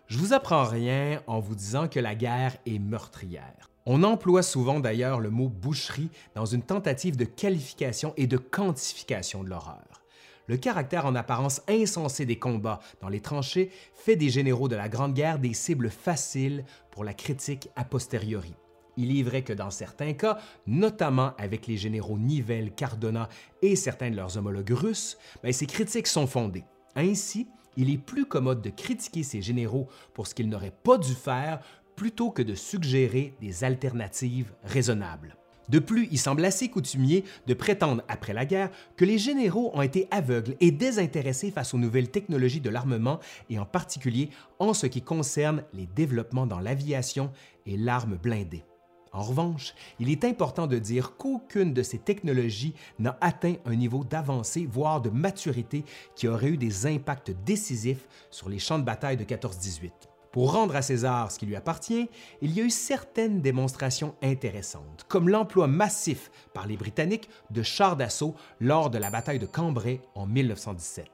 Je 0.08 0.18
vous 0.18 0.32
apprends 0.32 0.64
rien 0.64 1.22
en 1.28 1.42
vous 1.42 1.56
disant 1.56 1.90
que 1.90 2.00
la 2.00 2.16
guerre 2.16 2.56
est 2.66 2.80
meurtrière. 2.80 3.69
On 3.86 4.04
emploie 4.04 4.44
souvent 4.44 4.80
d'ailleurs 4.80 5.20
le 5.20 5.30
mot 5.30 5.50
boucherie 5.50 6.10
dans 6.36 6.46
une 6.46 6.62
tentative 6.62 7.16
de 7.16 7.26
qualification 7.26 8.14
et 8.18 8.28
de 8.28 8.38
quantification 8.38 9.44
de 9.44 9.50
l'horreur. 9.50 10.04
Le 10.48 10.58
caractère 10.58 11.06
en 11.06 11.16
apparence 11.16 11.62
insensé 11.68 12.26
des 12.26 12.40
combats 12.40 12.80
dans 13.02 13.10
les 13.10 13.22
tranchées 13.22 13.70
fait 13.94 14.16
des 14.16 14.30
généraux 14.30 14.68
de 14.68 14.76
la 14.76 14.90
Grande 14.90 15.14
Guerre 15.14 15.40
des 15.40 15.54
cibles 15.54 15.92
faciles 15.92 16.66
pour 16.92 17.04
la 17.04 17.14
critique 17.14 17.70
a 17.76 17.86
posteriori. 17.86 18.56
Il 18.98 19.18
est 19.18 19.24
vrai 19.24 19.44
que 19.44 19.54
dans 19.54 19.70
certains 19.70 20.14
cas, 20.14 20.40
notamment 20.68 21.34
avec 21.38 21.68
les 21.68 21.78
généraux 21.78 22.18
Nivelle, 22.18 22.74
Cardona 22.74 23.30
et 23.62 23.76
certains 23.76 24.10
de 24.10 24.16
leurs 24.16 24.38
homologues 24.38 24.72
russes, 24.72 25.18
ben, 25.42 25.54
ces 25.54 25.68
critiques 25.68 26.08
sont 26.08 26.28
fondées. 26.28 26.66
Ainsi, 26.96 27.48
il 27.78 27.90
est 27.90 27.98
plus 27.98 28.26
commode 28.26 28.62
de 28.62 28.72
critiquer 28.72 29.24
ces 29.24 29.42
généraux 29.42 29.88
pour 30.14 30.28
ce 30.28 30.36
qu'ils 30.36 30.50
n'auraient 30.50 30.76
pas 30.84 30.98
dû 30.98 31.14
faire 31.14 31.62
plutôt 32.00 32.32
que 32.32 32.42
de 32.42 32.56
suggérer 32.56 33.34
des 33.42 33.66
alternatives 33.66 34.54
raisonnables. 34.64 35.36
De 35.68 35.80
plus, 35.80 36.08
il 36.12 36.18
semble 36.18 36.46
assez 36.46 36.70
coutumier 36.70 37.26
de 37.46 37.54
prétendre 37.54 38.04
après 38.08 38.32
la 38.32 38.46
guerre 38.46 38.72
que 38.96 39.04
les 39.04 39.18
généraux 39.18 39.72
ont 39.74 39.82
été 39.82 40.08
aveugles 40.10 40.56
et 40.62 40.72
désintéressés 40.72 41.52
face 41.52 41.74
aux 41.74 41.78
nouvelles 41.78 42.10
technologies 42.10 42.62
de 42.62 42.70
l'armement 42.70 43.20
et 43.50 43.60
en 43.60 43.66
particulier 43.66 44.30
en 44.60 44.74
ce 44.74 44.88
qui 44.88 45.02
concerne 45.02 45.66
les 45.74 45.88
développements 45.88 46.48
dans 46.48 46.62
l'aviation 46.62 47.34
et 47.66 47.76
l'arme 47.76 48.16
blindée. 48.16 48.64
En 49.12 49.22
revanche, 49.22 49.76
il 50.00 50.10
est 50.10 50.24
important 50.24 50.68
de 50.68 50.78
dire 50.78 51.18
qu'aucune 51.18 51.74
de 51.74 51.84
ces 51.84 52.00
technologies 52.00 52.76
n'a 52.98 53.18
atteint 53.20 53.56
un 53.66 53.76
niveau 53.76 54.06
d'avancée, 54.06 54.70
voire 54.72 55.02
de 55.02 55.10
maturité 55.10 55.84
qui 56.16 56.30
aurait 56.30 56.48
eu 56.48 56.58
des 56.58 56.88
impacts 56.88 57.32
décisifs 57.44 58.08
sur 58.32 58.48
les 58.48 58.60
champs 58.60 58.80
de 58.80 58.86
bataille 58.86 59.18
de 59.18 59.26
14-18. 59.26 60.09
Pour 60.32 60.54
rendre 60.54 60.76
à 60.76 60.84
César 60.84 61.32
ce 61.32 61.40
qui 61.40 61.48
lui 61.48 61.56
appartient, 61.56 62.08
il 62.42 62.54
y 62.54 62.62
a 62.62 62.64
eu 62.64 62.70
certaines 62.70 63.42
démonstrations 63.42 64.16
intéressantes, 64.22 65.06
comme 65.08 65.28
l'emploi 65.28 65.68
massif 65.68 66.30
par 66.54 66.68
les 66.68 66.78
Britanniques 66.78 67.30
de 67.50 67.64
chars 67.64 67.98
d'assaut 67.98 68.36
lors 68.60 68.92
de 68.92 69.00
la 69.00 69.10
bataille 69.10 69.40
de 69.40 69.48
Cambrai 69.48 70.02
en 70.14 70.28
1917. 70.28 71.08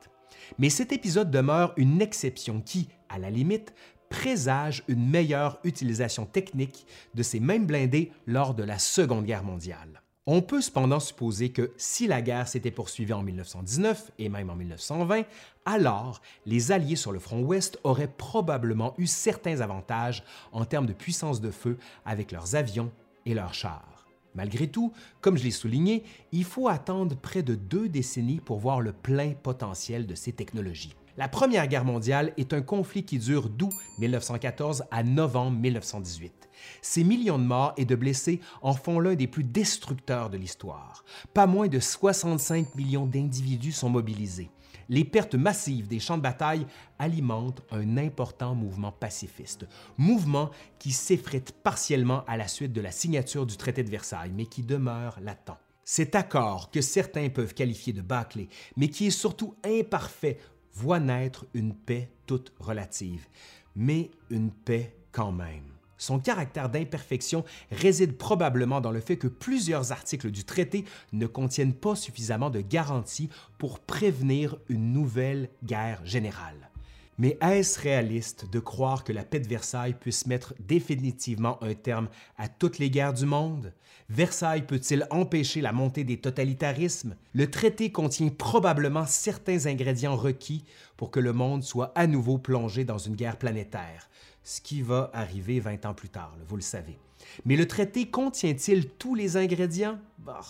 Mais 0.60 0.70
cet 0.70 0.92
épisode 0.92 1.32
demeure 1.32 1.74
une 1.78 2.02
exception 2.02 2.62
qui, 2.62 2.90
à 3.08 3.18
la 3.18 3.30
limite, 3.30 3.74
présage 4.10 4.84
une 4.88 5.10
meilleure 5.10 5.60
utilisation 5.64 6.26
technique 6.26 6.86
de 7.16 7.24
ces 7.24 7.40
mêmes 7.40 7.66
blindés 7.66 8.12
lors 8.28 8.54
de 8.54 8.64
la 8.64 8.80
Seconde 8.80 9.26
Guerre 9.26 9.44
mondiale. 9.44 10.02
On 10.28 10.42
peut 10.42 10.62
cependant 10.62 11.00
supposer 11.00 11.50
que 11.50 11.72
si 11.78 12.08
la 12.08 12.20
guerre 12.20 12.48
s'était 12.48 12.72
poursuivie 12.72 13.14
en 13.14 13.22
1919 13.22 14.12
et 14.18 14.28
même 14.28 14.50
en 14.50 14.56
1920, 14.56 15.22
alors 15.66 16.20
les 16.48 16.72
Alliés 16.72 16.96
sur 16.96 17.12
le 17.12 17.20
front 17.20 17.44
ouest 17.44 17.80
auraient 17.84 18.12
probablement 18.12 18.96
eu 18.98 19.06
certains 19.06 19.62
avantages 19.62 20.24
en 20.52 20.66
termes 20.66 20.88
de 20.88 20.94
puissance 20.94 21.42
de 21.42 21.52
feu 21.52 21.78
avec 22.06 22.32
leurs 22.32 22.56
avions 22.56 22.92
et 23.28 23.36
leurs 23.36 23.54
chars. 23.54 24.08
Malgré 24.34 24.68
tout, 24.68 24.92
comme 25.22 25.38
je 25.38 25.44
l'ai 25.44 25.52
souligné, 25.52 26.04
il 26.32 26.44
faut 26.44 26.70
attendre 26.70 27.16
près 27.16 27.44
de 27.44 27.54
deux 27.54 27.88
décennies 27.88 28.42
pour 28.42 28.58
voir 28.58 28.82
le 28.82 28.94
plein 28.94 29.34
potentiel 29.34 30.08
de 30.08 30.16
ces 30.16 30.34
technologies. 30.34 30.96
La 31.18 31.30
Première 31.30 31.68
Guerre 31.70 31.86
mondiale 31.86 32.34
est 32.36 32.52
un 32.52 32.62
conflit 32.62 33.06
qui 33.06 33.20
dure 33.20 33.48
d'août 33.48 33.72
1914 34.00 34.84
à 34.92 35.02
novembre 35.02 35.58
1918. 35.58 36.50
Ces 36.82 37.06
millions 37.06 37.40
de 37.40 37.46
morts 37.46 37.74
et 37.78 37.86
de 37.86 37.96
blessés 37.96 38.42
en 38.62 38.74
font 38.74 39.00
l'un 39.00 39.16
des 39.16 39.28
plus 39.28 39.46
destructeurs 39.46 40.30
de 40.30 40.38
l'histoire. 40.38 41.06
Pas 41.34 41.48
moins 41.48 41.70
de 41.70 41.80
65 41.80 42.76
millions 42.76 43.06
d'individus 43.06 43.72
sont 43.72 43.90
mobilisés. 43.90 44.52
Les 44.90 45.06
pertes 45.06 45.36
massives 45.36 45.88
des 45.88 46.02
champs 46.02 46.18
de 46.18 46.22
bataille 46.22 46.68
alimentent 47.00 47.62
un 47.72 47.96
important 47.96 48.54
mouvement 48.54 48.92
pacifiste, 48.92 49.68
mouvement 49.98 50.52
qui 50.80 50.92
s'effrite 50.92 51.54
partiellement 51.64 52.26
à 52.28 52.36
la 52.36 52.50
suite 52.50 52.74
de 52.74 52.82
la 52.82 52.92
signature 52.92 53.46
du 53.46 53.56
traité 53.56 53.84
de 53.84 53.90
Versailles, 53.90 54.34
mais 54.36 54.48
qui 54.48 54.64
demeure 54.64 55.18
latent. 55.22 55.58
Cet 55.88 56.16
accord, 56.16 56.72
que 56.72 56.82
certains 56.82 57.30
peuvent 57.30 57.54
qualifier 57.54 57.94
de 57.94 58.02
bâclé, 58.02 58.50
mais 58.76 58.90
qui 58.90 59.06
est 59.06 59.12
surtout 59.12 59.56
imparfait 59.64 60.40
voit 60.76 61.00
naître 61.00 61.46
une 61.54 61.74
paix 61.74 62.10
toute 62.26 62.54
relative, 62.60 63.28
mais 63.76 64.12
une 64.30 64.52
paix 64.52 64.96
quand 65.12 65.32
même. 65.32 65.64
Son 65.98 66.20
caractère 66.20 66.70
d'imperfection 66.70 67.46
réside 67.72 68.18
probablement 68.18 68.82
dans 68.82 68.92
le 68.92 69.00
fait 69.00 69.18
que 69.18 69.28
plusieurs 69.28 69.92
articles 69.92 70.30
du 70.30 70.44
traité 70.44 70.84
ne 71.14 71.26
contiennent 71.26 71.74
pas 71.74 71.96
suffisamment 71.96 72.50
de 72.50 72.62
garanties 72.62 73.30
pour 73.58 73.80
prévenir 73.80 74.58
une 74.68 74.92
nouvelle 74.92 75.50
guerre 75.64 76.06
générale. 76.06 76.70
Mais 77.18 77.38
est-ce 77.42 77.80
réaliste 77.80 78.50
de 78.50 78.60
croire 78.60 79.06
que 79.06 79.14
la 79.14 79.24
paix 79.24 79.40
de 79.40 79.48
Versailles 79.48 79.96
puisse 79.98 80.26
mettre 80.26 80.54
définitivement 80.60 81.62
un 81.64 81.74
terme 81.74 82.10
à 82.38 82.50
toutes 82.50 82.78
les 82.78 82.90
guerres 82.90 83.14
du 83.14 83.26
monde? 83.26 83.72
Versailles 84.10 84.68
peut-il 84.68 85.08
empêcher 85.10 85.62
la 85.62 85.72
montée 85.72 86.04
des 86.04 86.18
totalitarismes? 86.18 87.16
Le 87.34 87.50
traité 87.50 87.92
contient 87.92 88.30
probablement 88.30 89.06
certains 89.06 89.66
ingrédients 89.66 90.18
requis 90.18 90.66
pour 90.98 91.10
que 91.10 91.22
le 91.22 91.32
monde 91.32 91.64
soit 91.64 91.94
à 91.96 92.06
nouveau 92.06 92.38
plongé 92.38 92.84
dans 92.84 92.98
une 92.98 93.16
guerre 93.16 93.38
planétaire, 93.38 94.10
ce 94.44 94.60
qui 94.60 94.82
va 94.82 95.10
arriver 95.14 95.60
20 95.60 95.86
ans 95.86 95.94
plus 95.94 96.10
tard, 96.10 96.36
vous 96.48 96.58
le 96.58 96.62
savez. 96.62 97.00
Mais 97.46 97.56
le 97.56 97.68
traité 97.68 98.10
contient-il 98.10 98.90
tous 98.90 99.16
les 99.16 99.38
ingrédients? 99.38 99.98
Bah, 100.20 100.42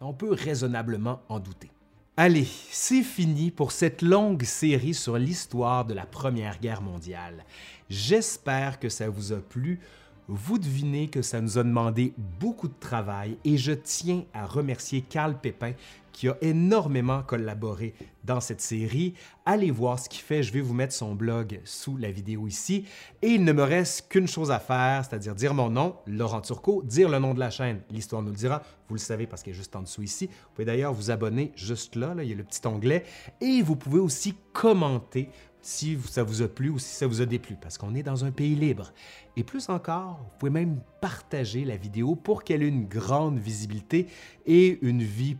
on 0.00 0.14
peut 0.14 0.32
raisonnablement 0.32 1.20
en 1.28 1.40
douter. 1.40 1.70
Allez, 2.16 2.46
c'est 2.70 3.02
fini 3.02 3.50
pour 3.50 3.72
cette 3.72 4.00
longue 4.00 4.44
série 4.44 4.94
sur 4.94 5.18
l'histoire 5.18 5.84
de 5.84 5.94
la 5.94 6.06
Première 6.06 6.60
Guerre 6.60 6.80
mondiale. 6.80 7.44
J'espère 7.90 8.78
que 8.78 8.88
ça 8.88 9.08
vous 9.08 9.32
a 9.32 9.40
plu. 9.40 9.80
Vous 10.26 10.58
devinez 10.58 11.08
que 11.08 11.20
ça 11.20 11.42
nous 11.42 11.58
a 11.58 11.62
demandé 11.62 12.14
beaucoup 12.40 12.68
de 12.68 12.78
travail 12.80 13.36
et 13.44 13.58
je 13.58 13.72
tiens 13.72 14.24
à 14.32 14.46
remercier 14.46 15.02
Carl 15.02 15.38
Pépin 15.38 15.72
qui 16.12 16.28
a 16.28 16.38
énormément 16.40 17.22
collaboré 17.22 17.92
dans 18.22 18.40
cette 18.40 18.62
série. 18.62 19.12
Allez 19.44 19.70
voir 19.70 19.98
ce 19.98 20.08
qu'il 20.08 20.22
fait, 20.22 20.42
je 20.42 20.50
vais 20.52 20.62
vous 20.62 20.72
mettre 20.72 20.94
son 20.94 21.14
blog 21.14 21.60
sous 21.64 21.98
la 21.98 22.10
vidéo 22.10 22.46
ici. 22.46 22.86
Et 23.20 23.32
il 23.32 23.44
ne 23.44 23.52
me 23.52 23.62
reste 23.62 24.08
qu'une 24.08 24.28
chose 24.28 24.50
à 24.50 24.60
faire, 24.60 25.04
c'est-à-dire 25.04 25.34
dire 25.34 25.52
mon 25.52 25.68
nom, 25.68 25.96
Laurent 26.06 26.40
Turcot, 26.40 26.82
dire 26.84 27.10
le 27.10 27.18
nom 27.18 27.34
de 27.34 27.40
la 27.40 27.50
chaîne, 27.50 27.82
l'histoire 27.90 28.22
nous 28.22 28.30
le 28.30 28.36
dira, 28.36 28.62
vous 28.88 28.94
le 28.94 29.00
savez 29.00 29.26
parce 29.26 29.42
qu'elle 29.42 29.52
est 29.52 29.58
juste 29.58 29.76
en 29.76 29.82
dessous 29.82 30.02
ici. 30.02 30.28
Vous 30.28 30.54
pouvez 30.54 30.64
d'ailleurs 30.64 30.94
vous 30.94 31.10
abonner 31.10 31.52
juste 31.54 31.96
là, 31.96 32.14
là, 32.14 32.22
il 32.22 32.30
y 32.30 32.32
a 32.32 32.36
le 32.36 32.44
petit 32.44 32.66
onglet, 32.66 33.04
et 33.42 33.60
vous 33.60 33.76
pouvez 33.76 34.00
aussi 34.00 34.36
commenter 34.54 35.28
si 35.64 35.98
ça 36.08 36.22
vous 36.22 36.42
a 36.42 36.48
plu 36.48 36.70
ou 36.70 36.78
si 36.78 36.94
ça 36.94 37.06
vous 37.06 37.20
a 37.20 37.26
déplu, 37.26 37.56
parce 37.60 37.78
qu'on 37.78 37.94
est 37.94 38.02
dans 38.02 38.24
un 38.24 38.30
pays 38.30 38.54
libre. 38.54 38.92
Et 39.36 39.44
plus 39.44 39.68
encore, 39.68 40.18
vous 40.18 40.38
pouvez 40.38 40.50
même 40.50 40.80
partager 41.00 41.64
la 41.64 41.76
vidéo 41.76 42.14
pour 42.14 42.44
qu'elle 42.44 42.62
ait 42.62 42.68
une 42.68 42.86
grande 42.86 43.38
visibilité 43.38 44.06
et 44.46 44.78
une 44.82 45.02
vie, 45.02 45.36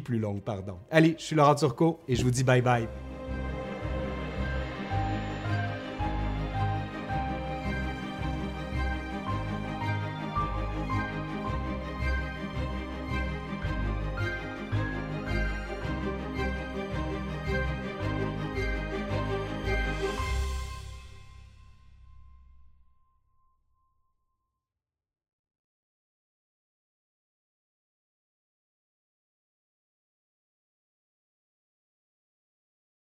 plus 0.00 0.18
longue. 0.18 0.40
Pardon. 0.40 0.78
Allez, 0.90 1.14
je 1.18 1.24
suis 1.24 1.36
Laurent 1.36 1.54
Turcot 1.54 2.00
et 2.08 2.16
je 2.16 2.24
vous 2.24 2.30
dis 2.30 2.44
bye 2.44 2.62
bye. 2.62 2.88